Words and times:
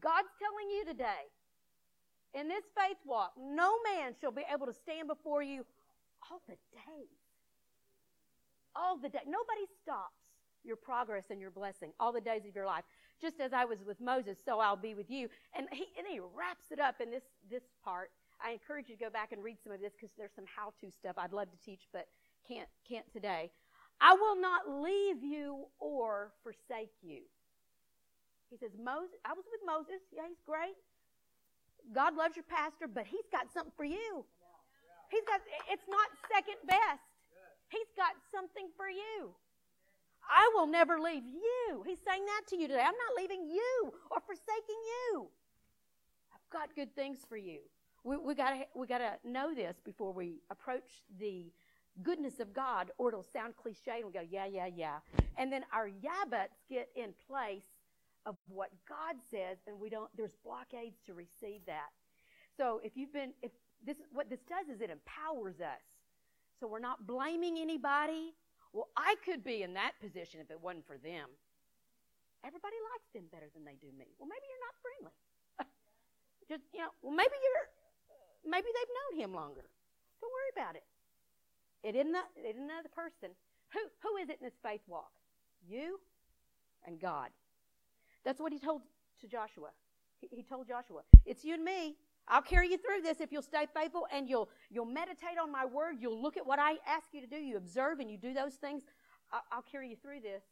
God's 0.00 0.28
telling 0.38 0.70
you 0.70 0.84
today, 0.84 1.30
in 2.34 2.48
this 2.48 2.64
faith 2.76 2.98
walk, 3.04 3.32
no 3.38 3.76
man 3.84 4.14
shall 4.20 4.32
be 4.32 4.42
able 4.52 4.66
to 4.66 4.74
stand 4.74 5.08
before 5.08 5.42
you 5.42 5.64
all 6.30 6.42
the 6.48 6.56
days. 6.74 7.08
All 8.74 8.98
the 8.98 9.08
day. 9.08 9.24
Nobody 9.24 9.64
stops 9.82 10.20
your 10.64 10.76
progress 10.76 11.24
and 11.30 11.40
your 11.40 11.50
blessing 11.50 11.92
all 11.98 12.12
the 12.12 12.20
days 12.20 12.42
of 12.46 12.54
your 12.54 12.66
life. 12.66 12.84
Just 13.20 13.40
as 13.40 13.52
I 13.52 13.64
was 13.64 13.78
with 13.86 14.00
Moses, 14.00 14.36
so 14.44 14.60
I'll 14.60 14.76
be 14.76 14.94
with 14.94 15.10
you. 15.10 15.28
And 15.56 15.66
he, 15.72 15.86
and 15.96 16.06
he 16.06 16.20
wraps 16.20 16.66
it 16.70 16.78
up 16.78 17.00
in 17.00 17.10
this, 17.10 17.22
this 17.50 17.62
part. 17.82 18.10
I 18.44 18.50
encourage 18.50 18.90
you 18.90 18.96
to 18.96 19.04
go 19.04 19.10
back 19.10 19.32
and 19.32 19.42
read 19.42 19.56
some 19.62 19.72
of 19.72 19.80
this 19.80 19.92
because 19.94 20.14
there's 20.18 20.34
some 20.36 20.44
how-to 20.54 20.90
stuff 20.90 21.16
I'd 21.16 21.32
love 21.32 21.48
to 21.50 21.64
teach, 21.64 21.88
but 21.92 22.06
can't, 22.46 22.68
can't 22.86 23.10
today. 23.12 23.50
I 24.00 24.12
will 24.12 24.38
not 24.38 24.68
leave 24.82 25.22
you 25.22 25.66
or 25.78 26.32
forsake 26.42 26.92
you. 27.02 27.22
He 28.56 28.64
says, 28.64 28.72
Moses, 28.80 29.20
I 29.28 29.36
was 29.36 29.44
with 29.52 29.60
Moses. 29.68 30.00
Yeah, 30.08 30.24
he's 30.24 30.40
great. 30.48 30.80
God 31.92 32.16
loves 32.16 32.36
your 32.40 32.48
pastor, 32.48 32.88
but 32.88 33.04
he's 33.04 33.28
got 33.30 33.52
something 33.52 33.72
for 33.76 33.84
you. 33.84 34.24
He's 35.12 35.24
got, 35.28 35.44
it's 35.68 35.84
not 35.84 36.08
second 36.32 36.56
best. 36.64 37.04
He's 37.68 37.92
got 37.96 38.16
something 38.32 38.72
for 38.74 38.88
you. 38.88 39.36
I 40.24 40.50
will 40.54 40.66
never 40.66 40.98
leave 40.98 41.22
you. 41.28 41.84
He's 41.84 42.00
saying 42.00 42.24
that 42.24 42.48
to 42.48 42.56
you 42.56 42.66
today. 42.66 42.80
I'm 42.80 42.96
not 42.96 43.20
leaving 43.20 43.46
you 43.46 43.92
or 44.10 44.24
forsaking 44.24 44.80
you. 45.12 45.28
I've 46.32 46.50
got 46.50 46.74
good 46.74 46.96
things 46.96 47.18
for 47.28 47.36
you. 47.36 47.60
We, 48.04 48.16
we 48.16 48.34
gotta 48.34 48.64
we 48.74 48.86
gotta 48.86 49.18
know 49.24 49.54
this 49.54 49.76
before 49.84 50.12
we 50.12 50.40
approach 50.50 51.02
the 51.20 51.46
goodness 52.02 52.40
of 52.40 52.54
God, 52.54 52.90
or 52.98 53.08
it'll 53.08 53.22
sound 53.22 53.54
cliche 53.56 53.96
and 53.96 54.06
we 54.06 54.12
go, 54.12 54.22
yeah, 54.28 54.46
yeah, 54.46 54.66
yeah. 54.66 54.98
And 55.36 55.52
then 55.52 55.64
our 55.72 55.88
yeah 55.88 56.24
buts 56.28 56.56
get 56.68 56.88
in 56.96 57.10
place 57.28 57.75
of 58.26 58.36
what 58.48 58.70
God 58.88 59.16
says, 59.30 59.58
and 59.66 59.78
we 59.78 59.88
don't. 59.88 60.10
There's 60.16 60.34
blockades 60.44 60.98
to 61.06 61.14
receive 61.14 61.60
that. 61.66 61.94
So 62.56 62.80
if 62.82 62.96
you've 62.96 63.12
been, 63.12 63.32
if 63.42 63.52
this 63.86 63.96
what 64.12 64.28
this 64.28 64.40
does 64.48 64.68
is 64.68 64.82
it 64.82 64.90
empowers 64.90 65.60
us. 65.60 65.86
So 66.58 66.66
we're 66.66 66.82
not 66.82 67.06
blaming 67.06 67.58
anybody. 67.58 68.34
Well, 68.72 68.88
I 68.96 69.14
could 69.24 69.44
be 69.44 69.62
in 69.62 69.74
that 69.74 69.92
position 70.00 70.40
if 70.40 70.50
it 70.50 70.60
wasn't 70.60 70.86
for 70.86 70.98
them. 70.98 71.30
Everybody 72.44 72.76
likes 72.92 73.08
them 73.14 73.24
better 73.32 73.48
than 73.54 73.64
they 73.64 73.78
do 73.80 73.88
me. 73.96 74.12
Well, 74.18 74.28
maybe 74.28 74.44
you're 74.44 74.66
not 74.66 74.76
friendly. 74.82 75.16
Just 76.50 76.64
you 76.74 76.80
know, 76.80 76.92
well, 77.02 77.14
maybe 77.14 77.32
you're, 77.32 77.66
maybe 78.44 78.68
they've 78.68 78.94
known 78.98 79.12
him 79.22 79.32
longer. 79.34 79.64
Don't 80.20 80.32
worry 80.32 80.52
about 80.52 80.76
it. 80.76 80.84
It 81.86 81.94
isn't, 81.94 82.14
a, 82.14 82.24
it 82.36 82.56
isn't 82.56 82.68
another 82.68 82.90
person. 82.90 83.30
Who 83.72 83.80
who 84.02 84.16
is 84.16 84.28
it 84.28 84.38
in 84.40 84.44
this 84.44 84.58
faith 84.62 84.82
walk? 84.86 85.12
You 85.68 86.00
and 86.86 87.00
God. 87.00 87.30
That's 88.26 88.40
what 88.40 88.52
he 88.52 88.58
told 88.58 88.82
to 89.20 89.28
Joshua. 89.28 89.68
He, 90.20 90.28
he 90.30 90.42
told 90.42 90.66
Joshua, 90.66 91.02
"It's 91.24 91.44
you 91.44 91.54
and 91.54 91.64
me. 91.64 91.96
I'll 92.28 92.42
carry 92.42 92.68
you 92.68 92.76
through 92.76 93.02
this 93.02 93.20
if 93.20 93.30
you'll 93.30 93.40
stay 93.40 93.66
faithful 93.72 94.08
and 94.12 94.28
you'll 94.28 94.50
you'll 94.68 94.84
meditate 94.84 95.38
on 95.40 95.52
my 95.52 95.64
word. 95.64 95.96
You'll 96.00 96.20
look 96.20 96.36
at 96.36 96.44
what 96.44 96.58
I 96.58 96.72
ask 96.86 97.06
you 97.12 97.20
to 97.20 97.26
do. 97.28 97.36
You 97.36 97.56
observe 97.56 98.00
and 98.00 98.10
you 98.10 98.18
do 98.18 98.34
those 98.34 98.54
things. 98.54 98.82
I'll, 99.32 99.42
I'll 99.52 99.62
carry 99.62 99.88
you 99.88 99.96
through 99.96 100.20
this. 100.20 100.42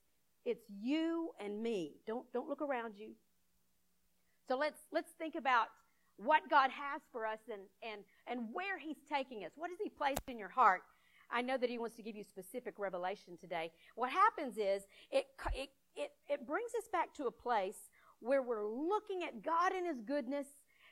It's 0.44 0.64
you 0.80 1.30
and 1.40 1.60
me. 1.60 1.96
Don't 2.06 2.32
don't 2.32 2.48
look 2.48 2.62
around 2.62 2.94
you. 2.96 3.10
So 4.46 4.56
let's 4.56 4.80
let's 4.92 5.10
think 5.18 5.34
about 5.34 5.66
what 6.16 6.48
God 6.48 6.70
has 6.70 7.02
for 7.10 7.26
us 7.26 7.40
and 7.52 7.62
and 7.82 8.02
and 8.28 8.52
where 8.52 8.78
He's 8.78 8.98
taking 9.12 9.44
us. 9.44 9.50
What 9.56 9.70
has 9.70 9.80
He 9.82 9.88
placed 9.90 10.28
in 10.28 10.38
your 10.38 10.50
heart? 10.50 10.82
I 11.28 11.42
know 11.42 11.56
that 11.56 11.68
He 11.68 11.78
wants 11.78 11.96
to 11.96 12.02
give 12.02 12.14
you 12.14 12.22
specific 12.22 12.74
revelation 12.78 13.36
today. 13.36 13.72
What 13.96 14.10
happens 14.10 14.58
is 14.58 14.84
it 15.10 15.26
it 15.52 15.70
it, 15.96 16.10
it 16.28 16.46
brings 16.46 16.70
us 16.76 16.88
back 16.92 17.14
to 17.14 17.26
a 17.26 17.30
place 17.30 17.90
where 18.20 18.42
we're 18.42 18.64
looking 18.64 19.22
at 19.22 19.42
God 19.42 19.72
and 19.72 19.86
His 19.86 20.00
goodness 20.00 20.46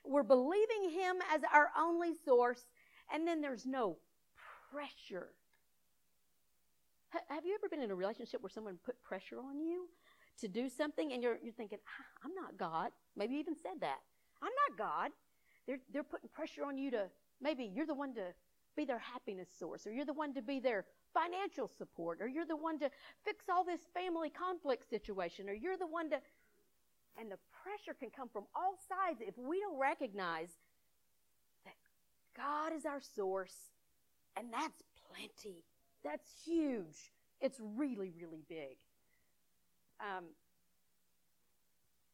we're 0.05 0.23
believing 0.23 0.91
Him 0.91 1.17
as 1.33 1.43
our 1.53 1.71
only 1.79 2.13
source, 2.25 2.67
and 3.13 3.27
then 3.27 3.41
there's 3.41 3.67
no 3.67 3.99
pressure. 4.73 5.29
H- 7.15 7.23
have 7.29 7.45
you 7.45 7.55
ever 7.55 7.69
been 7.69 7.83
in 7.83 7.91
a 7.91 7.95
relationship 7.95 8.43
where 8.43 8.51
someone 8.51 8.79
put 8.85 9.01
pressure 9.03 9.39
on 9.39 9.61
you 9.61 9.89
to 10.41 10.49
do 10.49 10.69
something, 10.69 11.13
and 11.13 11.23
you're, 11.23 11.39
you're 11.43 11.53
thinking, 11.53 11.79
ah, 11.87 12.25
I'm 12.25 12.35
not 12.35 12.57
God? 12.59 12.91
Maybe 13.17 13.35
you 13.35 13.41
even 13.41 13.55
said 13.55 13.81
that. 13.81 13.99
I'm 14.43 14.51
not 14.69 14.79
God. 14.79 15.11
They're, 15.67 15.79
they're 15.93 16.03
putting 16.03 16.29
pressure 16.29 16.65
on 16.65 16.79
you 16.79 16.91
to, 16.91 17.05
maybe 17.41 17.71
you're 17.73 17.87
the 17.87 17.95
one 17.95 18.15
to 18.15 18.35
be 18.77 18.85
their 18.85 18.99
happiness 18.99 19.49
source, 19.57 19.87
or 19.87 19.93
you're 19.93 20.07
the 20.07 20.13
one 20.13 20.35
to 20.35 20.43
be 20.43 20.59
their 20.59 20.85
financial 21.15 21.69
support, 21.79 22.19
or 22.21 22.29
you're 22.29 22.47
the 22.47 22.57
one 22.57 22.79
to 22.79 22.91
fix 23.25 23.45
all 23.51 23.65
this 23.65 23.81
family 23.95 24.31
conflict 24.31 24.89
situation, 24.89 25.49
or 25.49 25.53
you're 25.53 25.77
the 25.77 25.87
one 25.87 26.11
to 26.11 26.19
and 27.19 27.31
the 27.31 27.39
pressure 27.63 27.95
can 27.99 28.11
come 28.11 28.29
from 28.29 28.45
all 28.55 28.77
sides 28.89 29.21
if 29.21 29.37
we 29.37 29.61
don't 29.61 29.79
recognize 29.79 30.49
that 31.65 31.75
God 32.37 32.73
is 32.75 32.87
our 32.87 33.01
source, 33.01 33.55
and 34.37 34.47
that's 34.53 34.83
plenty. 35.09 35.63
That's 36.05 36.27
huge. 36.45 37.13
It's 37.41 37.59
really, 37.61 38.11
really 38.19 38.45
big. 38.49 38.77
Um, 40.01 40.25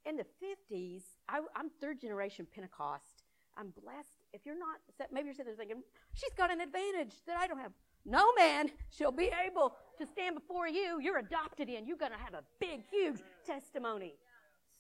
in 0.05 0.17
the 0.17 0.25
50s, 0.25 1.03
I, 1.29 1.39
am 1.57 1.71
third 1.81 2.01
generation 2.01 2.47
Pentecost. 2.53 3.23
I'm 3.57 3.73
blessed. 3.83 4.25
If 4.33 4.47
you're 4.47 4.59
not, 4.59 4.79
maybe 5.13 5.27
you're 5.27 5.35
sitting 5.35 5.53
there 5.53 5.57
thinking, 5.57 5.83
she's 6.15 6.33
got 6.37 6.51
an 6.51 6.61
advantage 6.61 7.15
that 7.27 7.37
I 7.37 7.47
don't 7.47 7.59
have. 7.59 7.73
No 8.09 8.33
man 8.39 8.71
shall 8.91 9.13
be 9.13 9.31
able 9.47 9.75
to 9.99 10.07
stand 10.07 10.35
before 10.35 10.67
you. 10.67 10.99
You're 10.99 11.19
adopted 11.19 11.69
in. 11.69 11.87
You're 11.87 11.99
going 11.99 12.13
to 12.13 12.19
have 12.19 12.33
a 12.33 12.43
big, 12.59 12.81
huge 12.91 13.19
testimony. 13.47 14.15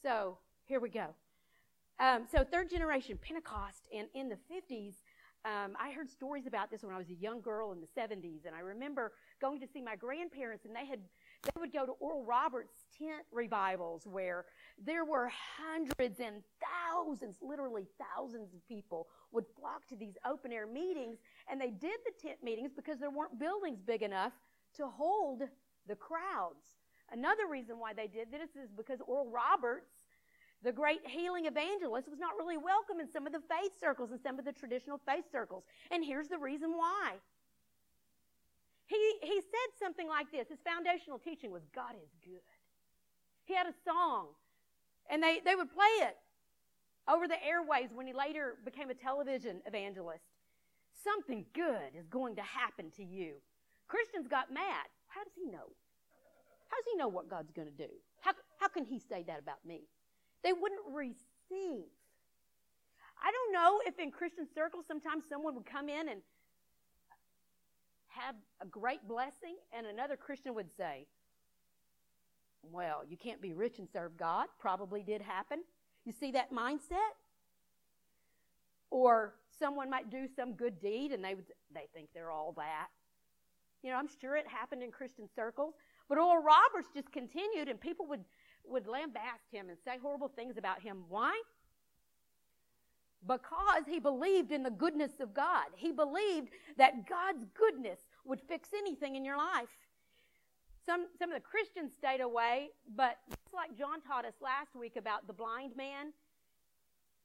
So 0.02 0.38
here 0.64 0.80
we 0.80 0.88
go. 0.88 1.08
Um, 2.00 2.24
so 2.30 2.42
third 2.42 2.70
generation 2.70 3.18
Pentecost, 3.20 3.82
and 3.94 4.08
in 4.14 4.30
the 4.30 4.38
50s, 4.50 4.94
um, 5.44 5.76
I 5.78 5.92
heard 5.92 6.08
stories 6.08 6.46
about 6.46 6.70
this 6.70 6.82
when 6.82 6.94
I 6.94 6.98
was 6.98 7.10
a 7.10 7.14
young 7.14 7.42
girl 7.42 7.72
in 7.72 7.80
the 7.80 8.00
70s, 8.00 8.46
and 8.46 8.54
I 8.56 8.60
remember 8.60 9.12
going 9.40 9.60
to 9.60 9.66
see 9.66 9.82
my 9.82 9.94
grandparents, 9.94 10.64
and 10.64 10.74
they 10.74 10.86
had 10.86 11.00
they 11.42 11.60
would 11.60 11.72
go 11.72 11.86
to 11.86 11.92
Oral 11.92 12.24
Roberts 12.24 12.84
tent 12.98 13.24
revivals 13.32 14.06
where 14.06 14.44
there 14.84 15.04
were 15.04 15.30
hundreds 15.56 16.20
and 16.20 16.42
thousands, 16.60 17.36
literally 17.40 17.86
thousands 17.98 18.54
of 18.54 18.66
people 18.66 19.06
would 19.32 19.44
flock 19.58 19.86
to 19.88 19.96
these 19.96 20.14
open 20.28 20.52
air 20.52 20.66
meetings, 20.66 21.18
and 21.50 21.60
they 21.60 21.70
did 21.70 21.98
the 22.04 22.12
tent 22.20 22.42
meetings 22.42 22.72
because 22.74 22.98
there 22.98 23.10
weren't 23.10 23.38
buildings 23.38 23.80
big 23.86 24.02
enough 24.02 24.32
to 24.76 24.86
hold 24.86 25.42
the 25.86 25.94
crowds. 25.94 26.76
Another 27.12 27.46
reason 27.50 27.78
why 27.78 27.92
they 27.94 28.06
did 28.06 28.30
this 28.30 28.50
is 28.62 28.70
because 28.76 29.00
Oral 29.06 29.30
Roberts, 29.30 29.92
the 30.62 30.72
great 30.72 31.00
healing 31.06 31.46
evangelist, 31.46 32.08
was 32.08 32.18
not 32.18 32.36
really 32.36 32.56
welcome 32.58 33.00
in 33.00 33.10
some 33.10 33.26
of 33.26 33.32
the 33.32 33.40
faith 33.48 33.72
circles 33.80 34.10
and 34.10 34.20
some 34.20 34.38
of 34.38 34.44
the 34.44 34.52
traditional 34.52 35.00
faith 35.06 35.24
circles. 35.30 35.64
And 35.90 36.04
here's 36.04 36.28
the 36.28 36.38
reason 36.38 36.72
why. 36.72 37.14
He, 38.88 38.96
he 39.22 39.40
said 39.40 39.70
something 39.78 40.08
like 40.08 40.32
this. 40.32 40.48
His 40.48 40.58
foundational 40.64 41.18
teaching 41.18 41.52
was 41.52 41.62
God 41.74 41.92
is 42.02 42.08
good. 42.24 42.40
He 43.44 43.54
had 43.54 43.66
a 43.66 43.76
song, 43.84 44.28
and 45.10 45.22
they, 45.22 45.40
they 45.44 45.54
would 45.54 45.72
play 45.72 46.08
it 46.08 46.16
over 47.06 47.28
the 47.28 47.42
airways 47.44 47.90
when 47.92 48.06
he 48.06 48.12
later 48.12 48.56
became 48.64 48.88
a 48.88 48.94
television 48.94 49.60
evangelist. 49.66 50.24
Something 51.04 51.44
good 51.54 51.92
is 51.96 52.08
going 52.08 52.36
to 52.36 52.42
happen 52.42 52.90
to 52.96 53.04
you. 53.04 53.34
Christians 53.88 54.26
got 54.26 54.52
mad. 54.52 54.88
How 55.06 55.22
does 55.22 55.32
he 55.36 55.46
know? 55.46 55.68
How 56.68 56.76
does 56.76 56.88
he 56.90 56.96
know 56.96 57.08
what 57.08 57.28
God's 57.28 57.52
going 57.52 57.68
to 57.68 57.74
do? 57.74 57.92
How, 58.20 58.32
how 58.58 58.68
can 58.68 58.84
he 58.84 58.98
say 58.98 59.22
that 59.26 59.38
about 59.38 59.64
me? 59.66 59.82
They 60.42 60.52
wouldn't 60.52 60.80
receive. 60.92 61.88
I 63.22 63.32
don't 63.32 63.52
know 63.52 63.80
if 63.86 63.98
in 63.98 64.10
Christian 64.10 64.46
circles 64.54 64.84
sometimes 64.86 65.24
someone 65.28 65.54
would 65.54 65.66
come 65.66 65.88
in 65.88 66.08
and 66.08 66.20
have 68.24 68.34
a 68.60 68.66
great 68.66 69.06
blessing, 69.06 69.56
and 69.72 69.86
another 69.86 70.16
Christian 70.16 70.54
would 70.54 70.70
say, 70.76 71.06
Well, 72.62 73.02
you 73.08 73.16
can't 73.16 73.40
be 73.40 73.52
rich 73.52 73.78
and 73.78 73.88
serve 73.88 74.16
God. 74.16 74.46
Probably 74.58 75.02
did 75.02 75.22
happen. 75.22 75.60
You 76.04 76.12
see 76.12 76.32
that 76.32 76.52
mindset? 76.52 77.14
Or 78.90 79.34
someone 79.58 79.90
might 79.90 80.10
do 80.10 80.26
some 80.34 80.54
good 80.54 80.80
deed 80.80 81.12
and 81.12 81.22
they 81.22 81.34
would 81.34 81.44
they 81.74 81.88
think 81.92 82.08
they're 82.14 82.30
all 82.30 82.52
that. 82.56 82.88
You 83.82 83.90
know, 83.90 83.96
I'm 83.96 84.08
sure 84.20 84.36
it 84.36 84.46
happened 84.46 84.82
in 84.82 84.90
Christian 84.90 85.28
circles. 85.34 85.74
But 86.08 86.18
Oral 86.18 86.42
Roberts 86.42 86.88
just 86.94 87.12
continued, 87.12 87.68
and 87.68 87.80
people 87.80 88.06
would, 88.06 88.24
would 88.66 88.86
lambast 88.86 89.52
him 89.52 89.68
and 89.68 89.78
say 89.84 89.98
horrible 90.00 90.28
things 90.28 90.56
about 90.56 90.80
him. 90.80 91.04
Why? 91.08 91.40
Because 93.26 93.82
he 93.86 93.98
believed 93.98 94.52
in 94.52 94.62
the 94.62 94.70
goodness 94.70 95.20
of 95.20 95.34
God. 95.34 95.66
He 95.76 95.92
believed 95.92 96.48
that 96.76 97.08
God's 97.08 97.44
goodness 97.54 98.00
would 98.24 98.40
fix 98.40 98.70
anything 98.76 99.16
in 99.16 99.24
your 99.24 99.36
life. 99.36 99.68
Some, 100.84 101.06
some 101.18 101.30
of 101.30 101.36
the 101.36 101.44
Christians 101.44 101.92
stayed 101.92 102.20
away, 102.20 102.70
but 102.96 103.18
just 103.28 103.52
like 103.54 103.76
John 103.76 104.00
taught 104.00 104.24
us 104.24 104.34
last 104.40 104.74
week 104.74 104.96
about 104.96 105.26
the 105.26 105.32
blind 105.32 105.76
man, 105.76 106.12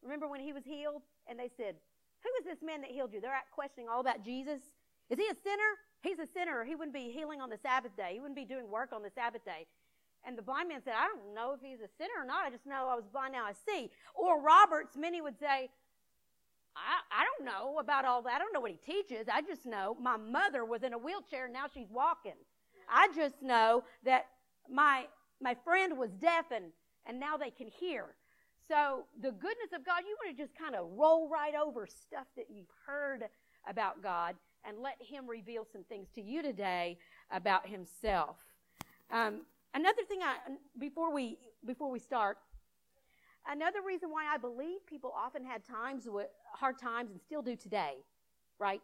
remember 0.01 0.27
when 0.27 0.41
he 0.41 0.51
was 0.51 0.63
healed? 0.65 1.01
And 1.27 1.39
they 1.39 1.49
said, 1.55 1.75
Who 2.23 2.29
is 2.39 2.45
this 2.45 2.61
man 2.65 2.81
that 2.81 2.91
healed 2.91 3.13
you? 3.13 3.21
They're 3.21 3.39
questioning 3.53 3.87
all 3.89 4.01
about 4.01 4.23
Jesus. 4.23 4.61
Is 5.09 5.17
he 5.17 5.25
a 5.25 5.35
sinner? 5.43 5.71
He's 6.01 6.19
a 6.19 6.27
sinner. 6.27 6.65
He 6.65 6.75
wouldn't 6.75 6.93
be 6.93 7.11
healing 7.11 7.39
on 7.39 7.49
the 7.49 7.57
Sabbath 7.57 7.95
day. 7.95 8.11
He 8.13 8.19
wouldn't 8.19 8.35
be 8.35 8.45
doing 8.45 8.69
work 8.69 8.91
on 8.91 9.01
the 9.01 9.11
Sabbath 9.15 9.45
day. 9.45 9.65
And 10.25 10.37
the 10.37 10.41
blind 10.41 10.69
man 10.69 10.81
said, 10.83 10.93
I 10.97 11.07
don't 11.07 11.33
know 11.33 11.53
if 11.53 11.59
he's 11.61 11.79
a 11.79 11.91
sinner 11.97 12.19
or 12.19 12.25
not. 12.25 12.45
I 12.45 12.49
just 12.49 12.65
know 12.65 12.87
I 12.89 12.95
was 12.95 13.05
blind, 13.11 13.33
now 13.33 13.45
I 13.45 13.53
see. 13.53 13.91
Oral 14.15 14.41
Roberts, 14.41 14.95
many 14.97 15.21
would 15.21 15.37
say, 15.37 15.69
I, 16.75 17.21
I 17.21 17.25
don't 17.25 17.45
know 17.45 17.79
about 17.79 18.05
all 18.05 18.21
that. 18.23 18.35
I 18.35 18.39
don't 18.39 18.53
know 18.53 18.61
what 18.61 18.71
he 18.71 18.77
teaches. 18.77 19.27
I 19.31 19.41
just 19.41 19.65
know 19.65 19.95
my 20.01 20.17
mother 20.17 20.65
was 20.65 20.83
in 20.83 20.93
a 20.93 20.97
wheelchair 20.97 21.45
and 21.45 21.53
now 21.53 21.65
she's 21.73 21.89
walking. 21.91 22.33
I 22.89 23.09
just 23.15 23.41
know 23.41 23.83
that 24.03 24.25
my 24.69 25.05
my 25.41 25.55
friend 25.63 25.97
was 25.97 26.11
deaf 26.11 26.45
and, 26.53 26.65
and 27.05 27.19
now 27.19 27.37
they 27.37 27.49
can 27.49 27.67
hear. 27.67 28.15
So 28.67 29.03
the 29.21 29.31
goodness 29.31 29.73
of 29.75 29.85
God, 29.85 30.03
you 30.07 30.15
want 30.23 30.35
to 30.35 30.41
just 30.41 30.57
kind 30.57 30.73
of 30.73 30.87
roll 30.95 31.27
right 31.29 31.53
over 31.53 31.85
stuff 31.85 32.27
that 32.37 32.45
you've 32.49 32.71
heard 32.85 33.25
about 33.67 34.01
God 34.01 34.35
and 34.65 34.79
let 34.79 34.95
Him 34.99 35.27
reveal 35.27 35.67
some 35.69 35.83
things 35.83 36.07
to 36.15 36.21
you 36.21 36.41
today 36.41 36.97
about 37.29 37.67
Himself. 37.67 38.37
Um, 39.11 39.41
another 39.73 40.03
thing, 40.07 40.19
I, 40.23 40.35
before 40.79 41.13
we 41.13 41.37
before 41.65 41.91
we 41.91 41.99
start, 41.99 42.37
another 43.47 43.79
reason 43.85 44.09
why 44.09 44.25
I 44.33 44.37
believe 44.37 44.85
people 44.85 45.13
often 45.15 45.43
had 45.43 45.63
times 45.63 46.07
with 46.07 46.27
hard 46.51 46.77
times 46.79 47.11
and 47.11 47.21
still 47.21 47.41
do 47.41 47.55
today, 47.55 47.95
right? 48.59 48.81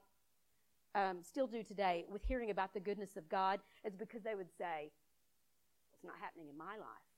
Um, 0.95 1.19
still 1.21 1.47
do 1.47 1.63
today 1.63 2.05
with 2.09 2.23
hearing 2.23 2.49
about 2.49 2.73
the 2.73 2.79
goodness 2.79 3.15
of 3.15 3.29
God 3.29 3.59
is 3.83 3.95
because 3.95 4.23
they 4.23 4.35
would 4.35 4.51
say, 4.57 4.91
"It's 5.93 6.03
not 6.03 6.15
happening 6.19 6.47
in 6.49 6.57
my 6.57 6.77
life." 6.77 7.09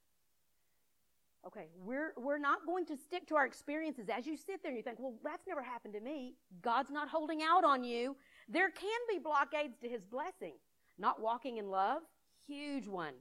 Okay, 1.45 1.69
we're, 1.83 2.13
we're 2.17 2.37
not 2.37 2.67
going 2.67 2.85
to 2.85 2.95
stick 2.95 3.27
to 3.27 3.35
our 3.35 3.47
experiences. 3.47 4.09
As 4.15 4.27
you 4.27 4.37
sit 4.37 4.61
there 4.61 4.69
and 4.69 4.77
you 4.77 4.83
think, 4.83 4.99
well, 4.99 5.15
that's 5.23 5.47
never 5.47 5.63
happened 5.63 5.95
to 5.95 5.99
me. 5.99 6.35
God's 6.61 6.91
not 6.91 7.09
holding 7.09 7.41
out 7.41 7.63
on 7.63 7.83
you. 7.83 8.15
There 8.47 8.69
can 8.69 8.99
be 9.09 9.17
blockades 9.17 9.79
to 9.79 9.89
his 9.89 10.03
blessing. 10.03 10.53
Not 10.99 11.19
walking 11.19 11.57
in 11.57 11.67
love, 11.67 12.03
huge 12.45 12.87
one. 12.87 13.13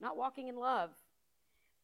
Not 0.00 0.16
walking 0.16 0.46
in 0.46 0.56
love. 0.56 0.90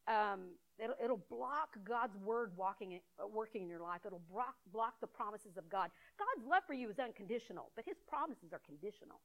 Um, 0.07 0.51
it'll, 0.81 0.95
it'll, 1.03 1.25
block 1.29 1.77
God's 1.83 2.17
word 2.17 2.51
walking, 2.55 2.99
uh, 3.21 3.27
working 3.27 3.63
in 3.63 3.69
your 3.69 3.81
life. 3.81 4.01
It'll 4.05 4.21
block, 4.31 4.55
block 4.71 4.95
the 5.01 5.07
promises 5.07 5.57
of 5.57 5.69
God. 5.69 5.89
God's 6.17 6.47
love 6.47 6.63
for 6.65 6.73
you 6.73 6.89
is 6.89 6.99
unconditional, 6.99 7.71
but 7.75 7.85
his 7.85 7.97
promises 8.07 8.53
are 8.53 8.61
conditional. 8.65 9.19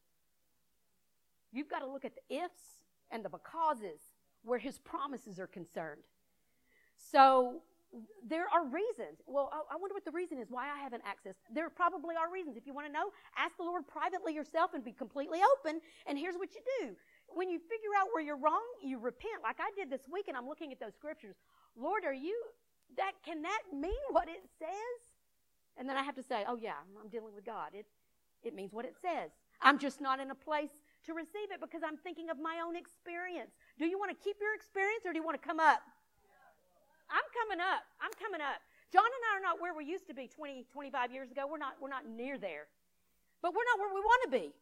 You've 1.53 1.69
got 1.69 1.81
to 1.81 1.87
look 1.87 2.05
at 2.05 2.13
the 2.15 2.37
ifs 2.37 2.83
and 3.11 3.25
the 3.25 3.29
becauses 3.29 4.01
where 4.45 4.59
his 4.59 4.79
promises 4.79 5.39
are 5.39 5.47
concerned. 5.47 6.03
So 6.97 7.63
there 8.27 8.47
are 8.53 8.65
reasons. 8.67 9.23
Well, 9.27 9.51
I 9.71 9.77
wonder 9.77 9.95
what 9.95 10.05
the 10.05 10.11
reason 10.11 10.39
is 10.39 10.51
why 10.51 10.67
I 10.67 10.83
haven't 10.83 11.03
accessed. 11.05 11.39
There 11.53 11.69
probably 11.71 12.17
are 12.17 12.31
reasons. 12.33 12.57
If 12.57 12.67
you 12.67 12.75
want 12.75 12.87
to 12.87 12.93
know, 12.93 13.11
ask 13.39 13.57
the 13.57 13.63
Lord 13.63 13.87
privately 13.87 14.35
yourself 14.35 14.75
and 14.75 14.85
be 14.85 14.93
completely 14.93 15.41
open. 15.59 15.81
And 16.07 16.19
here's 16.19 16.35
what 16.37 16.55
you 16.55 16.61
do. 16.81 16.97
When 17.29 17.51
you 17.51 17.59
figure 17.59 17.91
out 17.99 18.09
where 18.13 18.23
you're 18.23 18.39
wrong, 18.39 18.63
you 18.83 18.99
repent. 18.99 19.43
Like 19.43 19.57
I 19.59 19.71
did 19.77 19.91
this 19.91 20.09
week, 20.11 20.29
and 20.29 20.37
I'm 20.37 20.47
looking 20.47 20.73
at 20.73 20.81
those 20.81 20.95
scriptures. 20.95 21.37
Lord, 21.77 22.05
are 22.05 22.15
you 22.15 22.37
that? 22.97 23.13
Can 23.25 23.43
that 23.43 23.63
mean 23.73 24.05
what 24.11 24.29
it 24.29 24.43
says? 24.59 24.99
And 25.77 25.89
then 25.89 25.97
I 25.97 26.03
have 26.03 26.15
to 26.15 26.23
say, 26.23 26.45
oh 26.47 26.57
yeah, 26.57 26.79
I'm 27.03 27.09
dealing 27.09 27.35
with 27.35 27.45
God. 27.45 27.71
It 27.75 27.87
it 28.45 28.55
means 28.55 28.73
what 28.73 28.85
it 28.85 28.95
says. 29.01 29.31
I'm 29.61 29.79
just 29.79 30.01
not 30.01 30.21
in 30.21 30.31
a 30.31 30.35
place 30.35 30.71
to 31.07 31.15
receive 31.15 31.51
it 31.51 31.61
because 31.61 31.83
I'm 31.85 31.97
thinking 31.97 32.31
of 32.31 32.39
my 32.39 32.61
own 32.65 32.77
experience. 32.77 33.53
Do 33.79 33.87
you 33.87 33.99
want 33.99 34.13
to 34.13 34.19
keep 34.23 34.37
your 34.41 34.55
experience 34.55 35.05
or 35.05 35.13
do 35.13 35.19
you 35.19 35.25
want 35.25 35.41
to 35.41 35.47
come 35.47 35.59
up? 35.59 35.81
I'm 37.09 37.25
coming 37.33 37.61
up. 37.61 37.85
I'm 38.01 38.13
coming 38.21 38.41
up. 38.41 38.61
John 38.93 39.05
and 39.05 39.25
I 39.33 39.39
are 39.39 39.43
not 39.43 39.61
where 39.61 39.75
we 39.75 39.85
used 39.85 40.07
to 40.09 40.15
be 40.15 40.29
20, 40.29 40.67
25 40.73 41.13
years 41.13 41.31
ago. 41.31 41.49
We're 41.51 41.59
not, 41.59 41.81
we're 41.81 41.93
not 41.93 42.07
near 42.07 42.39
there. 42.39 42.69
But 43.43 43.53
we're 43.53 43.67
not 43.75 43.81
where 43.81 43.93
we 43.93 44.01
want 44.01 44.21
to 44.25 44.31
be. 44.31 44.55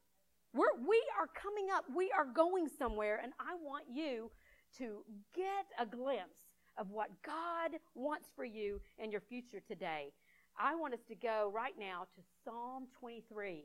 We're, 0.54 0.76
we 0.86 1.02
are 1.18 1.28
coming 1.32 1.68
up. 1.74 1.84
We 1.94 2.12
are 2.16 2.26
going 2.26 2.68
somewhere, 2.68 3.20
and 3.22 3.32
I 3.40 3.54
want 3.54 3.84
you 3.90 4.30
to 4.78 5.04
get 5.34 5.66
a 5.80 5.86
glimpse 5.86 6.44
of 6.78 6.90
what 6.90 7.10
God 7.22 7.78
wants 7.94 8.28
for 8.36 8.44
you 8.44 8.80
and 8.98 9.10
your 9.12 9.20
future 9.20 9.60
today. 9.66 10.12
I 10.58 10.74
want 10.74 10.92
us 10.92 11.00
to 11.08 11.14
go 11.14 11.50
right 11.54 11.74
now 11.78 12.06
to 12.14 12.20
Psalm 12.44 12.86
23. 13.00 13.64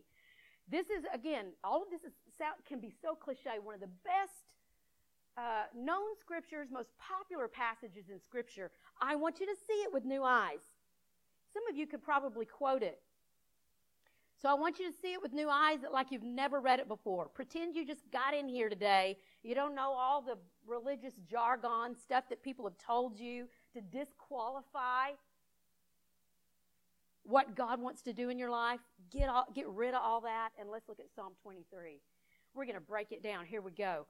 This 0.70 0.86
is, 0.88 1.04
again, 1.14 1.48
all 1.64 1.84
of 1.84 1.90
this 1.90 2.04
is, 2.04 2.14
can 2.68 2.80
be 2.80 2.94
so 3.02 3.16
cliche, 3.16 3.60
one 3.62 3.76
of 3.76 3.82
the 3.82 3.90
best 4.04 4.48
uh, 5.38 5.64
known 5.76 6.16
scriptures, 6.20 6.68
most 6.72 6.90
popular 6.98 7.48
passages 7.48 8.06
in 8.10 8.20
scripture. 8.22 8.72
I 9.02 9.16
want 9.16 9.40
you 9.40 9.46
to 9.46 9.56
see 9.68 9.82
it 9.84 9.94
with 9.94 10.06
new 10.06 10.24
eyes. 10.24 10.64
Some 11.54 11.64
of 11.70 11.78
you 11.78 11.88
could 11.88 12.04
probably 12.04 12.46
quote 12.46 12.84
it. 12.84 13.02
So 14.40 14.50
I 14.50 14.54
want 14.54 14.78
you 14.78 14.92
to 14.92 14.96
see 15.02 15.14
it 15.14 15.22
with 15.22 15.34
new 15.34 15.50
eyes 15.50 15.80
like 15.92 16.12
you've 16.12 16.22
never 16.22 16.60
read 16.60 16.80
it 16.80 16.88
before. 16.88 17.28
Pretend 17.28 17.76
you 17.76 17.86
just 17.86 18.12
got 18.12 18.36
in 18.36 18.48
here 18.48 18.70
today. 18.70 19.18
You 19.42 19.56
don't 19.56 19.74
know 19.74 19.94
all 19.98 20.22
the 20.22 20.38
religious 20.68 21.14
jargon 21.30 21.96
stuff 21.96 22.26
that 22.30 22.44
people 22.44 22.64
have 22.66 22.78
told 22.78 23.20
you 23.20 23.48
to 23.74 23.82
disqualify 23.82 25.12
what 27.24 27.56
God 27.56 27.82
wants 27.82 28.04
to 28.04 28.14
do 28.14 28.30
in 28.30 28.38
your 28.38 28.52
life. 28.52 28.80
Get, 29.12 29.28
all, 29.28 29.48
get 29.56 29.68
rid 29.70 29.96
of 29.96 30.02
all 30.04 30.22
that 30.22 30.50
and 30.60 30.70
let's 30.70 30.88
look 30.88 31.00
at 31.00 31.08
Psalm 31.16 31.34
23. 31.42 32.00
We're 32.54 32.66
going 32.66 32.76
to 32.76 32.82
break 32.82 33.12
it 33.12 33.24
down. 33.24 33.46
Here 33.46 33.62
we 33.62 33.72
go. 33.72 34.06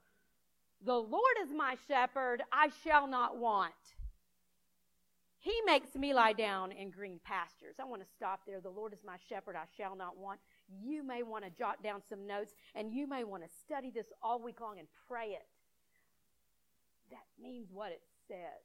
The 0.85 0.93
Lord 0.93 1.35
is 1.41 1.49
my 1.55 1.75
shepherd, 1.87 2.43
I 2.51 2.69
shall 2.83 3.07
not 3.07 3.37
want. 3.37 3.73
He 5.47 5.61
makes 5.65 5.95
me 5.95 6.13
lie 6.13 6.33
down 6.33 6.73
in 6.73 6.91
green 6.91 7.21
pastures. 7.23 7.75
I 7.79 7.85
want 7.85 8.01
to 8.01 8.07
stop 8.17 8.41
there. 8.45 8.59
The 8.59 8.69
Lord 8.69 8.91
is 8.91 8.99
my 9.05 9.15
shepherd, 9.29 9.55
I 9.55 9.63
shall 9.77 9.95
not 9.95 10.17
want. 10.17 10.41
You 10.83 11.03
may 11.03 11.23
want 11.23 11.45
to 11.45 11.49
jot 11.49 11.81
down 11.81 12.01
some 12.09 12.27
notes 12.27 12.51
and 12.75 12.91
you 12.91 13.07
may 13.07 13.23
want 13.23 13.43
to 13.43 13.49
study 13.63 13.89
this 13.89 14.07
all 14.21 14.41
week 14.41 14.59
long 14.59 14.77
and 14.77 14.89
pray 15.07 15.27
it. 15.27 15.45
That 17.11 17.23
means 17.41 17.69
what 17.71 17.93
it 17.93 18.01
says. 18.27 18.59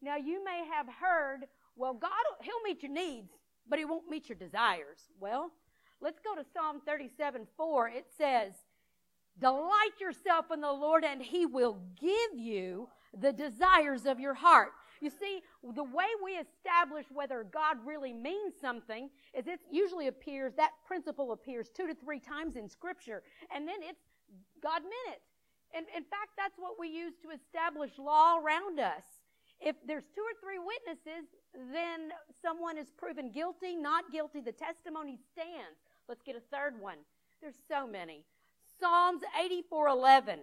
Now, 0.00 0.16
you 0.16 0.42
may 0.42 0.64
have 0.72 0.86
heard, 0.86 1.40
well, 1.76 1.92
God, 1.92 2.12
He'll 2.40 2.62
meet 2.64 2.82
your 2.82 2.92
needs, 2.92 3.28
but 3.68 3.78
He 3.78 3.84
won't 3.84 4.08
meet 4.08 4.30
your 4.30 4.38
desires. 4.38 5.00
Well, 5.20 5.50
let's 6.00 6.18
go 6.18 6.34
to 6.34 6.48
Psalm 6.54 6.80
37 6.86 7.46
4. 7.58 7.88
It 7.88 8.06
says, 8.16 8.52
Delight 9.38 10.00
yourself 10.00 10.46
in 10.50 10.62
the 10.62 10.72
Lord, 10.72 11.04
and 11.04 11.20
He 11.20 11.44
will 11.44 11.76
give 12.00 12.38
you 12.38 12.88
the 13.20 13.34
desires 13.34 14.06
of 14.06 14.18
your 14.18 14.34
heart. 14.34 14.72
You 15.00 15.10
see, 15.10 15.42
the 15.74 15.84
way 15.84 16.06
we 16.24 16.32
establish 16.32 17.06
whether 17.12 17.44
God 17.44 17.76
really 17.84 18.12
means 18.12 18.54
something 18.60 19.10
is 19.32 19.46
it 19.46 19.60
usually 19.70 20.08
appears, 20.08 20.54
that 20.56 20.72
principle 20.86 21.32
appears 21.32 21.70
two 21.70 21.86
to 21.86 21.94
three 21.94 22.20
times 22.20 22.56
in 22.56 22.68
Scripture, 22.68 23.22
and 23.54 23.66
then 23.66 23.76
it's 23.82 24.00
God 24.62 24.82
meant 24.82 25.16
it. 25.16 25.22
And 25.74 25.86
in 25.94 26.02
fact, 26.04 26.32
that's 26.36 26.58
what 26.58 26.78
we 26.78 26.88
use 26.88 27.14
to 27.22 27.30
establish 27.30 27.98
law 27.98 28.38
around 28.38 28.80
us. 28.80 29.04
If 29.60 29.76
there's 29.86 30.04
two 30.14 30.22
or 30.22 30.34
three 30.40 30.58
witnesses, 30.58 31.28
then 31.72 32.10
someone 32.40 32.78
is 32.78 32.90
proven 32.96 33.30
guilty, 33.30 33.76
not 33.76 34.10
guilty. 34.12 34.40
The 34.40 34.52
testimony 34.52 35.18
stands. 35.32 35.78
Let's 36.08 36.22
get 36.22 36.36
a 36.36 36.56
third 36.56 36.80
one. 36.80 36.98
There's 37.40 37.56
so 37.68 37.86
many. 37.86 38.24
Psalms 38.80 39.22
84:11. 39.38 40.38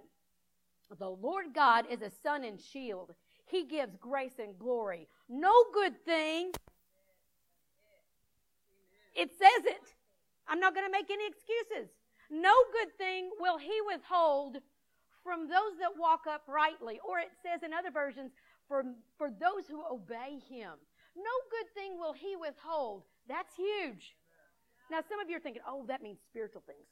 The 1.00 1.10
Lord 1.10 1.54
God 1.54 1.86
is 1.90 2.02
a 2.02 2.12
sun 2.24 2.44
and 2.44 2.60
shield. 2.62 3.16
He 3.46 3.66
gives 3.66 3.96
grace 3.98 4.40
and 4.40 4.58
glory. 4.58 5.08
No 5.30 5.54
good 5.74 6.04
thing. 6.04 6.52
It 9.16 9.32
says 9.32 9.66
it. 9.66 9.94
I'm 10.48 10.60
not 10.60 10.74
going 10.74 10.86
to 10.86 10.92
make 10.92 11.10
any 11.10 11.26
excuses. 11.28 11.90
No 12.30 12.54
good 12.74 12.98
thing 12.98 13.30
will 13.40 13.58
he 13.58 13.80
withhold 13.86 14.58
from 15.24 15.48
those 15.48 15.78
that 15.80 15.98
walk 15.98 16.22
uprightly. 16.30 17.00
Or 17.08 17.20
it 17.20 17.32
says 17.42 17.64
in 17.64 17.74
other 17.74 17.92
versions, 17.92 18.32
for, 18.68 18.84
for 19.18 19.30
those 19.30 19.68
who 19.70 19.84
obey 19.90 20.40
him. 20.50 20.74
No 21.16 21.36
good 21.50 21.74
thing 21.74 21.98
will 21.98 22.14
he 22.14 22.36
withhold. 22.36 23.04
That's 23.28 23.56
huge. 23.56 24.16
Now, 24.92 25.00
some 25.08 25.20
of 25.20 25.30
you 25.30 25.38
are 25.38 25.40
thinking, 25.40 25.64
oh, 25.68 25.86
that 25.88 26.02
means 26.02 26.20
spiritual 26.28 26.64
things. 26.66 26.86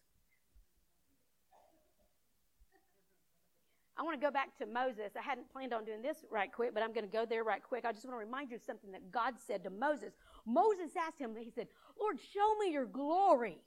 I 3.98 4.02
want 4.02 4.20
to 4.20 4.26
go 4.26 4.32
back 4.32 4.58
to 4.58 4.66
Moses. 4.66 5.12
I 5.18 5.22
hadn't 5.22 5.52
planned 5.52 5.74
on 5.74 5.86
doing 5.86 6.02
this 6.02 6.26
right 6.32 6.52
quick, 6.52 6.74
but 6.74 6.82
I'm 6.82 6.94
going 6.94 7.06
to 7.06 7.12
go 7.12 7.26
there 7.26 7.44
right 7.44 7.62
quick. 7.62 7.86
I 7.86 7.92
just 7.92 8.06
want 8.06 8.16
to 8.16 8.26
remind 8.26 8.50
you 8.50 8.56
of 8.56 8.64
something 8.64 8.92
that 8.92 9.12
God 9.12 9.36
said 9.46 9.64
to 9.64 9.70
Moses. 9.70 10.14
Moses 10.46 10.92
asked 10.98 11.20
him, 11.20 11.36
he 11.38 11.52
said, 11.52 11.68
Lord, 12.00 12.18
show 12.34 12.56
me 12.60 12.72
your 12.72 12.86
glory. 12.86 13.60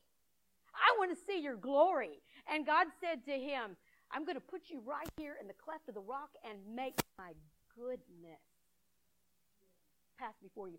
I 0.74 0.98
want 0.98 1.16
to 1.16 1.24
see 1.26 1.40
your 1.40 1.56
glory. 1.56 2.20
And 2.52 2.66
God 2.66 2.88
said 3.00 3.24
to 3.26 3.32
him, 3.32 3.76
I'm 4.10 4.24
going 4.24 4.34
to 4.34 4.40
put 4.40 4.62
you 4.68 4.82
right 4.84 5.08
here 5.16 5.36
in 5.40 5.46
the 5.46 5.54
cleft 5.54 5.88
of 5.88 5.94
the 5.94 6.00
rock 6.00 6.30
and 6.48 6.58
make 6.74 7.00
my 7.18 7.32
goodness 7.76 8.40
pass 10.18 10.34
before 10.42 10.68
you. 10.68 10.78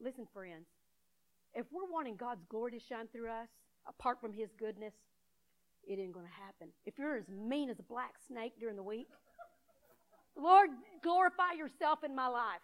Listen, 0.00 0.26
friends, 0.32 0.66
if 1.54 1.66
we're 1.70 1.90
wanting 1.90 2.16
God's 2.16 2.44
glory 2.48 2.72
to 2.72 2.80
shine 2.80 3.08
through 3.12 3.30
us, 3.30 3.48
apart 3.86 4.20
from 4.20 4.32
his 4.32 4.48
goodness, 4.58 4.94
it 5.86 5.98
ain't 5.98 6.12
going 6.12 6.26
to 6.26 6.42
happen. 6.44 6.68
If 6.84 6.98
you're 6.98 7.16
as 7.16 7.28
mean 7.28 7.70
as 7.70 7.78
a 7.78 7.82
black 7.82 8.14
snake 8.26 8.52
during 8.60 8.76
the 8.76 8.82
week, 8.82 9.08
Lord, 10.36 10.70
glorify 11.02 11.52
yourself 11.56 12.04
in 12.04 12.14
my 12.14 12.28
life. 12.28 12.60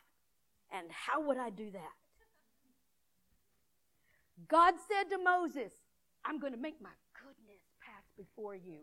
And 0.72 0.86
how 0.90 1.26
would 1.26 1.38
I 1.38 1.50
do 1.50 1.70
that? 1.70 1.96
God 4.48 4.74
said 4.88 5.10
to 5.10 5.22
Moses, 5.22 5.72
I'm 6.24 6.38
going 6.38 6.52
to 6.52 6.58
make 6.58 6.80
my 6.80 6.90
goodness 7.14 7.62
pass 7.80 8.04
before 8.16 8.54
you. 8.54 8.80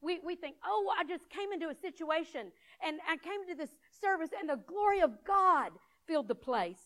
We, 0.00 0.20
we 0.24 0.36
think, 0.36 0.56
oh, 0.64 0.92
I 0.96 1.04
just 1.04 1.28
came 1.30 1.52
into 1.52 1.68
a 1.68 1.74
situation 1.74 2.52
and 2.84 2.98
I 3.08 3.16
came 3.16 3.46
to 3.48 3.54
this 3.54 3.70
service 4.00 4.30
and 4.38 4.48
the 4.48 4.60
glory 4.66 5.00
of 5.00 5.12
God 5.26 5.72
filled 6.06 6.28
the 6.28 6.34
place. 6.34 6.78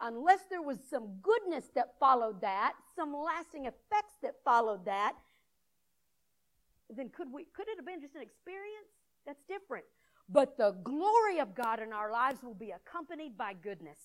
Unless 0.00 0.40
there 0.50 0.60
was 0.60 0.78
some 0.90 1.14
goodness 1.22 1.70
that 1.74 1.94
followed 1.98 2.42
that, 2.42 2.74
some 2.94 3.14
lasting 3.14 3.64
effects 3.64 4.16
that 4.22 4.34
followed 4.44 4.84
that, 4.84 5.14
then 6.94 7.08
could 7.10 7.32
we 7.32 7.46
could 7.54 7.68
it 7.68 7.76
have 7.76 7.86
been 7.86 8.00
just 8.00 8.14
an 8.14 8.22
experience? 8.22 8.90
That's 9.26 9.42
different. 9.48 9.84
But 10.28 10.56
the 10.56 10.72
glory 10.82 11.38
of 11.38 11.54
God 11.54 11.80
in 11.80 11.92
our 11.92 12.10
lives 12.10 12.42
will 12.42 12.54
be 12.54 12.72
accompanied 12.72 13.36
by 13.38 13.54
goodness. 13.54 13.98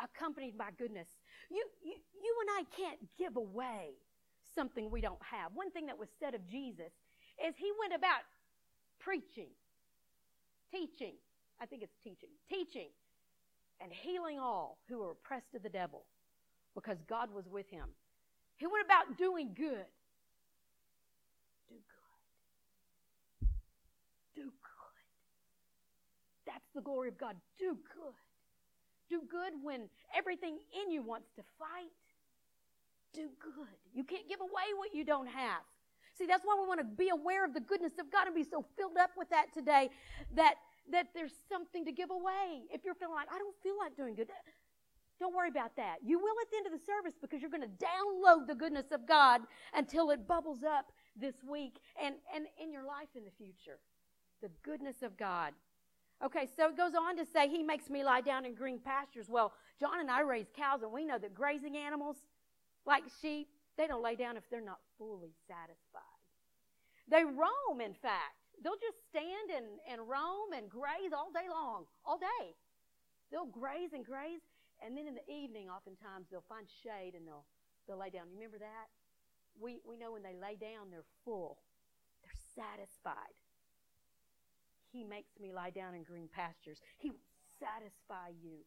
Accompanied 0.00 0.56
by 0.56 0.70
goodness. 0.78 1.08
You, 1.50 1.64
you, 1.84 1.94
you 2.22 2.36
and 2.40 2.50
I 2.58 2.76
can't 2.76 2.98
give 3.18 3.36
away 3.36 3.90
something 4.54 4.90
we 4.90 5.00
don't 5.00 5.22
have. 5.22 5.52
One 5.54 5.70
thing 5.70 5.86
that 5.86 5.98
was 5.98 6.08
said 6.20 6.34
of 6.34 6.48
Jesus 6.48 6.92
is 7.44 7.54
he 7.56 7.70
went 7.80 7.94
about 7.94 8.22
preaching, 9.00 9.48
teaching, 10.70 11.14
I 11.60 11.66
think 11.66 11.82
it's 11.82 11.96
teaching, 12.02 12.30
teaching, 12.48 12.88
and 13.80 13.92
healing 13.92 14.38
all 14.38 14.78
who 14.88 14.98
were 14.98 15.10
oppressed 15.12 15.54
of 15.54 15.62
the 15.62 15.68
devil 15.68 16.04
because 16.74 16.98
God 17.08 17.32
was 17.32 17.48
with 17.48 17.68
him. 17.70 17.88
He 18.56 18.66
went 18.66 18.84
about 18.84 19.18
doing 19.18 19.50
good. 19.54 19.86
Do 21.68 21.74
good. 23.42 23.48
Do 24.34 24.42
good. 24.42 25.02
That's 26.46 26.61
the 26.74 26.80
glory 26.80 27.08
of 27.08 27.18
God. 27.18 27.36
Do 27.58 27.76
good. 27.94 28.14
Do 29.08 29.22
good 29.30 29.52
when 29.62 29.88
everything 30.16 30.58
in 30.82 30.90
you 30.90 31.02
wants 31.02 31.28
to 31.36 31.42
fight. 31.58 31.92
Do 33.12 33.28
good. 33.40 33.76
You 33.92 34.04
can't 34.04 34.28
give 34.28 34.40
away 34.40 34.72
what 34.76 34.94
you 34.94 35.04
don't 35.04 35.28
have. 35.28 35.62
See, 36.14 36.26
that's 36.26 36.44
why 36.44 36.56
we 36.60 36.66
want 36.66 36.80
to 36.80 36.84
be 36.84 37.08
aware 37.08 37.44
of 37.44 37.54
the 37.54 37.60
goodness 37.60 37.92
of 37.98 38.10
God 38.10 38.26
and 38.26 38.34
be 38.34 38.44
so 38.44 38.64
filled 38.76 38.96
up 38.98 39.10
with 39.16 39.30
that 39.30 39.52
today 39.52 39.90
that 40.34 40.54
that 40.90 41.08
there's 41.14 41.34
something 41.48 41.84
to 41.84 41.92
give 41.92 42.10
away. 42.10 42.64
If 42.72 42.84
you're 42.84 42.94
feeling 42.94 43.14
like 43.14 43.28
I 43.32 43.38
don't 43.38 43.54
feel 43.62 43.78
like 43.78 43.96
doing 43.96 44.14
good, 44.14 44.28
don't 45.20 45.34
worry 45.34 45.48
about 45.48 45.76
that. 45.76 45.98
You 46.04 46.18
will 46.18 46.34
at 46.42 46.50
the 46.50 46.56
end 46.56 46.66
of 46.66 46.72
the 46.72 46.84
service 46.84 47.14
because 47.20 47.40
you're 47.40 47.50
going 47.50 47.62
to 47.62 47.86
download 47.86 48.48
the 48.48 48.54
goodness 48.54 48.90
of 48.90 49.06
God 49.06 49.42
until 49.74 50.10
it 50.10 50.26
bubbles 50.26 50.64
up 50.64 50.90
this 51.16 51.36
week 51.48 51.76
and, 52.02 52.16
and 52.34 52.46
in 52.60 52.72
your 52.72 52.84
life 52.84 53.08
in 53.14 53.24
the 53.24 53.30
future. 53.30 53.78
The 54.42 54.50
goodness 54.64 55.02
of 55.02 55.16
God. 55.16 55.52
Okay, 56.24 56.46
so 56.56 56.68
it 56.68 56.76
goes 56.76 56.92
on 56.94 57.16
to 57.16 57.26
say, 57.26 57.48
He 57.48 57.62
makes 57.62 57.90
me 57.90 58.04
lie 58.04 58.20
down 58.20 58.44
in 58.44 58.54
green 58.54 58.78
pastures. 58.78 59.28
Well, 59.28 59.52
John 59.80 59.98
and 60.00 60.10
I 60.10 60.20
raise 60.20 60.46
cows, 60.56 60.82
and 60.82 60.92
we 60.92 61.04
know 61.04 61.18
that 61.18 61.34
grazing 61.34 61.76
animals, 61.76 62.16
like 62.86 63.02
sheep, 63.20 63.48
they 63.76 63.86
don't 63.86 64.02
lay 64.02 64.14
down 64.14 64.36
if 64.36 64.48
they're 64.48 64.60
not 64.60 64.78
fully 64.98 65.34
satisfied. 65.48 66.02
They 67.08 67.24
roam, 67.24 67.80
in 67.80 67.94
fact. 67.94 68.38
They'll 68.62 68.78
just 68.78 69.02
stand 69.10 69.50
and, 69.50 69.66
and 69.90 70.08
roam 70.08 70.54
and 70.54 70.70
graze 70.70 71.10
all 71.10 71.32
day 71.32 71.50
long, 71.50 71.84
all 72.06 72.18
day. 72.18 72.54
They'll 73.32 73.50
graze 73.50 73.90
and 73.92 74.04
graze, 74.04 74.46
and 74.84 74.96
then 74.96 75.08
in 75.08 75.14
the 75.14 75.26
evening, 75.26 75.68
oftentimes, 75.68 76.28
they'll 76.30 76.46
find 76.48 76.66
shade 76.84 77.14
and 77.16 77.26
they'll, 77.26 77.44
they'll 77.88 77.98
lay 77.98 78.10
down. 78.10 78.30
You 78.30 78.36
remember 78.36 78.58
that? 78.58 78.86
We, 79.58 79.80
we 79.82 79.96
know 79.96 80.12
when 80.12 80.22
they 80.22 80.36
lay 80.38 80.54
down, 80.54 80.90
they're 80.90 81.08
full, 81.24 81.58
they're 82.22 82.38
satisfied. 82.54 83.34
He 84.92 85.04
makes 85.04 85.32
me 85.40 85.52
lie 85.52 85.70
down 85.70 85.94
in 85.94 86.02
green 86.02 86.28
pastures. 86.28 86.78
He 86.98 87.10
will 87.10 87.18
satisfy 87.58 88.28
you. 88.42 88.58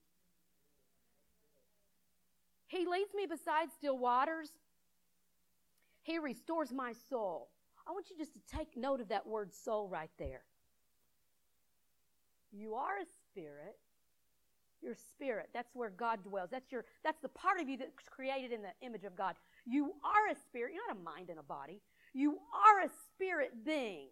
He 2.68 2.86
leads 2.88 3.14
me 3.14 3.28
beside 3.28 3.72
still 3.72 3.98
waters. 3.98 4.50
He 6.02 6.18
restores 6.18 6.72
my 6.72 6.94
soul. 7.10 7.50
I 7.88 7.92
want 7.92 8.10
you 8.10 8.18
just 8.18 8.34
to 8.34 8.40
take 8.58 8.76
note 8.76 9.02
of 9.02 9.10
that 9.10 9.28
word 9.28 9.54
soul 9.54 9.88
right 9.88 10.10
there. 10.18 10.42
You 12.52 12.74
are 12.74 12.98
a 12.98 13.06
spirit. 13.30 13.78
Your 14.82 14.96
spirit. 14.96 15.50
That's 15.54 15.76
where 15.76 15.90
God 15.90 16.24
dwells. 16.24 16.50
That's 16.52 16.72
your 16.72 16.86
that's 17.04 17.20
the 17.22 17.30
part 17.30 17.60
of 17.60 17.70
you 17.70 17.78
that's 17.78 18.10
created 18.10 18.52
in 18.52 18.62
the 18.62 18.86
image 18.86 19.04
of 19.04 19.16
God. 19.16 19.36
You 19.66 19.94
are 20.04 20.32
a 20.32 20.36
spirit. 20.36 20.74
You're 20.74 20.88
not 20.88 20.98
a 20.98 21.04
mind 21.04 21.30
and 21.30 21.40
a 21.40 21.44
body. 21.44 21.82
You 22.14 22.40
are 22.54 22.86
a 22.86 22.90
spirit 23.14 23.66
being. 23.66 24.08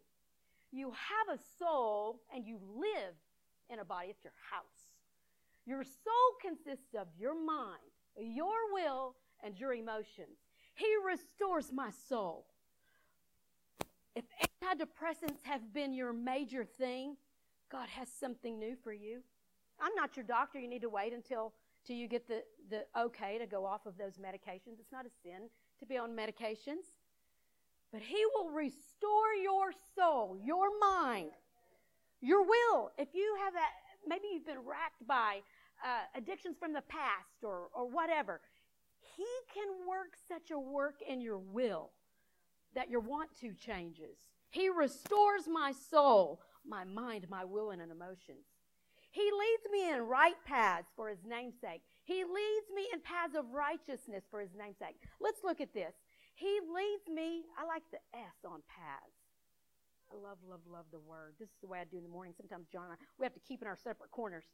You 0.73 0.91
have 0.91 1.37
a 1.37 1.41
soul 1.59 2.19
and 2.33 2.47
you 2.47 2.59
live 2.75 3.13
in 3.69 3.79
a 3.79 3.85
body. 3.85 4.07
It's 4.09 4.23
your 4.23 4.33
house. 4.49 4.89
Your 5.67 5.83
soul 5.83 6.29
consists 6.41 6.95
of 6.99 7.07
your 7.17 7.35
mind, 7.35 7.79
your 8.17 8.73
will, 8.73 9.15
and 9.43 9.57
your 9.57 9.73
emotions. 9.73 10.39
He 10.73 10.87
restores 11.07 11.71
my 11.71 11.91
soul. 12.09 12.47
If 14.15 14.25
antidepressants 14.41 15.43
have 15.43 15.73
been 15.73 15.93
your 15.93 16.11
major 16.11 16.65
thing, 16.65 17.17
God 17.71 17.87
has 17.89 18.07
something 18.09 18.57
new 18.57 18.75
for 18.83 18.93
you. 18.93 19.21
I'm 19.79 19.93
not 19.95 20.17
your 20.17 20.25
doctor. 20.25 20.59
You 20.59 20.67
need 20.67 20.81
to 20.81 20.89
wait 20.89 21.13
until, 21.13 21.53
until 21.83 21.97
you 21.97 22.07
get 22.07 22.27
the, 22.27 22.43
the 22.71 22.85
okay 22.99 23.37
to 23.37 23.45
go 23.45 23.63
off 23.65 23.85
of 23.85 23.97
those 23.97 24.13
medications. 24.13 24.79
It's 24.79 24.91
not 24.91 25.05
a 25.05 25.09
sin 25.23 25.49
to 25.79 25.85
be 25.85 25.97
on 25.97 26.15
medications 26.15 26.93
but 27.93 28.01
He 28.01 28.21
will 28.33 28.49
restore 28.49 29.33
your 29.41 29.71
soul, 29.95 30.35
your 30.43 30.67
mind, 30.81 31.29
your 32.19 32.43
will. 32.43 32.91
If 32.97 33.09
you 33.13 33.37
have 33.45 33.53
that, 33.53 33.69
maybe 34.05 34.23
you've 34.33 34.47
been 34.47 34.65
racked 34.65 35.07
by 35.07 35.41
uh, 35.85 36.17
addictions 36.17 36.57
from 36.59 36.73
the 36.73 36.81
past 36.81 37.43
or, 37.43 37.67
or 37.73 37.87
whatever, 37.87 38.41
He 39.15 39.27
can 39.53 39.87
work 39.87 40.17
such 40.27 40.49
a 40.51 40.59
work 40.59 40.95
in 41.07 41.21
your 41.21 41.37
will 41.37 41.91
that 42.73 42.89
your 42.89 43.01
want 43.01 43.29
to 43.41 43.53
changes. 43.53 44.17
He 44.49 44.69
restores 44.69 45.47
my 45.47 45.71
soul, 45.71 46.41
my 46.67 46.83
mind, 46.83 47.27
my 47.29 47.45
will, 47.45 47.69
and 47.69 47.81
emotions. 47.81 48.45
He 49.11 49.21
leads 49.21 49.71
me 49.71 49.91
in 49.91 50.07
right 50.07 50.35
paths 50.43 50.87
for 50.95 51.07
his 51.07 51.19
namesake. 51.23 51.81
He 52.03 52.23
leads 52.23 52.67
me 52.73 52.87
in 52.91 52.99
paths 52.99 53.35
of 53.35 53.45
righteousness 53.53 54.23
for 54.31 54.41
his 54.41 54.49
namesake. 54.57 54.95
Let's 55.21 55.43
look 55.43 55.61
at 55.61 55.71
this. 55.71 55.93
He 56.33 56.59
leads 56.61 57.07
me. 57.07 57.43
I 57.57 57.65
like 57.65 57.83
the 57.91 57.99
S 58.13 58.37
on 58.45 58.61
paths. 58.67 59.23
I 60.11 60.15
love, 60.15 60.37
love, 60.47 60.59
love 60.69 60.85
the 60.91 60.99
word. 60.99 61.33
This 61.39 61.49
is 61.49 61.55
the 61.61 61.67
way 61.67 61.79
I 61.79 61.85
do 61.85 61.97
in 61.97 62.03
the 62.03 62.09
morning. 62.09 62.33
Sometimes 62.37 62.67
John 62.71 62.85
and 62.85 62.93
I, 62.93 62.95
we 63.17 63.25
have 63.25 63.33
to 63.33 63.39
keep 63.39 63.61
in 63.61 63.67
our 63.67 63.77
separate 63.77 64.11
corners. 64.11 64.45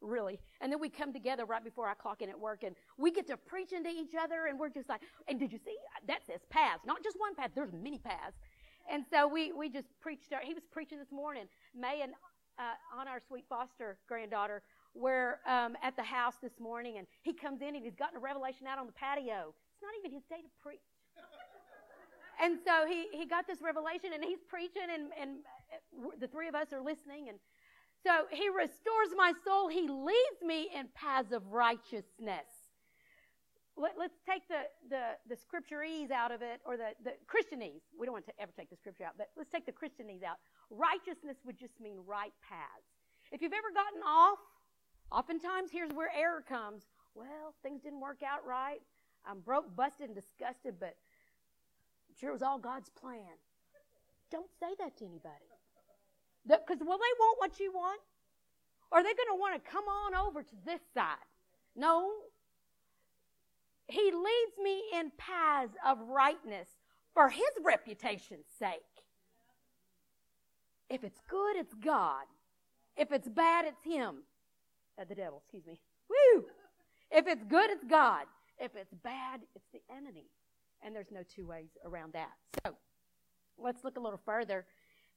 Really. 0.00 0.38
And 0.60 0.70
then 0.70 0.80
we 0.80 0.88
come 0.88 1.12
together 1.12 1.44
right 1.44 1.64
before 1.64 1.88
I 1.88 1.94
clock 1.94 2.20
in 2.20 2.28
at 2.28 2.38
work 2.38 2.62
and 2.62 2.74
we 2.98 3.10
get 3.10 3.26
to 3.28 3.36
preach 3.36 3.72
into 3.72 3.88
each 3.88 4.14
other 4.20 4.46
and 4.46 4.58
we're 4.58 4.68
just 4.68 4.88
like, 4.88 5.00
and 5.28 5.38
did 5.38 5.52
you 5.52 5.58
see? 5.58 5.76
That 6.06 6.26
says 6.26 6.40
paths. 6.50 6.84
Not 6.84 7.02
just 7.02 7.18
one 7.18 7.34
path, 7.34 7.50
there's 7.54 7.72
many 7.72 7.98
paths. 7.98 8.36
And 8.90 9.04
so 9.10 9.26
we, 9.26 9.52
we 9.52 9.68
just 9.68 9.88
preached. 10.00 10.32
Our, 10.32 10.40
he 10.42 10.54
was 10.54 10.62
preaching 10.70 10.98
this 10.98 11.10
morning. 11.10 11.44
May 11.74 12.02
and 12.02 12.12
uh, 12.58 12.98
on 12.98 13.08
our 13.08 13.20
sweet 13.26 13.44
foster 13.48 13.98
granddaughter 14.08 14.62
were 14.94 15.40
um, 15.46 15.76
at 15.82 15.96
the 15.96 16.02
house 16.02 16.36
this 16.42 16.58
morning 16.60 16.98
and 16.98 17.06
he 17.22 17.32
comes 17.32 17.60
in 17.60 17.74
and 17.74 17.84
he's 17.84 17.94
gotten 17.94 18.16
a 18.16 18.20
revelation 18.20 18.66
out 18.66 18.78
on 18.78 18.86
the 18.86 18.92
patio 18.92 19.54
not 19.86 19.94
even 20.02 20.10
his 20.10 20.26
day 20.26 20.42
to 20.42 20.50
preach. 20.62 20.82
and 22.42 22.58
so 22.66 22.84
he, 22.86 23.06
he 23.14 23.24
got 23.24 23.46
this 23.46 23.62
revelation 23.62 24.10
and 24.12 24.22
he's 24.22 24.42
preaching 24.48 24.90
and, 24.92 25.14
and 25.14 25.30
uh, 25.70 26.10
the 26.18 26.26
three 26.26 26.48
of 26.48 26.54
us 26.54 26.72
are 26.74 26.82
listening 26.82 27.30
and 27.30 27.38
so 28.06 28.26
he 28.30 28.48
restores 28.48 29.10
my 29.16 29.32
soul. 29.44 29.68
He 29.68 29.88
leads 29.88 30.40
me 30.44 30.70
in 30.74 30.86
paths 30.94 31.32
of 31.32 31.42
righteousness. 31.50 32.46
Let, 33.76 33.98
us 33.98 34.10
take 34.24 34.46
the, 34.48 34.70
the, 34.88 35.18
the 35.28 35.34
scripturese 35.34 36.10
out 36.10 36.30
of 36.30 36.40
it, 36.40 36.60
or 36.64 36.76
the, 36.76 36.94
the 37.04 37.12
Christianese. 37.26 37.82
We 37.98 38.06
don't 38.06 38.14
want 38.14 38.26
to 38.26 38.32
ever 38.40 38.52
take 38.56 38.70
the 38.70 38.76
scripture 38.76 39.04
out, 39.04 39.14
but 39.18 39.28
let's 39.36 39.50
take 39.50 39.66
the 39.66 39.72
Christianese 39.72 40.22
out. 40.22 40.38
Righteousness 40.70 41.36
would 41.44 41.58
just 41.58 41.78
mean 41.80 41.98
right 42.06 42.32
paths. 42.48 42.88
If 43.32 43.42
you've 43.42 43.52
ever 43.52 43.74
gotten 43.74 44.00
off, 44.06 44.38
oftentimes 45.10 45.70
here's 45.72 45.90
where 45.90 46.10
error 46.16 46.42
comes. 46.48 46.84
Well, 47.14 47.54
things 47.62 47.82
didn't 47.82 48.00
work 48.00 48.22
out 48.24 48.46
right. 48.46 48.80
I'm 49.28 49.40
broke, 49.40 49.74
busted, 49.74 50.06
and 50.06 50.14
disgusted, 50.14 50.74
but 50.78 50.96
sure 52.18 52.30
it 52.30 52.32
was 52.32 52.42
all 52.42 52.58
God's 52.58 52.90
plan. 52.90 53.36
Don't 54.30 54.50
say 54.60 54.74
that 54.78 54.96
to 54.98 55.04
anybody. 55.04 55.46
Because 56.46 56.78
will 56.80 56.98
they 56.98 57.14
want 57.18 57.38
what 57.38 57.60
you 57.60 57.72
want? 57.72 58.00
Or 58.90 58.98
are 58.98 59.02
they 59.02 59.14
going 59.14 59.28
to 59.30 59.38
want 59.38 59.62
to 59.62 59.70
come 59.70 59.84
on 59.84 60.14
over 60.14 60.42
to 60.42 60.54
this 60.64 60.80
side? 60.94 61.16
No. 61.74 62.10
He 63.88 64.02
leads 64.02 64.58
me 64.62 64.82
in 64.94 65.10
paths 65.18 65.74
of 65.84 65.98
rightness 66.08 66.68
for 67.14 67.28
his 67.28 67.50
reputation's 67.64 68.46
sake. 68.58 68.80
If 70.88 71.02
it's 71.02 71.20
good, 71.28 71.56
it's 71.56 71.74
God. 71.74 72.24
If 72.96 73.10
it's 73.12 73.28
bad, 73.28 73.64
it's 73.64 73.82
him. 73.82 74.22
Uh, 74.98 75.04
the 75.08 75.14
devil, 75.14 75.42
excuse 75.42 75.66
me. 75.66 75.80
Woo! 76.08 76.44
If 77.10 77.26
it's 77.26 77.44
good, 77.44 77.70
it's 77.70 77.84
God. 77.84 78.26
If 78.58 78.74
it's 78.74 78.94
bad, 79.02 79.40
it's 79.54 79.66
the 79.72 79.80
enemy. 79.94 80.30
And 80.84 80.94
there's 80.94 81.10
no 81.10 81.20
two 81.22 81.46
ways 81.46 81.70
around 81.84 82.12
that. 82.12 82.32
So 82.64 82.74
let's 83.58 83.84
look 83.84 83.96
a 83.96 84.00
little 84.00 84.20
further. 84.24 84.66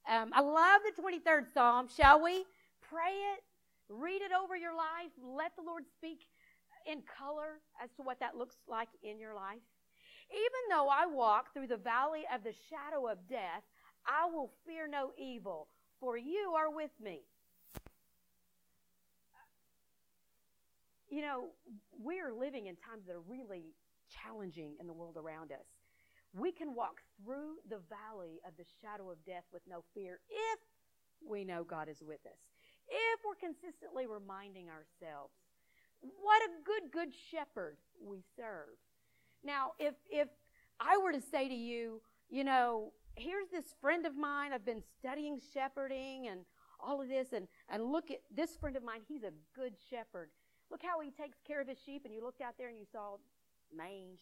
Um, 0.08 0.30
I 0.32 0.40
love 0.40 0.80
the 0.84 1.02
23rd 1.02 1.52
Psalm. 1.52 1.88
Shall 1.94 2.22
we 2.22 2.44
pray 2.80 3.12
it? 3.34 3.44
Read 3.88 4.22
it 4.22 4.30
over 4.32 4.56
your 4.56 4.74
life. 4.74 5.10
Let 5.22 5.54
the 5.56 5.62
Lord 5.62 5.84
speak 5.92 6.20
in 6.90 7.02
color 7.18 7.60
as 7.82 7.90
to 7.96 8.02
what 8.02 8.20
that 8.20 8.36
looks 8.36 8.56
like 8.68 8.88
in 9.02 9.18
your 9.18 9.34
life. 9.34 9.60
Even 10.30 10.62
though 10.70 10.88
I 10.88 11.06
walk 11.06 11.52
through 11.52 11.66
the 11.66 11.76
valley 11.76 12.22
of 12.32 12.44
the 12.44 12.54
shadow 12.70 13.08
of 13.08 13.18
death, 13.28 13.64
I 14.06 14.30
will 14.30 14.52
fear 14.66 14.86
no 14.86 15.10
evil, 15.18 15.68
for 15.98 16.16
you 16.16 16.54
are 16.56 16.70
with 16.70 16.92
me. 17.02 17.22
You 21.10 21.22
know, 21.22 21.48
we 22.02 22.20
are 22.20 22.32
living 22.32 22.66
in 22.66 22.76
times 22.76 23.06
that 23.06 23.16
are 23.16 23.26
really 23.28 23.74
challenging 24.08 24.76
in 24.80 24.86
the 24.86 24.92
world 24.92 25.16
around 25.16 25.50
us. 25.52 25.66
We 26.32 26.52
can 26.52 26.74
walk 26.74 27.02
through 27.22 27.56
the 27.68 27.80
valley 27.90 28.40
of 28.46 28.52
the 28.56 28.64
shadow 28.80 29.10
of 29.10 29.24
death 29.26 29.44
with 29.52 29.62
no 29.68 29.82
fear 29.92 30.20
if 30.28 30.60
we 31.28 31.44
know 31.44 31.64
God 31.64 31.88
is 31.88 32.00
with 32.00 32.24
us. 32.26 32.38
If 32.88 33.20
we're 33.24 33.34
consistently 33.34 34.06
reminding 34.06 34.68
ourselves 34.68 35.34
what 36.00 36.42
a 36.42 36.50
good, 36.64 36.92
good 36.92 37.12
shepherd 37.30 37.76
we 38.02 38.22
serve. 38.36 38.78
Now, 39.44 39.72
if, 39.78 39.94
if 40.10 40.28
I 40.78 40.96
were 40.96 41.12
to 41.12 41.20
say 41.20 41.48
to 41.48 41.54
you, 41.54 42.00
you 42.28 42.44
know, 42.44 42.92
here's 43.16 43.48
this 43.50 43.74
friend 43.80 44.06
of 44.06 44.16
mine, 44.16 44.52
I've 44.52 44.64
been 44.64 44.82
studying 44.98 45.40
shepherding 45.52 46.28
and 46.28 46.40
all 46.78 47.02
of 47.02 47.08
this, 47.08 47.32
and, 47.34 47.46
and 47.68 47.92
look 47.92 48.10
at 48.10 48.20
this 48.34 48.56
friend 48.56 48.76
of 48.76 48.82
mine, 48.82 49.00
he's 49.06 49.22
a 49.22 49.32
good 49.54 49.74
shepherd. 49.90 50.30
Look 50.70 50.82
how 50.82 51.00
he 51.00 51.10
takes 51.10 51.38
care 51.46 51.60
of 51.60 51.68
his 51.68 51.78
sheep, 51.84 52.02
and 52.04 52.14
you 52.14 52.22
looked 52.22 52.40
out 52.40 52.54
there 52.56 52.68
and 52.68 52.78
you 52.78 52.84
saw 52.90 53.16
mange, 53.76 54.20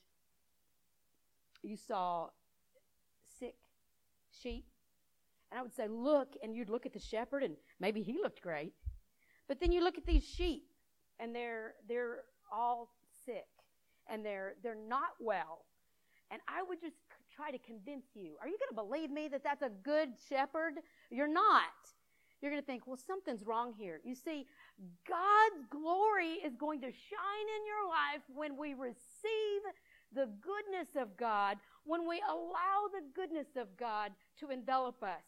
you 1.62 1.76
saw 1.76 2.28
sick 3.38 3.57
sheep. 4.43 4.64
And 5.50 5.59
I 5.59 5.62
would 5.62 5.75
say, 5.75 5.88
Look, 5.88 6.37
and 6.43 6.55
you'd 6.55 6.71
look 6.71 6.87
at 6.87 6.93
the 6.93 6.99
shepherd, 7.00 7.43
and 7.43 7.57
maybe 7.81 8.02
he 8.02 8.14
looked 8.23 8.43
great. 8.43 8.73
But 9.47 9.61
then 9.61 9.73
you 9.73 9.83
look 9.83 9.99
at 9.99 10.07
these 10.07 10.25
sheep, 10.25 10.64
and 11.19 11.35
they're, 11.35 11.75
they're 11.88 12.21
all 12.52 12.90
sick, 13.25 13.47
and 14.09 14.25
they're, 14.25 14.55
they're 14.62 14.75
not 14.75 15.11
well. 15.21 15.64
And 16.31 16.40
I 16.47 16.62
would 16.62 16.81
just 16.81 16.97
try 17.35 17.50
to 17.50 17.59
convince 17.59 18.07
you 18.14 18.33
are 18.40 18.49
you 18.49 18.59
going 18.59 18.69
to 18.71 18.75
believe 18.75 19.11
me 19.11 19.28
that 19.28 19.43
that's 19.43 19.62
a 19.62 19.71
good 19.83 20.11
shepherd? 20.28 20.75
You're 21.11 21.33
not. 21.33 21.64
You're 22.40 22.52
going 22.52 22.62
to 22.62 22.66
think, 22.66 22.87
well, 22.87 22.99
something's 23.04 23.45
wrong 23.45 23.73
here. 23.76 24.00
You 24.04 24.14
see, 24.14 24.47
God's 25.09 25.66
glory 25.71 26.38
is 26.45 26.54
going 26.54 26.80
to 26.83 26.87
shine 26.87 27.49
in 27.57 27.66
your 27.66 27.88
life 27.88 28.23
when 28.33 28.57
we 28.57 28.75
receive 28.75 29.62
the 30.14 30.28
goodness 30.40 30.88
of 30.97 31.16
God, 31.16 31.59
when 31.85 32.09
we 32.09 32.23
allow 32.28 32.87
the 32.92 33.02
goodness 33.14 33.49
of 33.57 33.76
God 33.76 34.12
to 34.38 34.50
envelop 34.50 35.02
us, 35.02 35.25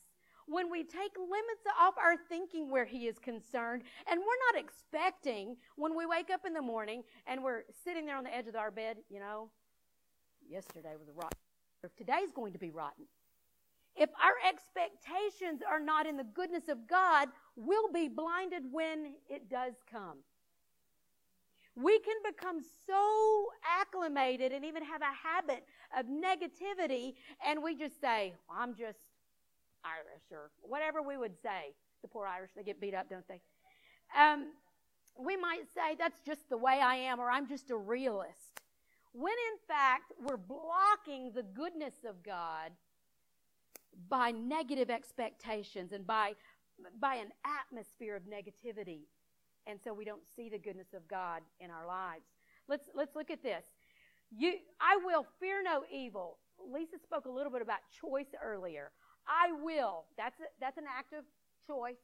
when 0.46 0.70
we 0.70 0.84
take 0.84 1.16
limits 1.18 1.64
off 1.80 1.94
our 1.98 2.16
thinking 2.28 2.70
where 2.70 2.84
He 2.84 3.06
is 3.08 3.18
concerned, 3.18 3.82
and 4.08 4.20
we're 4.20 4.52
not 4.52 4.64
expecting 4.64 5.56
when 5.76 5.96
we 5.96 6.06
wake 6.06 6.30
up 6.30 6.46
in 6.46 6.54
the 6.54 6.62
morning 6.62 7.02
and 7.26 7.42
we're 7.42 7.64
sitting 7.84 8.06
there 8.06 8.16
on 8.16 8.24
the 8.24 8.34
edge 8.34 8.46
of 8.46 8.54
our 8.54 8.70
bed, 8.70 8.98
you 9.08 9.18
know, 9.18 9.50
yesterday 10.48 10.94
was 10.98 11.08
a 11.08 11.12
rotten, 11.12 11.38
today's 11.96 12.32
going 12.32 12.52
to 12.52 12.58
be 12.58 12.70
rotten. 12.70 13.04
If 14.00 14.08
our 14.24 14.32
expectations 14.48 15.60
are 15.68 15.78
not 15.78 16.06
in 16.06 16.16
the 16.16 16.24
goodness 16.24 16.70
of 16.70 16.88
God, 16.88 17.28
we'll 17.54 17.92
be 17.92 18.08
blinded 18.08 18.62
when 18.72 19.12
it 19.28 19.50
does 19.50 19.74
come. 19.92 20.16
We 21.76 21.98
can 21.98 22.16
become 22.26 22.62
so 22.86 23.46
acclimated 23.78 24.52
and 24.52 24.64
even 24.64 24.82
have 24.84 25.02
a 25.02 25.28
habit 25.28 25.66
of 25.96 26.06
negativity, 26.06 27.12
and 27.46 27.62
we 27.62 27.74
just 27.74 28.00
say, 28.00 28.32
I'm 28.50 28.74
just 28.74 28.98
Irish, 29.84 30.24
or 30.32 30.50
whatever 30.62 31.02
we 31.02 31.18
would 31.18 31.36
say. 31.42 31.74
The 32.00 32.08
poor 32.08 32.26
Irish, 32.26 32.52
they 32.56 32.62
get 32.62 32.80
beat 32.80 32.94
up, 32.94 33.10
don't 33.10 33.28
they? 33.28 33.42
Um, 34.18 34.52
we 35.18 35.36
might 35.36 35.64
say, 35.74 35.94
that's 35.98 36.20
just 36.24 36.48
the 36.48 36.56
way 36.56 36.80
I 36.82 36.94
am, 36.94 37.20
or 37.20 37.30
I'm 37.30 37.46
just 37.46 37.70
a 37.70 37.76
realist. 37.76 38.62
When 39.12 39.34
in 39.52 39.58
fact, 39.68 40.14
we're 40.18 40.38
blocking 40.38 41.32
the 41.34 41.42
goodness 41.42 41.94
of 42.08 42.22
God 42.22 42.72
by 44.08 44.30
negative 44.30 44.90
expectations 44.90 45.92
and 45.92 46.06
by, 46.06 46.34
by 47.00 47.16
an 47.16 47.28
atmosphere 47.44 48.16
of 48.16 48.22
negativity 48.22 49.02
and 49.66 49.78
so 49.82 49.92
we 49.92 50.04
don't 50.04 50.22
see 50.36 50.48
the 50.48 50.58
goodness 50.58 50.92
of 50.94 51.06
God 51.08 51.42
in 51.60 51.70
our 51.70 51.86
lives. 51.86 52.24
Let's 52.68 52.88
let's 52.94 53.14
look 53.14 53.30
at 53.30 53.42
this. 53.42 53.64
You, 54.36 54.54
I 54.80 54.98
will 55.04 55.26
fear 55.40 55.62
no 55.62 55.82
evil. 55.92 56.38
Lisa 56.72 56.98
spoke 57.02 57.26
a 57.26 57.30
little 57.30 57.50
bit 57.50 57.62
about 57.62 57.78
choice 58.00 58.32
earlier. 58.42 58.92
I 59.26 59.52
will. 59.52 60.04
That's 60.16 60.38
a, 60.40 60.44
that's 60.60 60.78
an 60.78 60.84
active 60.88 61.24
choice. 61.66 61.96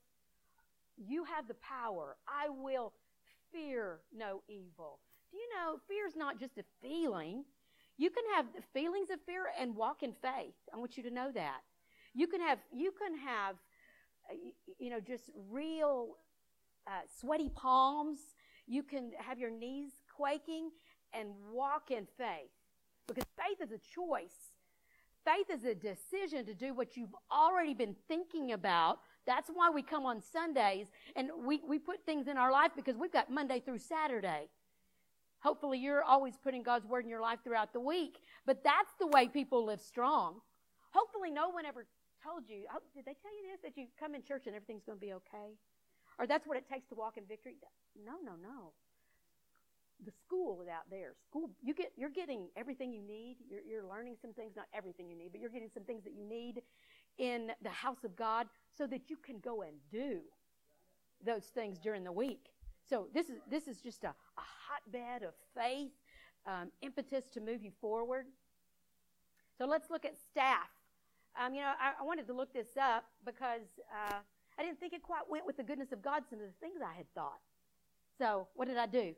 You 0.97 1.25
have 1.25 1.47
the 1.47 1.55
power. 1.55 2.17
I 2.27 2.49
will 2.49 2.93
fear 3.53 4.01
no 4.17 4.43
evil. 4.49 4.99
Do 5.31 5.37
you 5.37 5.49
know 5.55 5.79
fear 5.89 6.07
is 6.07 6.17
not 6.17 6.41
just 6.41 6.59
a 6.59 6.65
feeling? 6.83 7.45
You 7.99 8.11
can 8.11 8.25
have 8.35 8.47
feelings 8.73 9.11
of 9.11 9.21
fear 9.25 9.47
and 9.59 9.75
walk 9.75 10.03
in 10.03 10.13
faith. 10.21 10.55
I 10.73 10.77
want 10.79 10.97
you 10.97 11.03
to 11.05 11.11
know 11.11 11.31
that. 11.33 11.61
You 12.17 12.27
can 12.27 12.41
have 12.41 12.59
you 12.73 12.93
can 12.93 13.19
have 13.19 13.57
uh, 14.31 14.35
you 14.79 14.89
know 14.89 15.01
just 15.01 15.31
real 15.51 16.17
uh, 16.87 17.03
sweaty 17.21 17.51
palms. 17.51 18.19
You 18.67 18.83
can 18.83 19.13
have 19.19 19.39
your 19.39 19.51
knees 19.51 19.93
quaking 20.17 20.71
and 21.13 21.29
walk 21.53 21.91
in 21.91 22.07
faith. 22.17 22.51
Because 23.07 23.25
faith 23.37 23.61
is 23.61 23.71
a 23.71 23.79
choice. 23.95 24.53
Faith 25.25 25.51
is 25.51 25.65
a 25.65 25.75
decision 25.75 26.47
to 26.47 26.55
do 26.55 26.73
what 26.73 26.97
you've 26.97 27.15
already 27.31 27.75
been 27.75 27.95
thinking 28.09 28.53
about. 28.53 29.01
That's 29.27 29.51
why 29.53 29.71
we 29.71 29.83
come 29.83 30.07
on 30.07 30.23
Sundays 30.23 30.87
and 31.17 31.31
we, 31.45 31.61
we 31.69 31.79
put 31.79 32.05
things 32.07 32.29
in 32.29 32.39
our 32.39 32.51
life 32.51 32.71
because 32.75 32.97
we've 32.97 33.13
got 33.13 33.31
Monday 33.31 33.61
through 33.61 33.79
Saturday. 33.79 34.49
Hopefully, 35.41 35.79
you're 35.79 36.03
always 36.03 36.35
putting 36.43 36.63
God's 36.63 36.87
word 36.87 37.05
in 37.05 37.11
your 37.11 37.21
life 37.21 37.41
throughout 37.45 37.73
the 37.73 37.81
week, 37.81 38.19
but 38.47 38.65
that's 38.65 38.95
the 38.99 39.07
way 39.09 39.29
people 39.29 39.67
live 39.67 39.81
strong. 39.81 40.41
Hopefully, 40.93 41.31
no 41.31 41.51
one 41.51 41.67
ever 41.67 41.87
told 42.27 42.49
you, 42.49 42.67
oh, 42.75 42.83
did 42.95 43.05
they 43.07 43.15
tell 43.23 43.31
you 43.31 43.47
this? 43.53 43.61
That 43.63 43.81
you 43.81 43.87
come 43.99 44.15
in 44.15 44.23
church 44.23 44.47
and 44.47 44.55
everything's 44.55 44.83
going 44.85 44.99
to 44.99 45.07
be 45.07 45.13
okay? 45.15 45.55
Or 46.19 46.27
that's 46.27 46.47
what 46.47 46.57
it 46.57 46.69
takes 46.69 46.89
to 46.89 46.95
walk 46.95 47.17
in 47.17 47.25
victory. 47.25 47.55
No, 47.95 48.15
no, 48.25 48.33
no. 48.33 48.73
The 50.05 50.13
school 50.25 50.61
is 50.63 50.69
out 50.69 50.91
there. 50.91 51.15
School, 51.25 51.51
you 51.63 51.73
get, 51.73 51.93
you're 51.97 52.11
getting 52.11 52.49
everything 52.57 52.93
you 52.93 53.03
need. 53.03 53.37
You're, 53.49 53.63
you're 53.63 53.85
learning 53.89 54.17
some 54.21 54.33
things, 54.33 54.53
not 54.57 54.67
everything 54.75 55.09
you 55.09 55.17
need, 55.17 55.31
but 55.33 55.41
you're 55.41 55.51
getting 55.51 55.71
some 55.73 55.85
things 55.85 56.05
that 56.05 56.13
you 56.13 56.25
need 56.25 56.63
in 57.19 57.53
the 57.63 57.71
house 57.71 58.05
of 58.05 58.15
God 58.17 58.47
so 58.77 58.87
that 58.89 59.09
you 59.09 59.17
can 59.17 59.39
go 59.39 59.63
and 59.63 59.77
do 59.91 60.21
those 61.25 61.45
things 61.45 61.79
during 61.79 62.05
the 62.05 62.13
week. 62.13 62.51
So 62.89 63.09
this 63.15 63.31
is 63.31 63.39
this 63.51 63.67
is 63.67 63.81
just 63.81 64.05
a, 64.05 64.09
a 64.09 64.47
hotbed 64.69 65.23
of 65.23 65.35
faith, 65.57 65.93
um, 66.47 66.71
impetus 66.83 67.31
to 67.31 67.41
move 67.41 67.63
you 67.63 67.73
forward. 67.81 68.27
So 69.57 69.67
let's 69.67 69.91
look 69.91 70.05
at 70.05 70.17
staff. 70.31 70.69
Um, 71.43 71.55
you 71.55 71.61
know, 71.61 71.73
I, 71.81 71.93
I, 72.01 72.05
wanted 72.05 72.27
to 72.29 72.33
look 72.33 72.53
this 72.53 72.77
up 72.81 73.05
because 73.25 73.69
uh, 73.93 74.17
I 74.59 74.63
didn't 74.63 74.81
think 74.81 74.93
it 74.93 75.03
quite 75.03 75.29
went 75.29 75.45
with 75.47 75.57
the 75.57 75.63
goodness 75.63 75.93
of 75.93 76.03
God, 76.03 76.23
some 76.31 76.39
of 76.41 76.47
the 76.47 76.67
things 76.67 76.81
I 76.83 76.97
had 76.97 77.13
thought. 77.15 77.41
So 78.19 78.49
what 78.55 78.69
did 78.69 78.79
I 78.79 78.87
do? 78.87 79.15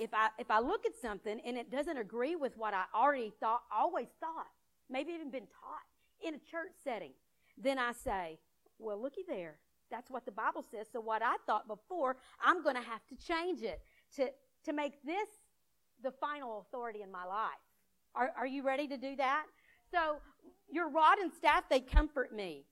If 0.00 0.12
I 0.12 0.28
if 0.38 0.50
I 0.50 0.60
look 0.60 0.84
at 0.84 0.92
something 1.00 1.40
and 1.44 1.56
it 1.56 1.70
doesn't 1.70 1.96
agree 1.96 2.36
with 2.36 2.56
what 2.56 2.74
I 2.74 2.84
already 2.94 3.32
thought, 3.40 3.62
always 3.74 4.08
thought, 4.20 4.48
maybe 4.90 5.12
even 5.12 5.30
been 5.30 5.46
taught 5.46 6.26
in 6.26 6.34
a 6.34 6.38
church 6.38 6.72
setting, 6.82 7.12
then 7.56 7.78
I 7.78 7.92
say, 7.92 8.38
well, 8.78 9.00
looky 9.00 9.22
there. 9.26 9.56
That's 9.90 10.10
what 10.10 10.24
the 10.24 10.32
Bible 10.32 10.64
says. 10.70 10.86
So 10.92 11.00
what 11.00 11.22
I 11.22 11.36
thought 11.46 11.68
before, 11.68 12.16
I'm 12.42 12.62
going 12.62 12.74
to 12.74 12.82
have 12.82 13.06
to 13.08 13.16
change 13.16 13.62
it 13.62 13.80
to 14.16 14.30
to 14.64 14.72
make 14.72 15.02
this 15.04 15.28
the 16.02 16.10
final 16.10 16.60
authority 16.60 17.02
in 17.02 17.10
my 17.10 17.24
life. 17.24 17.50
Are, 18.14 18.32
are 18.36 18.46
you 18.46 18.62
ready 18.62 18.86
to 18.88 18.96
do 18.96 19.16
that? 19.16 19.46
So 19.94 20.16
your 20.68 20.90
rod 20.90 21.18
and 21.18 21.32
staff, 21.32 21.64
they 21.70 21.78
comfort 21.78 22.34
me. 22.34 22.64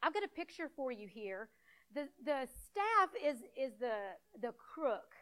I've 0.00 0.14
got 0.14 0.22
a 0.22 0.28
picture 0.28 0.70
for 0.76 0.92
you 0.92 1.08
here. 1.08 1.48
The, 1.92 2.06
the 2.24 2.46
staff 2.70 3.10
is, 3.20 3.38
is 3.56 3.72
the, 3.80 4.14
the 4.40 4.52
crook 4.52 5.16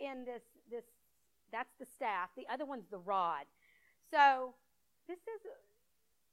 in 0.00 0.24
this, 0.24 0.42
this, 0.68 0.82
that's 1.52 1.70
the 1.78 1.86
staff. 1.86 2.30
The 2.36 2.52
other 2.52 2.66
one's 2.66 2.88
the 2.90 2.98
rod. 2.98 3.44
So 4.10 4.54
this 5.06 5.18
is, 5.18 5.46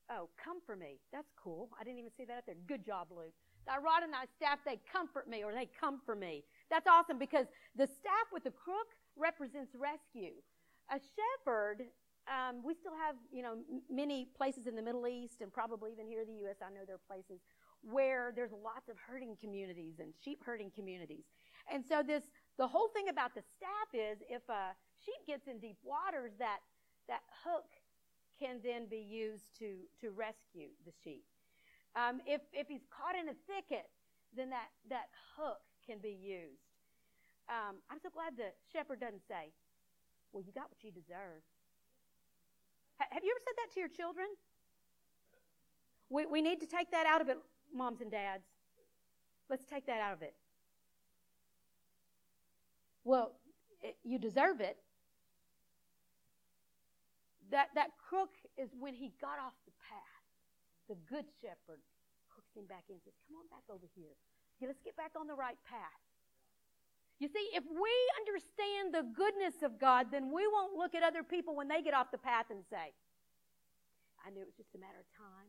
oh, 0.10 0.30
come 0.44 0.58
for 0.66 0.76
me. 0.76 0.98
That's 1.14 1.30
cool. 1.38 1.70
I 1.80 1.84
didn't 1.84 2.00
even 2.00 2.12
see 2.18 2.26
that 2.26 2.40
up 2.40 2.46
there. 2.48 2.56
Good 2.68 2.84
job, 2.84 3.10
Luke. 3.12 3.36
Thy 3.68 3.78
rod 3.78 4.02
and 4.02 4.14
thy 4.14 4.26
staff, 4.36 4.60
they 4.66 4.80
comfort 4.92 5.30
me 5.30 5.44
or 5.44 5.54
they 5.54 5.70
come 5.80 6.02
for 6.08 6.16
me. 6.16 6.44
That's 6.72 6.88
awesome 6.88 7.20
because 7.20 7.46
the 7.76 7.86
staff 7.86 8.34
with 8.34 8.46
the 8.46 8.52
crook 8.52 8.98
represents 9.16 9.76
rescue. 9.76 10.34
A 10.90 10.98
shepherd 10.98 11.84
um, 12.28 12.64
we 12.64 12.74
still 12.74 12.96
have, 12.98 13.16
you 13.32 13.44
know, 13.44 13.58
many 13.90 14.28
places 14.36 14.68
in 14.68 14.76
the 14.76 14.82
Middle 14.82 15.08
East 15.08 15.42
and 15.42 15.52
probably 15.54 15.92
even 15.92 16.08
here 16.08 16.22
in 16.22 16.28
the 16.28 16.40
U.S. 16.46 16.58
I 16.62 16.70
know 16.74 16.82
there 16.86 16.96
are 16.96 17.08
places 17.08 17.42
where 17.82 18.34
there's 18.36 18.52
lots 18.52 18.90
of 18.90 18.98
herding 18.98 19.38
communities 19.40 20.00
and 20.00 20.14
sheep 20.24 20.42
herding 20.44 20.72
communities. 20.74 21.26
And 21.72 21.84
so 21.86 22.02
this, 22.02 22.24
the 22.58 22.68
whole 22.68 22.90
thing 22.90 23.10
about 23.10 23.36
the 23.36 23.44
staff 23.58 23.90
is 23.94 24.18
if 24.30 24.42
a 24.50 24.74
sheep 25.04 25.22
gets 25.28 25.48
in 25.48 25.60
deep 25.60 25.78
waters, 25.84 26.32
that, 26.40 26.60
that 27.08 27.22
hook 27.46 27.70
can 28.40 28.60
then 28.64 28.88
be 28.90 29.06
used 29.06 29.54
to, 29.60 29.86
to 30.02 30.10
rescue 30.12 30.74
the 30.86 30.92
sheep. 31.04 31.24
Um, 31.96 32.20
if, 32.26 32.42
if 32.52 32.68
he's 32.68 32.84
caught 32.90 33.16
in 33.16 33.30
a 33.30 33.38
thicket, 33.48 33.88
then 34.36 34.50
that, 34.50 34.74
that 34.90 35.08
hook 35.38 35.62
can 35.86 36.00
be 36.00 36.12
used. 36.12 36.66
Um, 37.48 37.78
I'm 37.90 38.02
so 38.02 38.10
glad 38.10 38.36
the 38.36 38.52
shepherd 38.74 39.00
doesn't 39.00 39.24
say, 39.28 39.54
well, 40.34 40.44
you 40.44 40.52
got 40.52 40.68
what 40.68 40.82
you 40.82 40.92
deserve. 40.92 41.46
Have 43.00 43.24
you 43.24 43.32
ever 43.32 43.44
said 43.44 43.56
that 43.58 43.74
to 43.74 43.80
your 43.80 43.90
children? 43.90 44.28
We, 46.10 46.26
we 46.26 46.42
need 46.42 46.60
to 46.62 46.68
take 46.68 46.92
that 46.92 47.06
out 47.06 47.22
of 47.22 47.30
it, 47.30 47.38
moms 47.74 48.02
and 48.02 48.12
dads. 48.12 48.44
Let's 49.50 49.66
take 49.66 49.86
that 49.88 50.02
out 50.02 50.14
of 50.14 50.22
it. 50.22 50.34
Well, 53.04 53.34
it, 53.82 53.98
you 54.04 54.18
deserve 54.18 54.62
it. 54.62 54.78
That, 57.52 57.70
that 57.76 57.92
crook 58.02 58.34
is 58.58 58.70
when 58.80 58.94
he 58.94 59.14
got 59.22 59.38
off 59.38 59.54
the 59.66 59.76
path. 59.86 60.26
The 60.90 60.98
good 61.06 61.26
shepherd 61.42 61.82
hooks 62.34 62.54
him 62.58 62.66
back 62.66 62.86
in 62.90 62.98
and 62.98 63.04
says, 63.06 63.14
Come 63.30 63.38
on 63.38 63.48
back 63.54 63.66
over 63.70 63.86
here. 63.94 64.18
Yeah, 64.60 64.70
let's 64.70 64.82
get 64.82 64.98
back 64.98 65.14
on 65.20 65.28
the 65.28 65.36
right 65.36 65.58
path. 65.70 66.02
You 67.20 67.30
see, 67.30 67.48
if 67.54 67.64
we 67.64 67.94
understand 68.20 68.94
the 68.94 69.08
goodness 69.16 69.64
of 69.64 69.80
God, 69.80 70.08
then 70.12 70.34
we 70.34 70.46
won't 70.48 70.76
look 70.76 70.94
at 70.94 71.04
other 71.04 71.24
people 71.24 71.56
when 71.56 71.68
they 71.68 71.82
get 71.82 71.94
off 71.94 72.12
the 72.12 72.18
path 72.18 72.48
and 72.50 72.60
say, 72.70 72.92
I 74.26 74.30
knew 74.32 74.42
it 74.42 74.48
was 74.48 74.56
just 74.58 74.76
a 74.76 74.80
matter 74.80 75.00
of 75.00 75.08
time. 75.16 75.48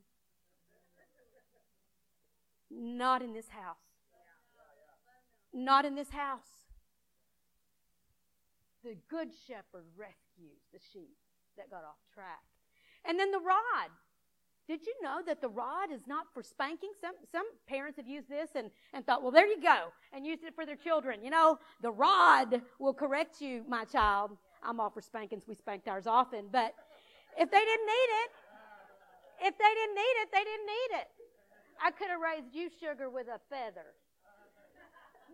Not 2.71 3.23
in 3.23 3.33
this 3.33 3.49
house. 3.49 3.77
Not 5.53 5.85
in 5.85 5.95
this 5.95 6.11
house. 6.11 6.67
The 8.85 8.97
good 9.09 9.31
shepherd 9.49 9.87
rescues 9.97 10.63
the 10.73 10.79
sheep 10.93 11.17
that 11.57 11.71
got 11.71 11.83
off 11.83 11.99
track. 12.15 12.45
And 13.05 13.19
then 13.19 13.31
the 13.31 13.39
rod. 13.39 13.91
Did 14.67 14.85
you 14.85 14.95
know 15.01 15.21
that 15.25 15.41
the 15.41 15.49
rod 15.49 15.93
is 15.93 16.01
not 16.09 16.27
for 16.35 16.43
spanking? 16.43 16.91
Some, 17.01 17.15
some 17.31 17.47
parents 17.69 17.97
have 17.99 18.09
used 18.09 18.29
this 18.29 18.51
and, 18.57 18.71
and 18.93 19.07
thought, 19.07 19.23
well, 19.23 19.31
there 19.31 19.47
you 19.47 19.63
go, 19.63 19.93
and 20.13 20.27
used 20.27 20.43
it 20.43 20.55
for 20.57 20.67
their 20.67 20.77
children. 20.77 21.23
You 21.23 21.31
know, 21.31 21.59
the 21.83 21.93
rod 21.93 22.63
will 22.81 22.95
correct 22.95 23.41
you, 23.41 23.65
my 23.69 23.85
child. 23.85 24.33
I'm 24.65 24.81
all 24.81 24.91
for 24.91 25.01
spankings. 25.01 25.45
We 25.47 25.55
spanked 25.55 25.87
ours 25.87 26.09
often. 26.09 26.47
But 26.51 26.75
if 27.39 27.49
they 27.51 27.61
didn't 27.61 27.87
need 27.87 28.11
it, 28.25 28.31
if 29.43 29.59
they 29.59 29.75
didn't 29.75 29.95
need 29.95 30.17
it, 30.23 30.29
they 30.33 30.45
didn't 30.45 30.67
need 30.67 30.99
it. 31.01 31.09
I 31.81 31.91
could 31.93 32.09
have 32.09 32.21
raised 32.21 32.55
you, 32.55 32.69
sugar, 32.81 33.09
with 33.09 33.29
a 33.29 33.39
feather. 33.49 33.95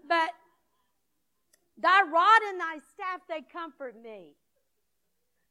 But 0.07 0.31
thy 1.79 2.03
rod 2.03 2.43
and 2.51 2.61
thy 2.61 2.79
staff, 2.93 3.21
they 3.29 3.41
comfort 3.51 3.95
me. 4.03 4.35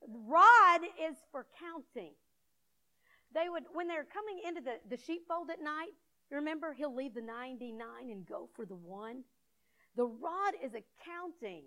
Rod 0.08 0.82
is 1.02 1.16
for 1.32 1.48
counting. 1.60 2.12
They 3.34 3.50
would, 3.50 3.64
when 3.74 3.88
they're 3.88 4.06
coming 4.06 4.42
into 4.46 4.62
the, 4.62 4.80
the 4.90 5.02
sheepfold 5.02 5.50
at 5.50 5.62
night, 5.62 5.94
remember, 6.30 6.74
he'll 6.74 6.96
leave 6.96 7.14
the 7.14 7.22
99 7.22 7.78
and 8.10 8.26
go 8.26 8.50
for 8.56 8.66
the 8.66 8.76
one. 8.76 9.24
The 9.96 10.06
rod 10.06 10.54
is 10.64 10.74
a 10.74 10.84
counting 11.06 11.64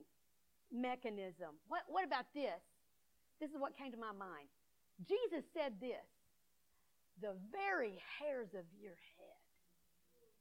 mechanism. 0.73 1.57
What, 1.69 1.83
what 1.89 2.05
about 2.05 2.27
this? 2.35 2.61
This 3.41 3.51
is 3.51 3.57
what 3.59 3.77
came 3.77 3.93
to 3.93 3.99
my 3.99 4.13
mind. 4.13 4.49
Jesus 5.09 5.45
said 5.53 5.75
this 5.81 6.07
the 7.21 7.35
very 7.53 8.01
hairs 8.19 8.49
of 8.55 8.65
your 8.81 8.99
head 9.19 9.39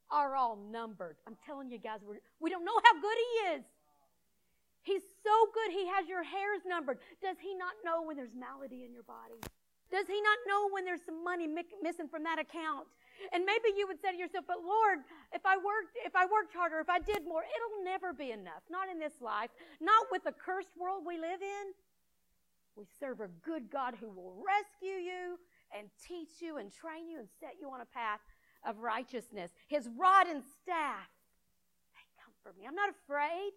are 0.09 0.35
all 0.35 0.57
numbered. 0.71 1.17
I'm 1.27 1.37
telling 1.45 1.69
you 1.71 1.77
guys, 1.77 1.99
we're, 2.05 2.21
we 2.39 2.49
don't 2.49 2.65
know 2.65 2.79
how 2.83 2.93
good 3.01 3.17
He 3.17 3.57
is. 3.57 3.63
He's 4.83 5.03
so 5.23 5.31
good, 5.53 5.71
He 5.71 5.87
has 5.87 6.07
your 6.07 6.23
hairs 6.23 6.61
numbered. 6.67 6.99
Does 7.21 7.37
He 7.41 7.55
not 7.55 7.73
know 7.85 8.03
when 8.03 8.17
there's 8.17 8.35
malady 8.37 8.83
in 8.85 8.93
your 8.93 9.03
body? 9.03 9.39
Does 9.91 10.07
He 10.07 10.19
not 10.21 10.37
know 10.47 10.69
when 10.69 10.85
there's 10.85 11.05
some 11.05 11.23
money 11.23 11.47
missing 11.47 12.07
from 12.07 12.23
that 12.23 12.39
account? 12.39 12.87
And 13.31 13.45
maybe 13.45 13.77
you 13.77 13.87
would 13.87 14.01
say 14.01 14.11
to 14.11 14.17
yourself, 14.17 14.45
but 14.47 14.57
Lord, 14.65 14.99
if 15.33 15.45
I 15.45 15.55
worked, 15.55 15.95
if 16.03 16.15
I 16.15 16.25
worked 16.25 16.53
harder, 16.53 16.79
if 16.79 16.89
I 16.89 16.99
did 16.99 17.23
more, 17.25 17.43
it'll 17.43 17.83
never 17.83 18.11
be 18.11 18.31
enough. 18.31 18.63
Not 18.69 18.89
in 18.89 18.99
this 18.99 19.21
life. 19.21 19.49
Not 19.79 20.07
with 20.11 20.23
the 20.23 20.33
cursed 20.33 20.75
world 20.79 21.03
we 21.05 21.17
live 21.17 21.41
in. 21.41 21.65
We 22.75 22.85
serve 22.99 23.21
a 23.21 23.29
good 23.45 23.69
God 23.71 23.93
who 23.99 24.09
will 24.09 24.33
rescue 24.41 24.97
you 24.97 25.37
and 25.77 25.89
teach 26.07 26.41
you 26.41 26.57
and 26.57 26.73
train 26.73 27.07
you 27.07 27.19
and 27.19 27.27
set 27.39 27.55
you 27.61 27.69
on 27.69 27.81
a 27.81 27.85
path 27.85 28.19
of 28.65 28.79
righteousness. 28.79 29.51
His 29.67 29.87
rod 29.97 30.27
and 30.27 30.41
staff, 30.61 31.07
they 31.93 32.05
comfort 32.17 32.59
me. 32.59 32.65
I'm 32.67 32.75
not 32.75 32.89
afraid 32.89 33.51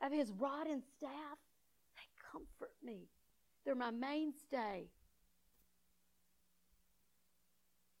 of 0.00 0.12
his 0.12 0.32
rod 0.32 0.66
and 0.66 0.82
staff. 0.96 1.38
They 1.94 2.08
comfort 2.32 2.72
me. 2.82 3.08
They're 3.64 3.74
my 3.74 3.90
mainstay. 3.90 4.88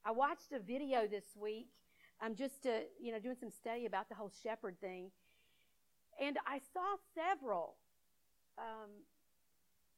I 0.04 0.10
watched 0.10 0.52
a 0.52 0.58
video 0.58 1.06
this 1.06 1.24
week. 1.36 1.68
I'm 2.20 2.34
just, 2.34 2.66
uh, 2.66 2.86
you 3.00 3.12
know, 3.12 3.18
doing 3.18 3.36
some 3.38 3.50
study 3.50 3.86
about 3.86 4.08
the 4.08 4.14
whole 4.14 4.32
shepherd 4.42 4.80
thing, 4.80 5.10
and 6.20 6.38
I 6.46 6.60
saw 6.72 6.96
several 7.14 7.74
um, 8.58 8.90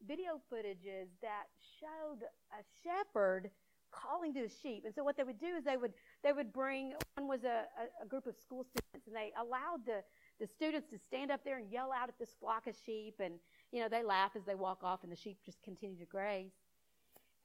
video 0.07 0.41
footages 0.53 1.09
that 1.23 1.47
showed 1.81 2.21
a 2.53 2.63
shepherd 2.83 3.51
calling 3.91 4.35
to 4.35 4.43
the 4.43 4.53
sheep. 4.63 4.85
And 4.85 4.95
so 4.95 5.05
what 5.05 5.17
they 5.17 5.23
would 5.23 5.39
do 5.39 5.57
is 5.57 5.65
they 5.65 5.77
would 5.77 5.93
they 6.23 6.33
would 6.33 6.53
bring 6.53 6.95
one 7.17 7.29
was 7.29 7.45
a, 7.45 7.65
a, 7.79 8.05
a 8.05 8.07
group 8.07 8.27
of 8.27 8.35
school 8.37 8.65
students 8.65 9.07
and 9.07 9.15
they 9.15 9.33
allowed 9.41 9.87
the 9.87 10.03
the 10.41 10.47
students 10.47 10.91
to 10.91 10.99
stand 10.99 11.31
up 11.31 11.41
there 11.45 11.59
and 11.59 11.71
yell 11.71 11.93
out 11.93 12.09
at 12.09 12.19
this 12.19 12.35
flock 12.41 12.67
of 12.67 12.75
sheep 12.85 13.15
and 13.21 13.35
you 13.71 13.81
know 13.81 13.89
they 13.89 14.03
laugh 14.03 14.33
as 14.35 14.45
they 14.45 14.55
walk 14.55 14.83
off 14.83 15.05
and 15.05 15.13
the 15.13 15.17
sheep 15.17 15.39
just 15.45 15.63
continue 15.63 15.99
to 15.99 16.07
graze. 16.07 16.53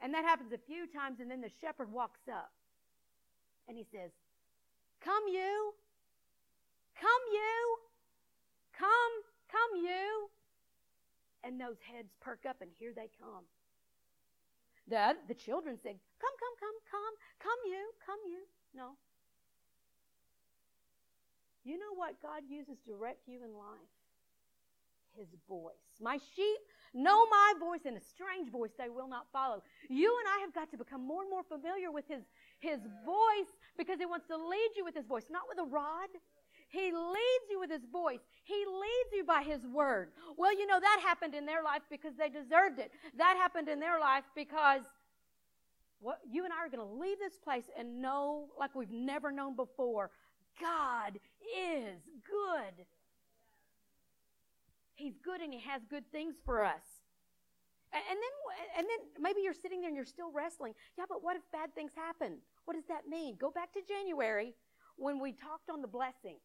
And 0.01 0.13
that 0.13 0.23
happens 0.23 0.53
a 0.53 0.57
few 0.57 0.87
times 0.87 1.19
and 1.19 1.29
then 1.29 1.41
the 1.41 1.51
shepherd 1.61 1.91
walks 1.91 2.27
up 2.31 2.51
and 3.67 3.77
he 3.77 3.85
says, 3.91 4.11
Come 5.03 5.23
you, 5.27 5.73
come 6.95 7.23
you, 7.31 7.77
come, 8.77 9.13
come 9.51 9.83
you 9.83 10.29
and 11.43 11.59
those 11.59 11.79
heads 11.79 12.11
perk 12.19 12.43
up, 12.47 12.57
and 12.61 12.69
here 12.79 12.91
they 12.95 13.07
come. 13.19 13.47
The, 14.87 15.15
the 15.27 15.37
children 15.37 15.77
said, 15.81 15.95
Come, 16.19 16.35
come, 16.35 16.55
come, 16.59 16.77
come, 16.89 17.15
come, 17.39 17.61
you, 17.69 17.83
come, 18.05 18.19
you. 18.27 18.43
No. 18.75 18.97
You 21.63 21.77
know 21.77 21.93
what 21.95 22.21
God 22.21 22.43
uses 22.49 22.77
to 22.85 22.91
direct 22.91 23.27
you 23.27 23.43
in 23.43 23.53
life? 23.53 23.93
His 25.17 25.27
voice. 25.47 25.73
My 26.01 26.17
sheep 26.35 26.61
know 26.93 27.25
my 27.27 27.53
voice, 27.59 27.81
and 27.85 27.97
a 27.97 28.01
strange 28.01 28.51
voice 28.51 28.71
they 28.77 28.89
will 28.89 29.07
not 29.07 29.27
follow. 29.31 29.63
You 29.89 30.15
and 30.19 30.27
I 30.37 30.41
have 30.41 30.53
got 30.53 30.71
to 30.71 30.77
become 30.77 31.05
more 31.05 31.21
and 31.21 31.29
more 31.29 31.43
familiar 31.43 31.91
with 31.91 32.05
His, 32.07 32.23
his 32.59 32.79
voice 33.05 33.51
because 33.77 33.99
He 33.99 34.05
wants 34.05 34.27
to 34.27 34.37
lead 34.37 34.71
you 34.75 34.83
with 34.83 34.95
His 34.95 35.05
voice, 35.05 35.25
not 35.29 35.43
with 35.49 35.59
a 35.59 35.69
rod, 35.69 36.09
he 36.69 36.91
leads 36.91 37.45
you 37.49 37.59
with 37.59 37.71
His 37.71 37.85
voice. 37.91 38.19
He 38.43 38.53
leads 38.53 39.11
you 39.13 39.23
by 39.25 39.41
His 39.41 39.65
word. 39.65 40.09
Well, 40.37 40.53
you 40.53 40.67
know, 40.67 40.79
that 40.79 41.01
happened 41.03 41.33
in 41.33 41.45
their 41.45 41.63
life 41.63 41.81
because 41.89 42.13
they 42.15 42.29
deserved 42.29 42.79
it. 42.79 42.91
That 43.17 43.35
happened 43.37 43.67
in 43.67 43.79
their 43.79 43.99
life 43.99 44.23
because 44.35 44.81
what, 45.99 46.19
you 46.29 46.45
and 46.45 46.53
I 46.53 46.57
are 46.57 46.69
going 46.69 46.87
to 46.87 47.01
leave 47.01 47.17
this 47.19 47.37
place 47.37 47.65
and 47.77 48.01
know, 48.01 48.49
like 48.57 48.75
we've 48.75 48.91
never 48.91 49.31
known 49.31 49.55
before, 49.55 50.11
God 50.61 51.19
is 51.41 51.97
good. 52.23 52.85
He's 54.99 55.17
good 55.23 55.41
and 55.41 55.53
He 55.53 55.59
has 55.61 55.81
good 55.89 56.03
things 56.11 56.35
for 56.45 56.63
us. 56.63 56.83
And 57.91 58.03
then, 58.05 58.35
and 58.77 58.85
then 58.85 58.99
maybe 59.19 59.41
you're 59.41 59.53
sitting 59.53 59.81
there 59.81 59.87
and 59.87 59.95
you're 59.95 60.05
still 60.05 60.31
wrestling. 60.31 60.73
Yeah, 60.97 61.05
but 61.09 61.23
what 61.23 61.35
if 61.35 61.41
bad 61.51 61.73
things 61.73 61.91
happen? 61.95 62.37
What 62.65 62.75
does 62.75 62.85
that 62.87 63.07
mean? 63.09 63.35
Go 63.39 63.49
back 63.49 63.73
to 63.73 63.79
January 63.87 64.53
when 64.97 65.19
we 65.19 65.31
talked 65.31 65.71
on 65.71 65.81
the 65.81 65.87
blessing. 65.87 66.37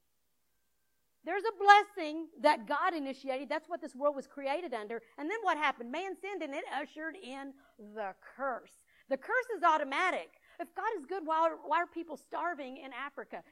There's 1.25 1.43
a 1.45 1.57
blessing 1.59 2.29
that 2.43 2.67
God 2.67 2.95
initiated. 2.95 3.49
That's 3.49 3.69
what 3.69 3.81
this 3.81 3.95
world 3.95 4.15
was 4.15 4.27
created 4.27 4.73
under. 4.73 5.03
And 5.19 5.29
then 5.29 5.39
what 5.43 5.57
happened? 5.57 5.91
Man 5.91 6.13
sinned 6.21 6.43
and 6.43 6.55
it 6.55 6.65
ushered 6.73 7.17
in 7.17 7.53
the 7.95 8.15
curse. 8.37 8.73
The 9.11 9.17
curse 9.17 9.49
is 9.57 9.63
automatic. 9.63 10.31
If 10.61 10.75
God 10.75 10.93
is 10.99 11.07
good, 11.07 11.27
why 11.27 11.41
are, 11.41 11.57
why 11.65 11.79
are 11.79 11.87
people 11.87 12.17
starving 12.17 12.77
in 12.77 12.93
Africa? 12.93 13.43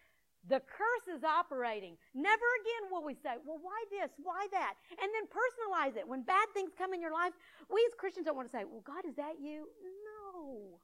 The 0.51 0.59
curse 0.59 1.07
is 1.07 1.23
operating. 1.23 1.95
Never 2.15 2.49
again 2.63 2.91
will 2.91 3.05
we 3.05 3.15
say, 3.15 3.39
well, 3.47 3.63
why 3.63 3.79
this? 3.95 4.11
Why 4.19 4.51
that? 4.51 4.75
And 4.99 5.07
then 5.15 5.31
personalize 5.31 5.95
it. 5.95 6.07
When 6.07 6.23
bad 6.23 6.51
things 6.53 6.75
come 6.77 6.93
in 6.93 7.01
your 7.01 7.13
life, 7.15 7.33
we 7.71 7.79
as 7.87 7.95
Christians 7.95 8.27
don't 8.27 8.35
want 8.35 8.51
to 8.51 8.55
say, 8.55 8.65
well, 8.67 8.83
God, 8.83 9.07
is 9.07 9.15
that 9.15 9.39
you? 9.39 9.71
No. 10.03 10.83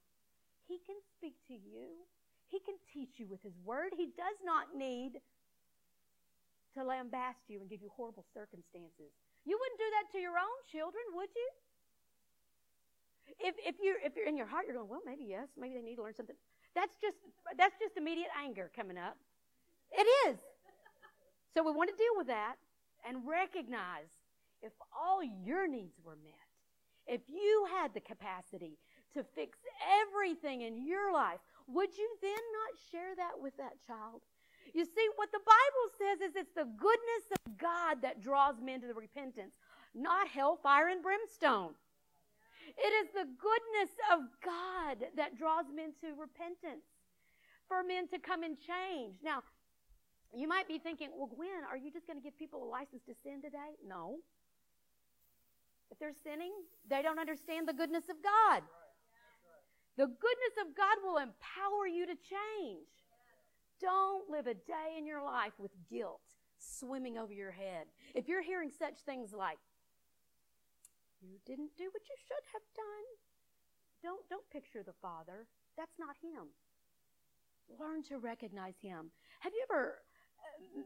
He 0.70 0.78
can 0.86 0.96
speak 1.18 1.34
to 1.48 1.54
you. 1.54 2.06
He 2.46 2.60
can 2.60 2.78
teach 2.86 3.18
you 3.18 3.26
with 3.26 3.42
His 3.42 3.58
Word. 3.64 3.92
He 3.96 4.14
does 4.14 4.38
not 4.44 4.78
need 4.78 5.18
to 6.74 6.80
lambast 6.80 7.50
you 7.50 7.58
and 7.60 7.68
give 7.68 7.82
you 7.82 7.90
horrible 7.90 8.24
circumstances. 8.32 9.10
You 9.44 9.58
wouldn't 9.58 9.80
do 9.80 9.90
that 9.98 10.06
to 10.14 10.18
your 10.22 10.38
own 10.38 10.58
children, 10.70 11.02
would 11.14 11.32
you? 11.34 11.48
If, 13.40 13.54
if 13.60 13.76
you're 13.82 14.00
if 14.00 14.16
you're 14.16 14.26
in 14.26 14.36
your 14.36 14.46
heart, 14.46 14.64
you're 14.66 14.76
going, 14.76 14.88
well, 14.88 15.04
maybe 15.04 15.24
yes, 15.28 15.48
maybe 15.58 15.76
they 15.76 15.82
need 15.82 15.96
to 15.96 16.02
learn 16.02 16.14
something. 16.14 16.36
That's 16.74 16.96
just 16.96 17.16
that's 17.56 17.76
just 17.78 17.96
immediate 17.96 18.32
anger 18.32 18.70
coming 18.74 18.96
up. 18.96 19.16
It 19.92 20.06
is. 20.28 20.38
So 21.54 21.62
we 21.62 21.72
want 21.72 21.90
to 21.90 21.96
deal 21.96 22.16
with 22.16 22.26
that 22.28 22.56
and 23.06 23.26
recognize 23.26 24.10
if 24.62 24.72
all 24.96 25.22
your 25.22 25.66
needs 25.68 25.98
were 26.04 26.16
met, 26.22 26.48
if 27.06 27.22
you 27.28 27.66
had 27.70 27.94
the 27.94 28.00
capacity 28.00 28.78
to 29.14 29.24
fix 29.34 29.58
everything 30.02 30.62
in 30.62 30.86
your 30.86 31.12
life, 31.12 31.38
would 31.66 31.96
you 31.96 32.08
then 32.20 32.30
not 32.32 32.78
share 32.90 33.16
that 33.16 33.40
with 33.40 33.56
that 33.56 33.74
child? 33.86 34.20
You 34.74 34.84
see, 34.84 35.08
what 35.16 35.32
the 35.32 35.40
Bible 35.40 35.86
says 35.96 36.28
is 36.28 36.36
it's 36.36 36.54
the 36.54 36.68
goodness 36.76 37.24
of 37.32 37.58
God 37.58 38.02
that 38.02 38.20
draws 38.22 38.60
men 38.62 38.80
to 38.82 38.86
the 38.86 38.94
repentance, 38.94 39.54
not 39.94 40.28
hellfire 40.28 40.88
and 40.88 41.02
brimstone. 41.02 41.72
It 42.76 42.92
is 43.04 43.08
the 43.14 43.24
goodness 43.24 43.96
of 44.12 44.20
God 44.44 45.08
that 45.16 45.38
draws 45.38 45.64
men 45.74 45.92
to 46.02 46.08
repentance, 46.20 46.84
for 47.66 47.82
men 47.82 48.08
to 48.08 48.18
come 48.18 48.42
and 48.42 48.56
change. 48.58 49.16
Now, 49.22 49.42
you 50.34 50.48
might 50.48 50.68
be 50.68 50.78
thinking, 50.78 51.10
well, 51.16 51.30
Gwen, 51.34 51.64
are 51.68 51.76
you 51.76 51.90
just 51.90 52.06
going 52.06 52.18
to 52.18 52.22
give 52.22 52.36
people 52.36 52.62
a 52.62 52.68
license 52.68 53.02
to 53.06 53.14
sin 53.22 53.40
today? 53.42 53.76
No. 53.86 54.16
If 55.90 55.98
they're 55.98 56.12
sinning, 56.24 56.52
they 56.88 57.02
don't 57.02 57.18
understand 57.18 57.66
the 57.66 57.72
goodness 57.72 58.04
of 58.10 58.16
God. 58.22 58.62
The 59.96 60.06
goodness 60.06 60.54
of 60.60 60.76
God 60.76 60.98
will 61.02 61.16
empower 61.16 61.86
you 61.90 62.06
to 62.06 62.14
change. 62.14 62.86
Don't 63.80 64.28
live 64.30 64.46
a 64.46 64.54
day 64.54 64.96
in 64.98 65.06
your 65.06 65.22
life 65.22 65.52
with 65.58 65.72
guilt 65.88 66.20
swimming 66.58 67.18
over 67.18 67.32
your 67.32 67.50
head. 67.52 67.86
If 68.14 68.28
you're 68.28 68.42
hearing 68.42 68.70
such 68.70 68.98
things 69.06 69.32
like, 69.32 69.58
you 71.20 71.38
didn't 71.46 71.70
do 71.76 71.84
what 71.84 72.02
you 72.08 72.16
should 72.26 72.44
have 72.52 72.62
done, 72.76 73.06
don't, 74.02 74.28
don't 74.28 74.48
picture 74.50 74.82
the 74.82 74.94
Father. 75.02 75.46
That's 75.76 75.98
not 75.98 76.16
Him. 76.22 76.46
Learn 77.80 78.02
to 78.04 78.18
recognize 78.18 78.74
Him. 78.80 79.10
Have 79.40 79.52
you 79.52 79.64
ever, 79.70 79.98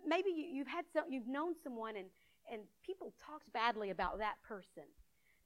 maybe 0.06 0.30
you, 0.30 0.64
have 0.64 0.68
had 0.68 0.84
some, 0.92 1.04
you've 1.10 1.28
known 1.28 1.54
someone 1.62 1.96
and, 1.96 2.06
and 2.50 2.62
people 2.84 3.12
talked 3.24 3.52
badly 3.52 3.90
about 3.90 4.18
that 4.18 4.36
person. 4.46 4.84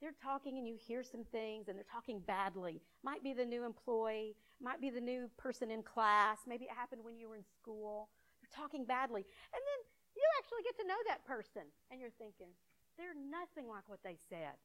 They're 0.01 0.15
talking 0.21 0.57
and 0.57 0.67
you 0.67 0.75
hear 0.77 1.03
some 1.03 1.23
things 1.31 1.67
and 1.67 1.77
they're 1.77 1.91
talking 1.91 2.19
badly. 2.19 2.81
Might 3.03 3.23
be 3.23 3.33
the 3.33 3.45
new 3.45 3.65
employee, 3.65 4.35
might 4.61 4.79
be 4.79 4.89
the 4.89 5.01
new 5.01 5.29
person 5.37 5.71
in 5.71 5.81
class, 5.81 6.39
maybe 6.47 6.65
it 6.65 6.71
happened 6.75 7.03
when 7.03 7.17
you 7.17 7.29
were 7.29 7.35
in 7.35 7.45
school. 7.59 8.09
They're 8.41 8.55
talking 8.55 8.85
badly. 8.85 9.21
And 9.21 9.61
then 9.61 9.79
you 10.15 10.23
actually 10.37 10.63
get 10.63 10.77
to 10.77 10.87
know 10.87 11.01
that 11.07 11.25
person 11.25 11.63
and 11.89 11.99
you're 11.99 12.13
thinking, 12.17 12.53
they're 12.97 13.17
nothing 13.17 13.69
like 13.69 13.87
what 13.87 13.99
they 14.03 14.17
said. 14.29 14.57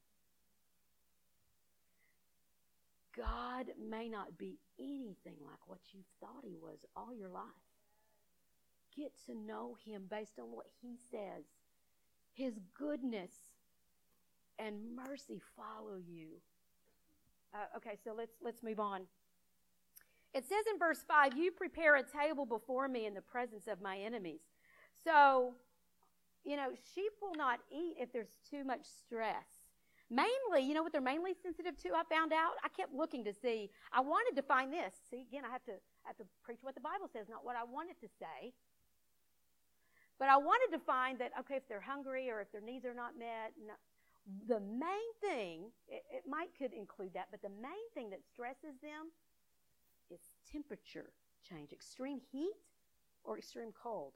God 3.17 3.67
may 3.79 4.09
not 4.09 4.39
be 4.39 4.59
anything 4.79 5.37
like 5.45 5.67
what 5.67 5.81
you 5.93 6.01
thought 6.21 6.45
he 6.45 6.57
was 6.57 6.79
all 6.97 7.15
your 7.15 7.29
life. 7.29 7.72
Get 8.97 9.13
to 9.27 9.35
know 9.35 9.77
him 9.85 10.05
based 10.11 10.39
on 10.39 10.47
what 10.53 10.67
he 10.81 10.97
says. 11.11 11.45
His 12.35 12.55
goodness 12.79 13.33
and 14.59 14.97
mercy 14.97 15.41
follow 15.57 15.97
you. 15.97 16.29
Uh, 17.55 17.77
okay, 17.77 17.99
so 18.03 18.13
let's 18.17 18.37
let's 18.43 18.63
move 18.63 18.81
on. 18.81 19.03
It 20.35 20.49
says 20.49 20.65
in 20.73 20.79
verse 20.79 21.05
5, 21.07 21.37
You 21.37 21.51
prepare 21.51 21.97
a 21.97 22.03
table 22.03 22.47
before 22.47 22.89
me 22.89 23.07
in 23.07 23.15
the 23.15 23.21
presence 23.21 23.67
of 23.67 23.83
my 23.83 23.99
enemies. 23.99 24.41
So, 25.05 25.55
you 26.45 26.57
know, 26.57 26.71
sheep 26.95 27.13
will 27.21 27.35
not 27.37 27.61
eat 27.71 27.97
if 28.01 28.13
there's 28.13 28.39
too 28.49 28.65
much 28.65 28.85
stress. 28.85 29.45
Mainly, 30.09 30.67
you 30.67 30.75
know 30.75 30.83
what 30.83 30.93
they're 30.93 31.01
mainly 31.01 31.33
sensitive 31.43 31.77
to, 31.83 31.91
I 31.95 32.03
found 32.05 32.33
out? 32.33 32.53
I 32.65 32.69
kept 32.69 32.95
looking 32.95 33.25
to 33.25 33.33
see. 33.33 33.71
I 33.93 34.01
wanted 34.01 34.37
to 34.37 34.43
find 34.43 34.73
this. 34.73 34.93
See, 35.11 35.25
again, 35.29 35.45
I 35.49 35.53
have 35.53 35.65
to, 35.65 35.73
I 36.05 36.09
have 36.09 36.17
to 36.19 36.25
preach 36.43 36.59
what 36.63 36.75
the 36.75 36.83
Bible 36.83 37.09
says, 37.13 37.29
not 37.31 37.45
what 37.45 37.57
I 37.57 37.65
wanted 37.65 37.99
to 38.01 38.09
say. 38.19 38.53
But 40.23 40.29
I 40.29 40.37
wanted 40.37 40.71
to 40.79 40.79
find 40.79 41.19
that, 41.19 41.33
okay, 41.41 41.57
if 41.57 41.67
they're 41.67 41.83
hungry 41.83 42.31
or 42.31 42.41
if 42.41 42.53
their 42.53 42.61
needs 42.61 42.87
are 42.87 42.95
not 42.95 43.19
met, 43.19 43.51
no, 43.59 43.75
the 44.47 44.61
main 44.61 45.11
thing, 45.21 45.73
it, 45.89 46.05
it 46.15 46.23
might 46.29 46.55
could 46.57 46.73
include 46.73 47.11
that, 47.15 47.27
but 47.33 47.43
the 47.43 47.51
main 47.51 47.87
thing 47.93 48.09
that 48.11 48.21
stresses 48.23 48.79
them 48.81 49.11
is 50.15 50.21
temperature 50.47 51.11
change, 51.43 51.73
extreme 51.73 52.21
heat 52.31 52.55
or 53.25 53.37
extreme 53.37 53.73
cold. 53.75 54.13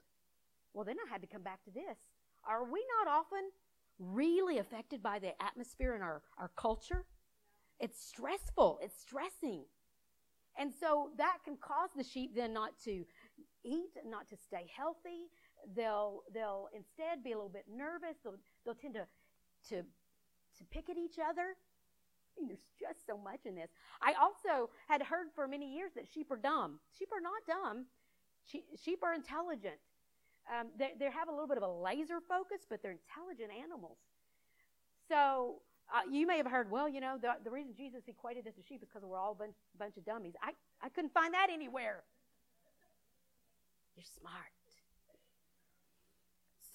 Well, 0.73 0.85
then 0.85 0.95
I 1.05 1.11
had 1.11 1.19
to 1.23 1.27
come 1.27 1.41
back 1.41 1.61
to 1.65 1.71
this. 1.71 1.97
Are 2.47 2.63
we 2.63 2.81
not 3.03 3.11
often 3.11 3.51
really 3.99 4.59
affected 4.59 5.01
by 5.01 5.19
the 5.19 5.41
atmosphere 5.41 5.95
in 5.95 6.01
our, 6.01 6.21
our 6.37 6.51
culture. 6.55 7.05
It's 7.79 8.01
stressful, 8.01 8.79
it's 8.81 8.99
stressing. 8.99 9.63
And 10.59 10.71
so 10.79 11.11
that 11.17 11.37
can 11.45 11.57
cause 11.57 11.89
the 11.95 12.03
sheep 12.03 12.35
then 12.35 12.53
not 12.53 12.71
to 12.85 13.05
eat, 13.63 13.91
not 14.05 14.27
to 14.29 14.37
stay 14.37 14.67
healthy. 14.75 15.29
They'll, 15.75 16.23
they'll 16.33 16.69
instead 16.73 17.23
be 17.23 17.31
a 17.33 17.35
little 17.35 17.49
bit 17.49 17.65
nervous. 17.69 18.17
They'll, 18.23 18.35
they'll 18.65 18.75
tend 18.75 18.93
to, 18.95 19.05
to, 19.69 19.81
to 19.81 20.63
pick 20.71 20.89
at 20.89 20.97
each 20.97 21.17
other. 21.19 21.55
I 22.37 22.39
mean, 22.39 22.47
there's 22.47 22.65
just 22.79 23.05
so 23.05 23.17
much 23.17 23.45
in 23.45 23.55
this. 23.55 23.69
I 24.01 24.13
also 24.13 24.69
had 24.87 25.01
heard 25.01 25.27
for 25.33 25.47
many 25.47 25.73
years 25.73 25.91
that 25.95 26.05
sheep 26.13 26.31
are 26.31 26.37
dumb. 26.37 26.79
Sheep 26.97 27.09
are 27.11 27.21
not 27.21 27.41
dumb. 27.47 27.85
Sheep 28.45 29.03
are 29.03 29.13
intelligent. 29.13 29.75
Um, 30.47 30.67
they, 30.77 30.93
they 30.97 31.05
have 31.11 31.27
a 31.27 31.31
little 31.31 31.47
bit 31.47 31.57
of 31.57 31.63
a 31.63 31.67
laser 31.67 32.19
focus, 32.29 32.61
but 32.69 32.81
they're 32.81 32.95
intelligent 32.95 33.49
animals. 33.51 33.97
So 35.09 35.61
uh, 35.93 36.01
you 36.09 36.27
may 36.27 36.37
have 36.37 36.47
heard, 36.47 36.71
well, 36.71 36.87
you 36.87 37.01
know, 37.01 37.17
the, 37.19 37.33
the 37.43 37.49
reason 37.49 37.73
Jesus 37.75 38.03
equated 38.07 38.47
us 38.47 38.53
to 38.55 38.61
sheep 38.61 38.81
is 38.83 38.87
because 38.87 39.03
we're 39.07 39.17
all 39.17 39.33
a 39.33 39.35
bunch, 39.35 39.55
bunch 39.77 39.97
of 39.97 40.05
dummies. 40.05 40.33
I, 40.41 40.51
I 40.81 40.89
couldn't 40.89 41.13
find 41.13 41.33
that 41.33 41.47
anywhere. 41.51 42.03
You're 43.95 44.05
smart. 44.19 44.56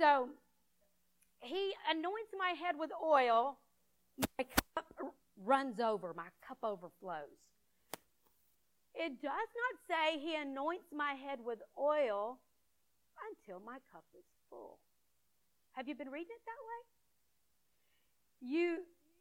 So 0.02 0.26
he 1.38 1.70
anoints 1.88 2.34
my 2.36 2.58
head 2.58 2.74
with 2.76 2.90
oil. 2.98 3.56
My 4.36 4.44
cup 4.74 5.14
runs 5.46 5.78
over. 5.78 6.12
My 6.12 6.26
cup 6.42 6.58
overflows. 6.64 7.38
It 8.96 9.22
does 9.22 9.50
not 9.62 9.74
say 9.86 10.18
he 10.18 10.34
anoints 10.34 10.90
my 10.90 11.14
head 11.14 11.38
with 11.38 11.60
oil 11.78 12.38
until 13.30 13.62
my 13.64 13.78
cup 13.92 14.02
is 14.18 14.24
full. 14.50 14.78
Have 15.78 15.86
you 15.86 15.94
been 15.94 16.10
reading 16.10 16.34
it 16.34 16.42
that 16.50 16.62
way? 16.66 16.82
You 18.42 18.78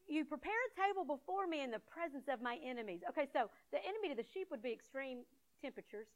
you 0.09 0.25
prepare 0.25 0.51
a 0.51 0.81
table 0.81 1.05
before 1.05 1.45
me 1.45 1.61
in 1.61 1.69
the 1.69 1.79
presence 1.93 2.25
of 2.27 2.41
my 2.41 2.57
enemies. 2.65 3.01
Okay, 3.07 3.27
so 3.31 3.51
the 3.71 3.77
enemy 3.85 4.09
to 4.09 4.15
the 4.15 4.27
sheep 4.33 4.47
would 4.49 4.63
be 4.63 4.71
extreme 4.73 5.19
temperatures. 5.61 6.07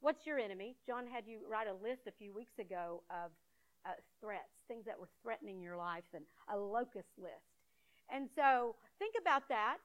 What's 0.00 0.24
your 0.26 0.38
enemy? 0.38 0.76
John 0.86 1.08
had 1.10 1.26
you 1.26 1.40
write 1.50 1.66
a 1.66 1.74
list 1.74 2.06
a 2.06 2.12
few 2.12 2.32
weeks 2.32 2.58
ago 2.60 3.02
of 3.10 3.32
uh, 3.86 3.90
threats, 4.20 4.62
things 4.68 4.84
that 4.86 4.98
were 4.98 5.08
threatening 5.22 5.60
your 5.60 5.76
life, 5.76 6.04
and 6.14 6.24
a 6.52 6.56
locust 6.56 7.08
list. 7.18 7.52
And 8.12 8.28
so 8.34 8.76
think 8.98 9.14
about 9.20 9.48
that. 9.48 9.78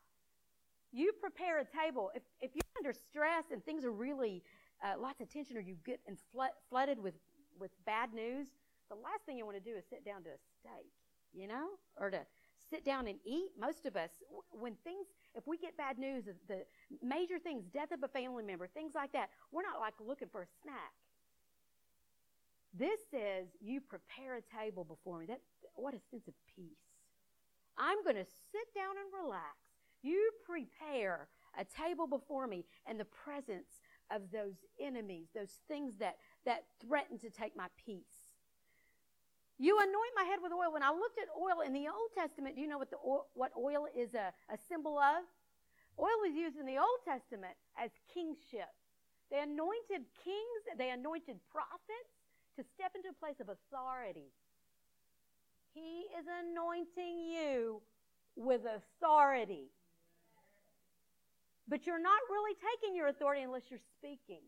You 0.92 1.12
prepare 1.22 1.60
a 1.60 1.66
table. 1.66 2.12
If, 2.16 2.24
if 2.42 2.52
you're 2.54 2.64
under 2.78 2.94
stress 2.94 3.46
and 3.52 3.64
things 3.64 3.84
are 3.86 3.92
really 3.92 4.44
uh, 4.84 5.00
lots 5.00 5.22
of 5.22 5.30
tension, 5.30 5.58
or 5.58 5.62
you 5.62 5.76
get 5.86 6.00
and 6.08 6.18
flooded 6.70 7.02
with 7.02 7.16
with 7.60 7.72
bad 7.86 8.14
news, 8.14 8.48
the 8.90 8.96
last 8.96 9.26
thing 9.26 9.38
you 9.38 9.46
want 9.46 9.58
to 9.58 9.64
do 9.64 9.76
is 9.76 9.84
sit 9.90 10.06
down 10.06 10.24
to 10.24 10.30
a 10.30 10.40
steak, 10.60 10.92
you 11.34 11.48
know, 11.48 11.70
or 12.00 12.10
to 12.10 12.20
sit 12.70 12.86
down 12.86 13.08
and 13.08 13.18
eat. 13.26 13.50
Most 13.60 13.86
of 13.86 13.96
us, 13.96 14.10
when 14.52 14.76
things, 14.84 15.08
if 15.36 15.48
we 15.48 15.58
get 15.58 15.76
bad 15.78 15.98
news, 15.98 16.26
the 16.48 16.64
major 17.02 17.40
things, 17.40 17.66
death 17.74 17.92
of 17.92 18.04
a 18.04 18.08
family 18.08 18.44
member, 18.44 18.68
things 18.68 18.94
like 18.96 19.12
that, 19.14 19.30
we're 19.52 19.64
not 19.64 19.80
like 19.80 19.94
looking 20.00 20.28
for 20.32 20.42
a 20.42 20.48
snack. 20.62 20.94
This 22.78 23.00
says, 23.10 23.48
you 23.62 23.82
prepare 23.82 24.38
a 24.38 24.42
table 24.42 24.84
before 24.84 25.20
me. 25.20 25.26
That, 25.28 25.42
what 25.76 25.94
a 25.94 26.00
sense 26.12 26.28
of 26.28 26.34
peace. 26.56 26.78
I'm 27.78 28.04
going 28.04 28.16
to 28.16 28.26
sit 28.52 28.74
down 28.76 28.96
and 28.98 29.24
relax. 29.24 29.58
You 30.04 30.32
prepare 30.46 31.28
a 31.58 31.66
table 31.66 32.08
before 32.08 32.48
me 32.48 32.66
in 32.90 32.98
the 32.98 33.06
presence 33.06 33.82
of 34.12 34.32
those 34.32 34.56
enemies, 34.80 35.28
those 35.34 35.60
things 35.68 35.98
that, 35.98 36.18
that 36.46 36.66
threaten 36.86 37.18
to 37.20 37.30
take 37.30 37.56
my 37.56 37.68
peace. 37.84 38.36
You 39.58 39.78
anoint 39.80 40.14
my 40.16 40.24
head 40.24 40.40
with 40.42 40.52
oil. 40.52 40.72
When 40.72 40.84
I 40.84 40.92
looked 40.92 41.18
at 41.18 41.28
oil 41.34 41.66
in 41.66 41.74
the 41.74 41.88
Old 41.88 42.14
Testament, 42.16 42.56
do 42.56 42.62
you 42.62 42.68
know 42.68 42.78
what, 42.78 42.92
the 42.92 43.02
oil, 43.04 43.26
what 43.34 43.52
oil 43.58 43.88
is 43.96 44.14
a, 44.14 44.32
a 44.54 44.58
symbol 44.70 45.00
of? 45.00 45.26
Oil 45.98 46.14
was 46.22 46.36
used 46.36 46.58
in 46.58 46.68
the 46.68 46.78
Old 46.78 47.02
Testament 47.04 47.58
as 47.74 47.90
kingship. 48.14 48.70
They 49.32 49.42
anointed 49.42 50.06
kings, 50.24 50.62
they 50.78 50.92
anointed 50.92 51.38
prophets 51.52 52.17
to 52.58 52.64
step 52.76 52.92
into 52.96 53.10
a 53.10 53.14
place 53.14 53.40
of 53.40 53.50
authority. 53.50 54.34
He 55.74 56.10
is 56.18 56.26
anointing 56.26 57.20
you 57.30 57.82
with 58.36 58.62
authority. 58.66 59.70
But 61.68 61.86
you're 61.86 62.02
not 62.02 62.20
really 62.30 62.56
taking 62.58 62.96
your 62.96 63.08
authority 63.08 63.44
unless 63.44 63.70
you're 63.70 63.86
speaking. 63.98 64.42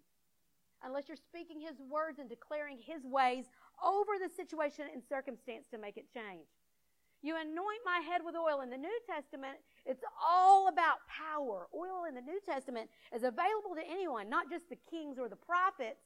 Unless 0.83 1.07
you're 1.07 1.17
speaking 1.17 1.61
His 1.61 1.77
words 1.89 2.19
and 2.19 2.29
declaring 2.29 2.77
His 2.81 3.05
ways 3.05 3.45
over 3.83 4.17
the 4.17 4.29
situation 4.33 4.85
and 4.91 5.03
circumstance 5.07 5.65
to 5.71 5.77
make 5.77 5.97
it 5.97 6.05
change. 6.11 6.47
You 7.21 7.35
anoint 7.35 7.83
my 7.85 7.99
head 7.99 8.21
with 8.23 8.35
oil. 8.35 8.61
In 8.61 8.69
the 8.69 8.77
New 8.77 8.99
Testament, 9.05 9.57
it's 9.85 10.03
all 10.25 10.69
about 10.69 11.03
power. 11.09 11.67
Oil 11.75 12.05
in 12.07 12.15
the 12.15 12.21
New 12.21 12.39
Testament 12.47 12.89
is 13.13 13.23
available 13.23 13.75
to 13.75 13.83
anyone, 13.85 14.29
not 14.29 14.49
just 14.49 14.69
the 14.69 14.77
kings 14.89 15.19
or 15.19 15.27
the 15.27 15.35
prophets, 15.35 15.99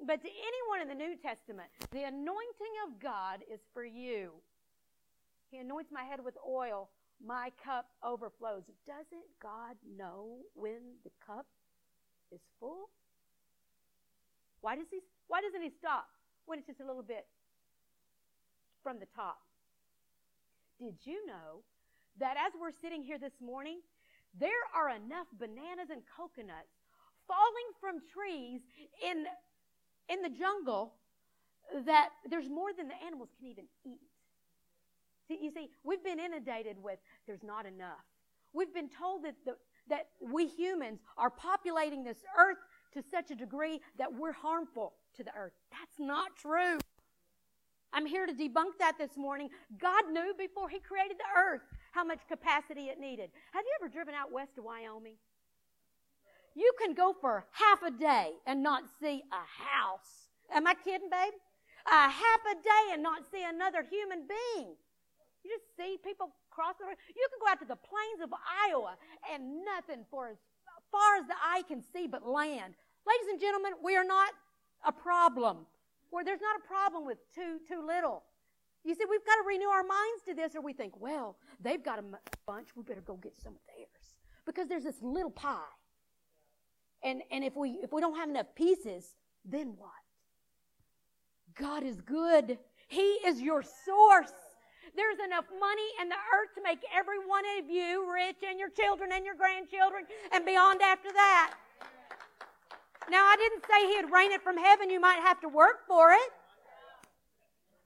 but 0.00 0.22
to 0.22 0.28
anyone 0.28 0.80
in 0.82 0.88
the 0.88 0.94
New 0.94 1.16
Testament. 1.16 1.68
The 1.92 2.04
anointing 2.04 2.74
of 2.86 3.00
God 3.00 3.40
is 3.52 3.60
for 3.72 3.84
you. 3.84 4.32
He 5.50 5.58
anoints 5.58 5.92
my 5.92 6.02
head 6.04 6.24
with 6.24 6.34
oil 6.46 6.90
my 7.24 7.50
cup 7.64 7.86
overflows. 8.02 8.64
Doesn't 8.86 9.24
God 9.40 9.76
know 9.96 10.38
when 10.54 10.98
the 11.04 11.10
cup 11.24 11.46
is 12.32 12.40
full? 12.58 12.90
Why 14.60 14.74
does 14.76 14.86
he 14.90 15.00
why 15.28 15.40
doesn't 15.40 15.62
he 15.62 15.70
stop 15.78 16.08
when 16.46 16.58
it's 16.58 16.66
just 16.66 16.80
a 16.80 16.86
little 16.86 17.02
bit 17.02 17.26
from 18.82 18.98
the 18.98 19.06
top? 19.14 19.38
Did 20.78 20.94
you 21.04 21.24
know 21.26 21.62
that 22.18 22.36
as 22.36 22.52
we're 22.60 22.72
sitting 22.82 23.02
here 23.02 23.18
this 23.18 23.40
morning, 23.40 23.78
There 24.34 24.66
are 24.74 24.90
enough 24.90 25.30
bananas 25.38 25.94
and 25.94 26.02
coconuts 26.10 26.74
falling 27.30 27.70
from 27.78 28.02
trees 28.02 28.60
in, 28.98 29.30
in 30.08 30.22
the 30.22 30.28
jungle 30.28 30.94
that 31.86 32.10
there's 32.28 32.48
more 32.48 32.72
than 32.76 32.88
the 32.88 32.94
animals 33.06 33.30
can 33.38 33.48
even 33.48 33.64
eat. 33.84 34.00
See, 35.28 35.38
you 35.40 35.50
see, 35.50 35.70
we've 35.82 36.04
been 36.04 36.20
inundated 36.20 36.76
with 36.82 36.98
there's 37.26 37.42
not 37.42 37.66
enough. 37.66 38.04
We've 38.52 38.72
been 38.72 38.90
told 38.90 39.24
that, 39.24 39.34
the, 39.44 39.56
that 39.88 40.08
we 40.20 40.46
humans 40.46 41.00
are 41.16 41.30
populating 41.30 42.04
this 42.04 42.18
earth 42.38 42.58
to 42.92 43.02
such 43.10 43.30
a 43.30 43.34
degree 43.34 43.80
that 43.98 44.12
we're 44.12 44.32
harmful 44.32 44.92
to 45.16 45.24
the 45.24 45.34
earth. 45.36 45.52
That's 45.72 45.98
not 45.98 46.36
true. 46.36 46.78
I'm 47.92 48.06
here 48.06 48.26
to 48.26 48.32
debunk 48.32 48.78
that 48.80 48.98
this 48.98 49.16
morning. 49.16 49.48
God 49.80 50.10
knew 50.12 50.34
before 50.36 50.68
He 50.68 50.80
created 50.80 51.16
the 51.16 51.40
earth 51.40 51.62
how 51.92 52.04
much 52.04 52.20
capacity 52.28 52.86
it 52.86 52.98
needed. 52.98 53.30
Have 53.52 53.64
you 53.64 53.72
ever 53.80 53.88
driven 53.88 54.14
out 54.14 54.32
west 54.32 54.56
to 54.56 54.62
Wyoming? 54.62 55.14
You 56.54 56.72
can 56.80 56.94
go 56.94 57.14
for 57.20 57.46
half 57.52 57.82
a 57.82 57.90
day 57.90 58.30
and 58.46 58.62
not 58.62 58.84
see 59.00 59.22
a 59.32 59.44
house. 59.62 60.30
Am 60.52 60.66
I 60.66 60.74
kidding, 60.74 61.10
babe? 61.10 61.34
A 61.86 62.08
half 62.08 62.40
a 62.50 62.54
day 62.54 62.92
and 62.92 63.02
not 63.02 63.22
see 63.30 63.44
another 63.44 63.84
human 63.90 64.26
being. 64.26 64.74
You 65.44 65.50
just 65.50 65.76
see 65.76 65.98
people 66.02 66.30
cross 66.50 66.76
the 66.78 66.86
road. 66.86 66.96
You 67.14 67.26
can 67.28 67.38
go 67.42 67.50
out 67.50 67.60
to 67.60 67.66
the 67.66 67.76
plains 67.76 68.22
of 68.22 68.30
Iowa 68.68 68.96
and 69.32 69.64
nothing 69.64 70.06
for 70.10 70.28
as 70.28 70.38
far 70.90 71.16
as 71.16 71.26
the 71.26 71.34
eye 71.42 71.62
can 71.68 71.82
see 71.92 72.06
but 72.06 72.26
land. 72.26 72.74
Ladies 73.06 73.28
and 73.30 73.40
gentlemen, 73.40 73.72
we 73.82 73.96
are 73.96 74.04
not 74.04 74.30
a 74.86 74.92
problem. 74.92 75.66
Where 76.10 76.24
there's 76.24 76.40
not 76.40 76.56
a 76.56 76.66
problem 76.66 77.04
with 77.04 77.18
too 77.34 77.58
too 77.68 77.84
little. 77.84 78.22
You 78.84 78.94
see, 78.94 79.04
we've 79.08 79.24
got 79.26 79.36
to 79.36 79.44
renew 79.46 79.68
our 79.68 79.82
minds 79.82 80.22
to 80.26 80.34
this, 80.34 80.54
or 80.54 80.60
we 80.60 80.72
think, 80.72 80.92
well, 81.00 81.36
they've 81.60 81.82
got 81.82 81.98
a 81.98 82.04
bunch, 82.46 82.68
we 82.76 82.82
better 82.82 83.00
go 83.00 83.16
get 83.16 83.34
some 83.36 83.54
of 83.54 83.60
theirs 83.66 84.20
because 84.46 84.68
there's 84.68 84.84
this 84.84 85.02
little 85.02 85.30
pie. 85.30 85.74
And 87.04 87.22
and 87.30 87.44
if 87.44 87.54
we 87.54 87.78
if 87.82 87.92
we 87.92 88.00
don't 88.00 88.16
have 88.16 88.28
enough 88.28 88.54
pieces, 88.54 89.14
then 89.44 89.74
what? 89.76 89.90
God 91.58 91.84
is 91.84 92.00
good. 92.00 92.58
He 92.88 93.18
is 93.26 93.40
your 93.40 93.62
source. 93.62 94.32
There's 94.96 95.18
enough 95.24 95.46
money 95.58 95.88
in 96.00 96.08
the 96.08 96.14
earth 96.14 96.54
to 96.54 96.62
make 96.62 96.78
every 96.94 97.18
one 97.18 97.44
of 97.58 97.68
you 97.68 98.10
rich 98.12 98.36
and 98.48 98.58
your 98.58 98.70
children 98.70 99.10
and 99.12 99.24
your 99.24 99.34
grandchildren 99.34 100.04
and 100.32 100.44
beyond 100.46 100.82
after 100.82 101.10
that. 101.12 101.54
Now, 103.10 103.24
I 103.24 103.36
didn't 103.36 103.64
say 103.68 103.86
He'd 103.88 104.12
rain 104.12 104.32
it 104.32 104.42
from 104.42 104.56
heaven. 104.56 104.90
You 104.90 105.00
might 105.00 105.18
have 105.18 105.40
to 105.40 105.48
work 105.48 105.86
for 105.86 106.12
it. 106.12 106.30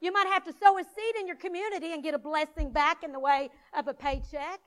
You 0.00 0.12
might 0.12 0.28
have 0.28 0.44
to 0.44 0.52
sow 0.52 0.78
a 0.78 0.84
seed 0.84 1.16
in 1.18 1.26
your 1.26 1.36
community 1.36 1.92
and 1.92 2.02
get 2.02 2.14
a 2.14 2.18
blessing 2.18 2.70
back 2.70 3.02
in 3.02 3.12
the 3.12 3.18
way 3.18 3.50
of 3.76 3.88
a 3.88 3.94
paycheck. 3.94 4.60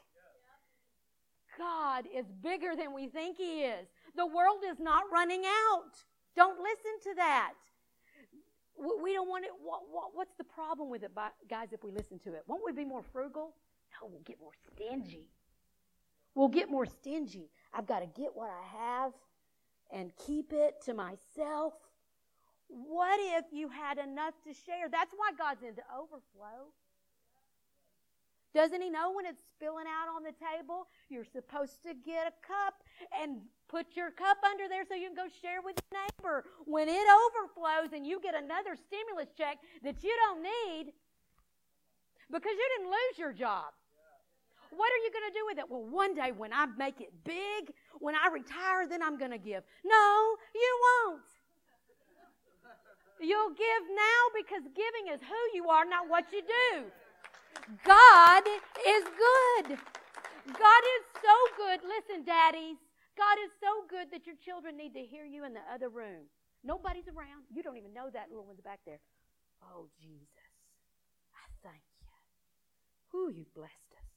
God 1.57 2.05
is 2.13 2.25
bigger 2.43 2.75
than 2.75 2.93
we 2.93 3.07
think 3.07 3.37
He 3.37 3.61
is. 3.61 3.87
The 4.15 4.25
world 4.25 4.63
is 4.69 4.79
not 4.79 5.03
running 5.11 5.43
out. 5.45 5.91
Don't 6.35 6.59
listen 6.59 7.11
to 7.11 7.15
that. 7.15 7.53
We 9.03 9.13
don't 9.13 9.29
want 9.29 9.45
it. 9.45 9.51
What, 9.61 9.81
what, 9.91 10.11
what's 10.13 10.33
the 10.37 10.43
problem 10.43 10.89
with 10.89 11.03
it, 11.03 11.11
guys, 11.49 11.67
if 11.71 11.83
we 11.83 11.91
listen 11.91 12.19
to 12.19 12.33
it? 12.33 12.43
Won't 12.47 12.63
we 12.65 12.71
be 12.71 12.85
more 12.85 13.03
frugal? 13.13 13.53
No, 13.93 14.09
we'll 14.09 14.21
get 14.21 14.39
more 14.39 14.53
stingy. 14.73 15.27
We'll 16.33 16.47
get 16.47 16.69
more 16.69 16.85
stingy. 16.85 17.49
I've 17.73 17.85
got 17.85 17.99
to 17.99 18.07
get 18.07 18.31
what 18.33 18.49
I 18.49 19.01
have 19.01 19.11
and 19.91 20.11
keep 20.25 20.53
it 20.53 20.81
to 20.85 20.93
myself. 20.93 21.73
What 22.67 23.19
if 23.37 23.45
you 23.51 23.67
had 23.67 23.97
enough 23.97 24.33
to 24.45 24.53
share? 24.53 24.87
That's 24.89 25.11
why 25.15 25.31
God's 25.37 25.61
into 25.61 25.81
overflow. 25.93 26.71
Doesn't 28.53 28.81
he 28.81 28.89
know 28.89 29.13
when 29.13 29.25
it's 29.25 29.41
spilling 29.55 29.85
out 29.87 30.13
on 30.13 30.23
the 30.23 30.33
table? 30.33 30.87
You're 31.09 31.25
supposed 31.25 31.83
to 31.83 31.93
get 31.93 32.27
a 32.27 32.33
cup 32.45 32.75
and 33.21 33.41
put 33.71 33.95
your 33.95 34.11
cup 34.11 34.37
under 34.43 34.67
there 34.67 34.83
so 34.83 34.93
you 34.93 35.07
can 35.07 35.15
go 35.15 35.31
share 35.41 35.63
with 35.63 35.79
your 35.79 36.03
neighbor. 36.03 36.43
When 36.67 36.91
it 36.91 37.07
overflows 37.07 37.95
and 37.95 38.05
you 38.05 38.19
get 38.19 38.35
another 38.35 38.75
stimulus 38.75 39.31
check 39.37 39.57
that 39.83 40.03
you 40.03 40.11
don't 40.27 40.43
need 40.43 40.91
because 42.27 42.51
you 42.51 42.67
didn't 42.77 42.91
lose 42.91 43.15
your 43.17 43.31
job. 43.31 43.71
What 44.75 44.87
are 44.87 45.01
you 45.03 45.11
going 45.11 45.27
to 45.31 45.35
do 45.35 45.45
with 45.47 45.57
it? 45.59 45.65
Well, 45.67 45.83
one 45.83 46.15
day 46.15 46.31
when 46.31 46.53
I 46.53 46.65
make 46.77 47.01
it 47.01 47.11
big, 47.23 47.73
when 47.99 48.15
I 48.15 48.27
retire, 48.31 48.87
then 48.87 49.03
I'm 49.03 49.17
going 49.17 49.31
to 49.31 49.39
give. 49.39 49.63
No, 49.83 50.35
you 50.55 50.71
won't. 50.83 51.21
You'll 53.19 53.51
give 53.51 53.83
now 53.91 54.21
because 54.35 54.63
giving 54.73 55.13
is 55.13 55.19
who 55.21 55.41
you 55.53 55.69
are, 55.69 55.85
not 55.85 56.09
what 56.09 56.25
you 56.31 56.41
do. 56.41 56.85
God 57.85 58.43
is 58.47 59.03
good. 59.03 59.77
God 60.47 60.83
is 60.97 61.03
so 61.21 61.35
good. 61.57 61.79
Listen, 61.85 62.25
daddies, 62.25 62.77
God 63.17 63.37
is 63.43 63.51
so 63.59 63.85
good 63.89 64.11
that 64.11 64.25
your 64.25 64.35
children 64.37 64.77
need 64.77 64.93
to 64.93 65.03
hear 65.03 65.25
you 65.25 65.43
in 65.45 65.53
the 65.53 65.65
other 65.73 65.89
room. 65.89 66.29
Nobody's 66.63 67.07
around. 67.07 67.45
You 67.51 67.63
don't 67.63 67.77
even 67.77 67.93
know 67.93 68.09
that 68.13 68.29
little 68.29 68.45
one's 68.45 68.61
back 68.61 68.79
there. 68.85 68.99
Oh, 69.63 69.87
Jesus, 70.01 70.53
I 71.33 71.45
thank 71.63 71.83
you. 71.99 72.07
Who 73.11 73.29
you 73.29 73.45
blessed 73.55 73.91
us. 73.97 74.11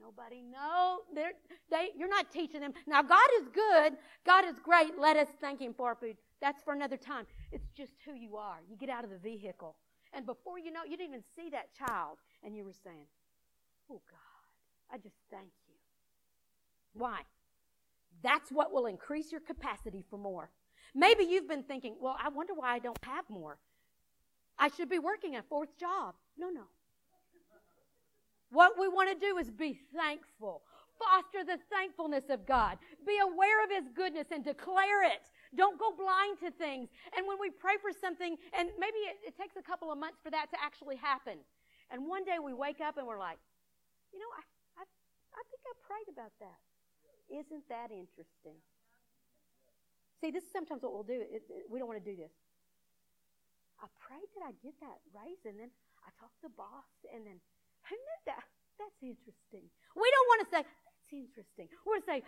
Nobody 0.00 0.42
know. 0.42 1.00
They're, 1.14 1.32
they, 1.70 1.88
you're 1.96 2.08
not 2.08 2.30
teaching 2.30 2.60
them. 2.60 2.72
Now, 2.86 3.02
God 3.02 3.28
is 3.40 3.48
good. 3.48 3.94
God 4.24 4.44
is 4.44 4.54
great. 4.62 4.98
Let 4.98 5.16
us 5.16 5.28
thank 5.40 5.60
Him 5.60 5.74
for 5.74 5.88
our 5.88 5.96
food. 5.96 6.16
That's 6.40 6.62
for 6.62 6.72
another 6.72 6.96
time. 6.96 7.26
It's 7.50 7.68
just 7.76 7.92
who 8.04 8.14
you 8.14 8.36
are. 8.36 8.58
You 8.70 8.76
get 8.76 8.90
out 8.90 9.04
of 9.04 9.10
the 9.10 9.18
vehicle. 9.18 9.74
And 10.12 10.24
before 10.24 10.58
you 10.58 10.70
know 10.70 10.84
you 10.84 10.96
didn't 10.96 11.10
even 11.10 11.24
see 11.36 11.50
that 11.50 11.74
child. 11.74 12.18
And 12.44 12.56
you 12.56 12.64
were 12.64 12.72
saying, 12.84 13.06
Oh, 13.90 14.00
God, 14.08 14.94
I 14.94 14.98
just 14.98 15.16
thank 15.30 15.50
you. 15.66 15.67
Why? 16.98 17.20
That's 18.22 18.50
what 18.50 18.72
will 18.72 18.86
increase 18.86 19.30
your 19.30 19.40
capacity 19.40 20.04
for 20.10 20.18
more. 20.18 20.50
Maybe 20.94 21.24
you've 21.24 21.48
been 21.48 21.62
thinking, 21.62 21.96
well, 22.00 22.16
I 22.22 22.28
wonder 22.28 22.54
why 22.54 22.74
I 22.74 22.78
don't 22.78 22.98
have 23.04 23.28
more. 23.30 23.58
I 24.58 24.68
should 24.68 24.88
be 24.88 24.98
working 24.98 25.36
a 25.36 25.42
fourth 25.42 25.78
job. 25.78 26.14
No, 26.36 26.50
no. 26.50 26.64
What 28.50 28.78
we 28.78 28.88
want 28.88 29.10
to 29.10 29.26
do 29.26 29.38
is 29.38 29.50
be 29.50 29.78
thankful. 29.94 30.62
Foster 30.98 31.44
the 31.44 31.58
thankfulness 31.70 32.24
of 32.28 32.44
God. 32.46 32.78
Be 33.06 33.18
aware 33.22 33.62
of 33.62 33.70
His 33.70 33.88
goodness 33.94 34.26
and 34.32 34.42
declare 34.42 35.04
it. 35.04 35.30
Don't 35.54 35.78
go 35.78 35.92
blind 35.92 36.40
to 36.40 36.50
things. 36.50 36.88
And 37.16 37.26
when 37.28 37.36
we 37.40 37.50
pray 37.50 37.74
for 37.80 37.92
something, 37.92 38.36
and 38.58 38.68
maybe 38.80 38.98
it, 39.06 39.16
it, 39.28 39.38
takes 39.38 39.56
a 39.56 39.62
couple 39.62 39.92
of 39.92 39.98
months 39.98 40.18
for 40.22 40.30
that 40.30 40.50
to 40.50 40.58
actually 40.60 40.96
happen, 40.96 41.38
and 41.90 42.06
one 42.08 42.24
day 42.24 42.36
we 42.42 42.52
wake 42.52 42.80
up 42.80 42.98
and 42.98 43.06
we're 43.06 43.20
like, 43.20 43.38
you 44.12 44.18
know, 44.18 44.28
I, 44.36 44.42
I, 44.80 44.84
I 44.84 45.42
think 45.48 45.62
I 45.64 45.72
prayed 45.86 46.08
about 46.12 46.32
that. 46.40 46.58
Isn't 47.28 47.68
that 47.68 47.92
interesting? 47.92 48.56
See, 50.20 50.32
this 50.32 50.44
is 50.44 50.52
sometimes 50.52 50.82
what 50.82 50.92
we'll 50.92 51.06
do. 51.06 51.20
It, 51.20 51.44
it, 51.46 51.68
we 51.70 51.78
don't 51.78 51.86
want 51.86 52.02
to 52.02 52.08
do 52.08 52.16
this. 52.16 52.32
I 53.78 53.86
prayed 54.02 54.26
that 54.34 54.42
I 54.42 54.52
get 54.58 54.74
that 54.82 54.98
raise, 55.14 55.38
and 55.46 55.54
then 55.60 55.70
I 56.02 56.10
talked 56.18 56.34
to 56.42 56.50
the 56.50 56.56
boss, 56.58 56.90
and 57.14 57.22
then 57.22 57.38
who 57.86 57.94
knew 57.94 58.20
that? 58.26 58.42
That's 58.78 58.98
interesting. 59.02 59.66
We 59.94 60.06
don't 60.10 60.28
want 60.30 60.40
to 60.46 60.48
say, 60.50 60.62
that's 60.62 61.10
interesting. 61.10 61.66
We're 61.86 61.98
to 61.98 62.06
say, 62.06 62.22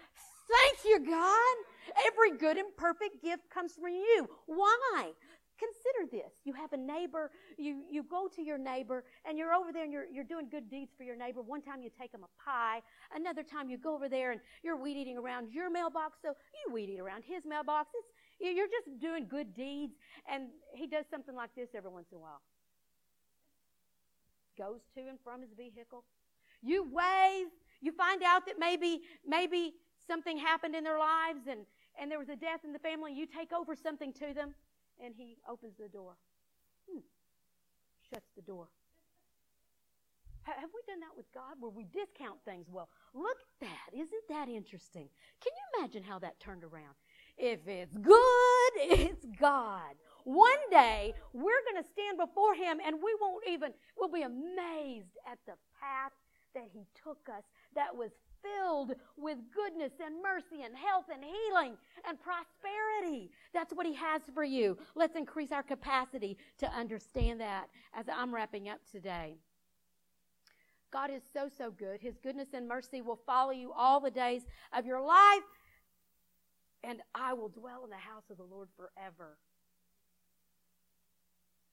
thank 0.50 0.76
you, 0.84 0.98
God. 1.06 1.54
Every 2.06 2.38
good 2.38 2.58
and 2.58 2.74
perfect 2.76 3.22
gift 3.22 3.50
comes 3.50 3.74
from 3.74 3.94
you. 3.94 4.28
Why? 4.46 5.14
Consider 5.60 6.10
this. 6.10 6.32
You 6.44 6.54
have 6.54 6.72
a 6.72 6.76
neighbor, 6.76 7.30
you, 7.58 7.82
you 7.90 8.02
go 8.02 8.28
to 8.34 8.42
your 8.42 8.56
neighbor, 8.56 9.04
and 9.28 9.36
you're 9.36 9.52
over 9.52 9.72
there 9.72 9.84
and 9.84 9.92
you're, 9.92 10.06
you're 10.10 10.24
doing 10.24 10.48
good 10.50 10.70
deeds 10.70 10.92
for 10.96 11.04
your 11.04 11.16
neighbor. 11.16 11.42
One 11.42 11.60
time 11.60 11.82
you 11.82 11.90
take 12.00 12.14
him 12.14 12.24
a 12.24 12.42
pie. 12.42 12.80
Another 13.14 13.42
time 13.42 13.68
you 13.68 13.76
go 13.76 13.94
over 13.94 14.08
there 14.08 14.32
and 14.32 14.40
you're 14.62 14.76
weed 14.76 14.96
eating 14.96 15.18
around 15.18 15.52
your 15.52 15.70
mailbox, 15.70 16.18
so 16.22 16.28
you 16.64 16.72
weed 16.72 16.88
eat 16.88 17.00
around 17.00 17.24
his 17.24 17.44
mailbox. 17.46 17.90
It's, 17.94 18.56
you're 18.56 18.68
just 18.68 18.98
doing 18.98 19.26
good 19.28 19.54
deeds, 19.54 19.92
and 20.32 20.48
he 20.72 20.86
does 20.86 21.04
something 21.10 21.36
like 21.36 21.50
this 21.54 21.68
every 21.74 21.90
once 21.90 22.06
in 22.10 22.16
a 22.16 22.20
while 22.20 22.40
goes 24.60 24.80
to 24.94 25.00
and 25.08 25.18
from 25.24 25.40
his 25.40 25.50
vehicle. 25.56 26.04
You 26.62 26.84
wave. 26.92 27.46
You 27.80 27.92
find 27.92 28.22
out 28.22 28.44
that 28.46 28.58
maybe 28.58 29.00
maybe 29.26 29.72
something 30.06 30.36
happened 30.36 30.74
in 30.74 30.84
their 30.84 30.98
lives 30.98 31.46
and, 31.48 31.61
and 31.98 32.11
there 32.11 32.18
was 32.18 32.28
a 32.28 32.36
death 32.36 32.61
in 32.64 32.72
the 32.72 32.78
family. 32.78 33.12
You 33.14 33.26
take 33.26 33.52
over 33.52 33.74
something 33.74 34.12
to 34.14 34.34
them, 34.34 34.54
and 35.05 35.14
he 35.16 35.36
opens 35.48 35.74
the 35.78 35.88
door. 35.88 36.14
Hmm. 36.90 37.01
Shuts 38.11 38.30
the 38.36 38.42
door. 38.42 38.68
Have 40.42 40.70
we 40.74 40.80
done 40.86 41.01
that 41.01 41.16
with 41.16 41.30
God 41.32 41.61
where 41.61 41.70
we 41.70 41.84
discount 41.84 42.38
things? 42.44 42.66
Well, 42.70 42.88
look 43.14 43.36
at 43.38 43.68
that. 43.68 43.94
Isn't 43.94 44.26
that 44.28 44.48
interesting? 44.48 45.09
Can 45.40 45.53
you 45.53 45.78
imagine 45.78 46.03
how 46.03 46.18
that 46.20 46.40
turned 46.40 46.64
around? 46.64 46.96
If 47.36 47.61
it's 47.66 47.96
good, 47.96 48.72
it's 48.76 49.26
God. 49.38 49.94
One 50.24 50.59
day, 50.70 51.14
we're 51.32 51.62
going 51.70 51.82
to 51.82 51.88
stand 51.92 52.18
before 52.18 52.55
Him 52.55 52.78
and 52.84 52.96
we 52.96 53.14
won't 53.20 53.44
even, 53.48 53.72
we'll 53.96 54.11
be 54.11 54.22
amazed 54.22 55.16
at 55.30 55.38
the 55.46 55.55
path 55.78 56.12
that 56.55 56.68
He 56.72 56.86
took 57.05 57.28
us 57.28 57.44
that 57.74 57.94
was 57.94 58.11
filled 58.43 58.93
with 59.16 59.38
goodness 59.55 59.93
and 60.05 60.22
mercy 60.22 60.64
and 60.64 60.76
health 60.76 61.07
and 61.12 61.22
healing 61.22 61.76
and 62.09 62.18
prosperity. 62.20 63.30
That's 63.53 63.72
what 63.72 63.86
He 63.86 63.95
has 63.95 64.22
for 64.34 64.45
you. 64.45 64.78
Let's 64.95 65.16
increase 65.16 65.53
our 65.53 65.62
capacity 65.62 66.38
to 66.59 66.70
understand 66.72 67.41
that 67.41 67.68
as 67.95 68.07
I'm 68.09 68.34
wrapping 68.34 68.68
up 68.68 68.80
today. 68.91 69.36
God 70.91 71.11
is 71.11 71.22
so, 71.32 71.49
so 71.57 71.70
good. 71.70 72.01
His 72.01 72.18
goodness 72.18 72.49
and 72.53 72.66
mercy 72.66 73.01
will 73.01 73.20
follow 73.24 73.53
you 73.53 73.72
all 73.72 74.01
the 74.01 74.11
days 74.11 74.43
of 74.72 74.86
your 74.86 75.01
life, 75.01 75.43
and 76.82 77.01
I 77.14 77.32
will 77.32 77.49
dwell 77.49 77.84
in 77.84 77.91
the 77.91 77.97
house 77.97 78.24
of 78.30 78.38
the 78.38 78.43
Lord 78.45 78.68
forever. 78.76 79.38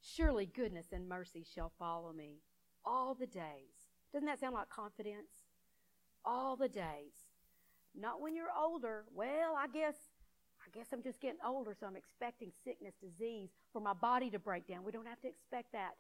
Surely 0.02 0.46
goodness 0.46 0.88
and 0.92 1.10
mercy 1.10 1.46
shall 1.54 1.72
follow 1.80 2.14
me 2.14 2.42
all 2.86 3.16
the 3.16 3.28
days. 3.28 3.88
Doesn't 4.14 4.28
that 4.28 4.40
sound 4.40 4.54
like 4.54 4.70
confidence? 4.70 5.37
All 6.30 6.58
the 6.58 6.68
days. 6.68 7.14
Not 7.96 8.20
when 8.20 8.36
you're 8.36 8.52
older. 8.60 9.06
Well, 9.16 9.56
I 9.58 9.68
guess 9.68 9.96
I 10.68 10.78
guess 10.78 10.88
I'm 10.92 11.02
just 11.02 11.22
getting 11.22 11.40
older, 11.46 11.74
so 11.80 11.88
I'm 11.88 11.96
expecting 11.96 12.52
sickness, 12.66 12.96
disease, 13.02 13.52
for 13.72 13.82
my 13.82 13.94
body 13.94 14.30
to 14.32 14.40
break 14.40 14.68
down. 14.68 14.84
We 14.84 14.92
don't 14.92 15.08
have 15.08 15.22
to 15.22 15.28
expect 15.30 15.72
that. 15.72 15.92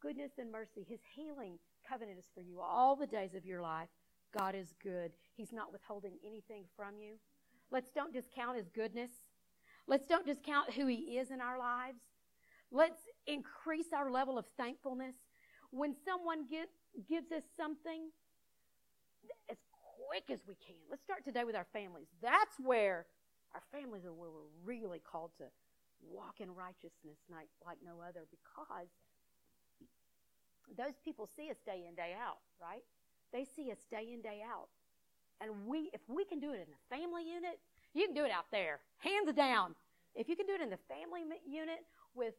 Goodness 0.00 0.32
and 0.38 0.50
mercy, 0.50 0.84
His 0.88 0.98
healing 1.14 1.58
covenant 1.88 2.18
is 2.18 2.26
for 2.34 2.40
you 2.40 2.60
all 2.60 2.96
the 2.96 3.06
days 3.06 3.34
of 3.34 3.46
your 3.46 3.62
life. 3.62 3.88
God 4.36 4.56
is 4.56 4.74
good. 4.82 5.12
He's 5.36 5.52
not 5.52 5.70
withholding 5.70 6.14
anything 6.26 6.64
from 6.76 6.98
you. 6.98 7.14
Let's 7.70 7.90
don't 7.90 8.12
discount 8.12 8.56
His 8.56 8.68
goodness. 8.68 9.10
Let's 9.86 10.06
don't 10.06 10.26
discount 10.26 10.72
who 10.72 10.88
He 10.88 11.18
is 11.18 11.30
in 11.30 11.40
our 11.40 11.58
lives. 11.58 12.00
Let's 12.72 13.02
increase 13.28 13.92
our 13.94 14.10
level 14.10 14.36
of 14.36 14.46
thankfulness. 14.56 15.14
When 15.70 15.94
someone 16.04 16.46
get, 16.50 16.68
gives 17.08 17.30
us 17.30 17.44
something, 17.56 18.10
quick 20.12 20.28
as 20.28 20.44
we 20.44 20.52
can. 20.60 20.76
Let's 20.92 21.00
start 21.00 21.24
today 21.24 21.40
with 21.48 21.56
our 21.56 21.64
families. 21.72 22.04
That's 22.20 22.60
where 22.60 23.08
our 23.56 23.64
families 23.72 24.04
are 24.04 24.12
where 24.12 24.28
we're 24.28 24.52
really 24.60 25.00
called 25.00 25.32
to 25.40 25.48
walk 26.04 26.44
in 26.44 26.52
righteousness 26.52 27.16
like, 27.32 27.48
like 27.64 27.80
no 27.80 27.96
other 28.04 28.28
because 28.28 28.92
those 30.76 31.00
people 31.00 31.24
see 31.24 31.48
us 31.48 31.56
day 31.64 31.88
in, 31.88 31.96
day 31.96 32.12
out, 32.12 32.44
right? 32.60 32.84
They 33.32 33.48
see 33.56 33.72
us 33.72 33.80
day 33.88 34.12
in, 34.12 34.20
day 34.20 34.44
out. 34.44 34.68
And 35.40 35.64
we, 35.64 35.88
if 35.96 36.04
we 36.12 36.28
can 36.28 36.44
do 36.44 36.52
it 36.52 36.60
in 36.60 36.68
the 36.68 36.82
family 36.92 37.24
unit, 37.24 37.56
you 37.96 38.04
can 38.04 38.12
do 38.12 38.28
it 38.28 38.30
out 38.30 38.52
there, 38.52 38.84
hands 39.00 39.32
down. 39.32 39.72
If 40.12 40.28
you 40.28 40.36
can 40.36 40.44
do 40.44 40.52
it 40.52 40.60
in 40.60 40.68
the 40.68 40.82
family 40.92 41.24
unit 41.48 41.88
with 42.12 42.36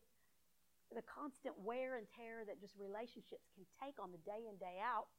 the 0.93 1.01
constant 1.09 1.57
wear 1.57 1.97
and 1.97 2.05
tear 2.13 2.45
that 2.45 2.61
just 2.61 2.77
relationships 2.77 3.49
can 3.57 3.65
take 3.81 3.97
on 3.97 4.13
the 4.13 4.21
day 4.29 4.45
in, 4.45 4.61
day 4.61 4.77
out, 4.77 5.09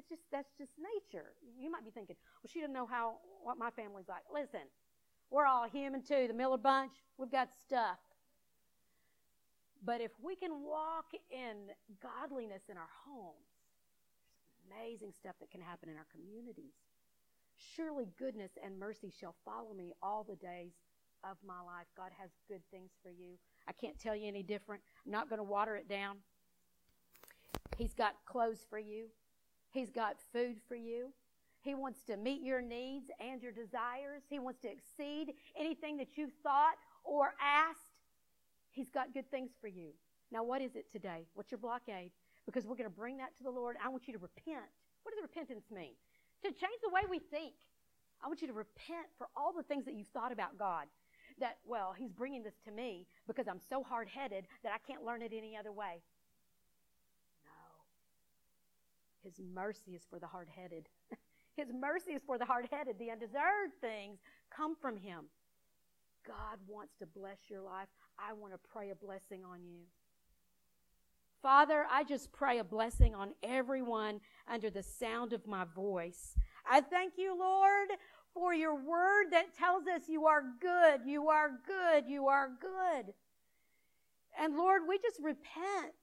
it's 0.00 0.08
just 0.08 0.22
that's 0.32 0.48
just 0.56 0.72
nature. 0.80 1.36
You 1.60 1.70
might 1.70 1.84
be 1.84 1.90
thinking, 1.90 2.16
well, 2.42 2.48
she 2.50 2.60
doesn't 2.60 2.72
know 2.72 2.86
how 2.86 3.20
what 3.44 3.58
my 3.58 3.70
family's 3.70 4.08
like. 4.08 4.24
Listen, 4.32 4.64
we're 5.30 5.44
all 5.44 5.68
human 5.68 6.02
too. 6.02 6.24
The 6.26 6.32
Miller 6.32 6.56
bunch, 6.56 6.92
we've 7.18 7.30
got 7.30 7.50
stuff. 7.66 7.98
But 9.84 10.00
if 10.00 10.12
we 10.22 10.36
can 10.36 10.62
walk 10.64 11.12
in 11.30 11.68
godliness 12.02 12.62
in 12.70 12.76
our 12.76 12.92
homes, 13.04 13.52
there's 14.44 14.56
amazing 14.72 15.12
stuff 15.12 15.34
that 15.40 15.50
can 15.50 15.60
happen 15.60 15.88
in 15.88 15.96
our 15.96 16.06
communities. 16.12 16.72
Surely 17.76 18.08
goodness 18.18 18.52
and 18.64 18.78
mercy 18.78 19.12
shall 19.20 19.34
follow 19.44 19.74
me 19.76 19.92
all 20.02 20.24
the 20.24 20.36
days 20.36 20.72
of 21.24 21.36
my 21.46 21.60
life. 21.60 21.86
God 21.94 22.10
has 22.18 22.30
good 22.48 22.62
things 22.70 22.90
for 23.02 23.10
you. 23.10 23.36
I 23.68 23.72
can't 23.72 23.98
tell 23.98 24.16
you 24.16 24.28
any 24.28 24.42
different. 24.42 24.82
I'm 25.04 25.12
not 25.12 25.28
going 25.28 25.38
to 25.38 25.44
water 25.44 25.76
it 25.76 25.88
down. 25.88 26.16
He's 27.76 27.94
got 27.94 28.14
clothes 28.26 28.64
for 28.68 28.78
you. 28.78 29.06
He's 29.70 29.90
got 29.90 30.16
food 30.32 30.56
for 30.68 30.74
you. 30.74 31.12
He 31.62 31.74
wants 31.74 32.02
to 32.04 32.16
meet 32.16 32.42
your 32.42 32.60
needs 32.62 33.10
and 33.20 33.42
your 33.42 33.52
desires. 33.52 34.22
He 34.28 34.38
wants 34.38 34.60
to 34.62 34.68
exceed 34.68 35.34
anything 35.58 35.96
that 35.98 36.16
you've 36.16 36.32
thought 36.42 36.74
or 37.04 37.34
asked. 37.40 37.80
He's 38.70 38.88
got 38.88 39.12
good 39.12 39.30
things 39.30 39.50
for 39.60 39.68
you. 39.68 39.90
Now, 40.32 40.44
what 40.44 40.62
is 40.62 40.76
it 40.76 40.90
today? 40.90 41.26
What's 41.34 41.50
your 41.50 41.58
blockade? 41.58 42.12
Because 42.46 42.64
we're 42.64 42.76
going 42.76 42.88
to 42.88 42.96
bring 42.96 43.18
that 43.18 43.36
to 43.38 43.42
the 43.42 43.50
Lord. 43.50 43.76
I 43.84 43.88
want 43.88 44.06
you 44.06 44.14
to 44.14 44.18
repent. 44.18 44.70
What 45.02 45.14
does 45.14 45.22
repentance 45.22 45.64
mean? 45.70 45.92
To 46.42 46.48
change 46.48 46.80
the 46.82 46.88
way 46.88 47.02
we 47.08 47.18
think. 47.18 47.54
I 48.22 48.28
want 48.28 48.40
you 48.40 48.48
to 48.48 48.54
repent 48.54 49.06
for 49.18 49.28
all 49.36 49.52
the 49.52 49.62
things 49.62 49.84
that 49.86 49.94
you've 49.94 50.08
thought 50.08 50.32
about 50.32 50.58
God. 50.58 50.86
That, 51.38 51.58
well, 51.66 51.94
He's 51.96 52.12
bringing 52.12 52.42
this 52.42 52.54
to 52.64 52.70
me 52.70 53.06
because 53.26 53.48
I'm 53.48 53.60
so 53.68 53.82
hard 53.82 54.08
headed 54.08 54.46
that 54.62 54.72
I 54.72 54.78
can't 54.86 55.04
learn 55.04 55.22
it 55.22 55.32
any 55.36 55.56
other 55.56 55.72
way. 55.72 56.02
No. 57.44 57.50
His 59.22 59.40
mercy 59.54 59.92
is 59.92 60.02
for 60.08 60.18
the 60.18 60.26
hard 60.26 60.48
headed. 60.48 60.88
His 61.56 61.68
mercy 61.72 62.12
is 62.12 62.22
for 62.24 62.38
the 62.38 62.44
hard 62.44 62.68
headed. 62.70 62.98
The 62.98 63.10
undeserved 63.10 63.74
things 63.80 64.18
come 64.54 64.74
from 64.74 64.96
Him. 64.96 65.26
God 66.26 66.58
wants 66.66 66.94
to 66.98 67.06
bless 67.06 67.38
your 67.48 67.62
life. 67.62 67.88
I 68.18 68.32
want 68.32 68.52
to 68.52 68.58
pray 68.72 68.90
a 68.90 68.94
blessing 68.94 69.44
on 69.44 69.60
you. 69.64 69.80
Father, 71.42 71.86
I 71.90 72.04
just 72.04 72.32
pray 72.32 72.58
a 72.58 72.64
blessing 72.64 73.14
on 73.14 73.30
everyone 73.42 74.20
under 74.46 74.68
the 74.68 74.82
sound 74.82 75.32
of 75.32 75.46
my 75.46 75.64
voice. 75.64 76.34
I 76.70 76.82
thank 76.82 77.14
you, 77.16 77.38
Lord, 77.38 77.88
for 78.34 78.52
your 78.52 78.74
word 78.74 79.26
that 79.30 79.56
tells 79.56 79.86
us 79.86 80.02
you 80.08 80.26
are 80.26 80.42
good, 80.60 81.00
you 81.06 81.28
are 81.28 81.50
good, 81.66 82.04
you 82.06 82.26
are 82.26 82.50
good. 82.60 83.14
And 84.38 84.56
Lord, 84.56 84.82
we 84.86 84.98
just 84.98 85.18
repent 85.22 85.94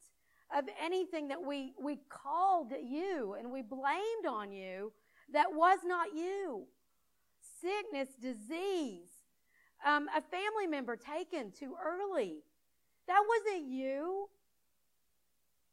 of 0.55 0.65
anything 0.83 1.27
that 1.27 1.41
we, 1.41 1.73
we 1.81 1.99
called 2.09 2.71
you 2.83 3.35
and 3.37 3.51
we 3.51 3.61
blamed 3.61 4.25
on 4.27 4.51
you 4.51 4.91
that 5.33 5.53
was 5.53 5.79
not 5.85 6.07
you. 6.15 6.63
Sickness, 7.61 8.09
disease, 8.21 9.09
um, 9.85 10.07
a 10.15 10.21
family 10.21 10.67
member 10.67 10.95
taken 10.95 11.51
too 11.51 11.75
early. 11.83 12.37
That 13.07 13.21
wasn't 13.27 13.69
you. 13.69 14.29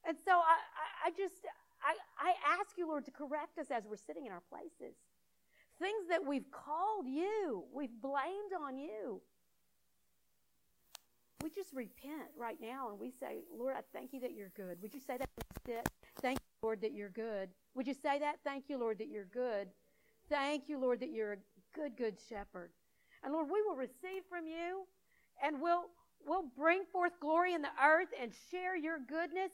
And 0.06 0.16
so 0.24 0.32
I, 0.32 0.34
I, 0.34 1.08
I 1.08 1.10
just, 1.10 1.34
I, 1.82 2.30
I 2.30 2.58
ask 2.58 2.76
you, 2.76 2.86
Lord, 2.86 3.04
to 3.06 3.10
correct 3.10 3.58
us 3.58 3.66
as 3.70 3.84
we're 3.88 3.96
sitting 3.96 4.26
in 4.26 4.32
our 4.32 4.42
places. 4.50 4.96
Things 5.78 6.08
that 6.08 6.24
we've 6.24 6.50
called 6.50 7.06
you, 7.06 7.64
we've 7.72 8.00
blamed 8.00 8.52
on 8.60 8.78
you. 8.78 9.20
We 11.44 11.50
just 11.50 11.74
repent 11.74 12.30
right 12.38 12.56
now 12.58 12.88
and 12.88 12.98
we 12.98 13.10
say, 13.20 13.40
Lord, 13.54 13.74
I 13.76 13.82
thank 13.92 14.14
you 14.14 14.20
that 14.20 14.32
you're 14.32 14.50
good. 14.56 14.80
Would 14.80 14.94
you 14.94 15.00
say 15.06 15.18
that? 15.18 15.28
Thank 16.22 16.38
you, 16.38 16.62
Lord, 16.62 16.80
that 16.80 16.94
you're 16.94 17.10
good. 17.10 17.50
Would 17.74 17.86
you 17.86 17.92
say 17.92 18.18
that? 18.18 18.36
Thank 18.44 18.70
you, 18.70 18.78
Lord, 18.78 18.96
that 18.96 19.08
you're 19.08 19.26
good. 19.26 19.68
Thank 20.30 20.70
you, 20.70 20.78
Lord, 20.78 21.00
that 21.00 21.12
you're 21.12 21.34
a 21.34 21.36
good, 21.74 21.98
good 21.98 22.16
shepherd. 22.30 22.70
And 23.22 23.34
Lord, 23.34 23.48
we 23.52 23.60
will 23.60 23.76
receive 23.76 24.22
from 24.30 24.46
you 24.46 24.86
and 25.44 25.60
we'll, 25.60 25.84
we'll 26.26 26.46
bring 26.56 26.84
forth 26.90 27.12
glory 27.20 27.52
in 27.52 27.60
the 27.60 27.76
earth 27.84 28.08
and 28.18 28.32
share 28.50 28.74
your 28.74 28.98
goodness 29.06 29.50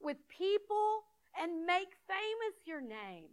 with 0.00 0.16
people 0.30 1.02
and 1.38 1.66
make 1.66 1.88
famous 2.08 2.56
your 2.64 2.80
name. 2.80 3.28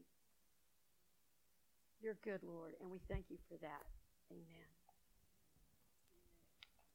You're 2.02 2.18
good, 2.22 2.42
Lord, 2.44 2.74
and 2.82 2.92
we 2.92 3.00
thank 3.10 3.28
you 3.30 3.38
for 3.48 3.56
that. 3.62 3.84
Amen. 4.30 4.67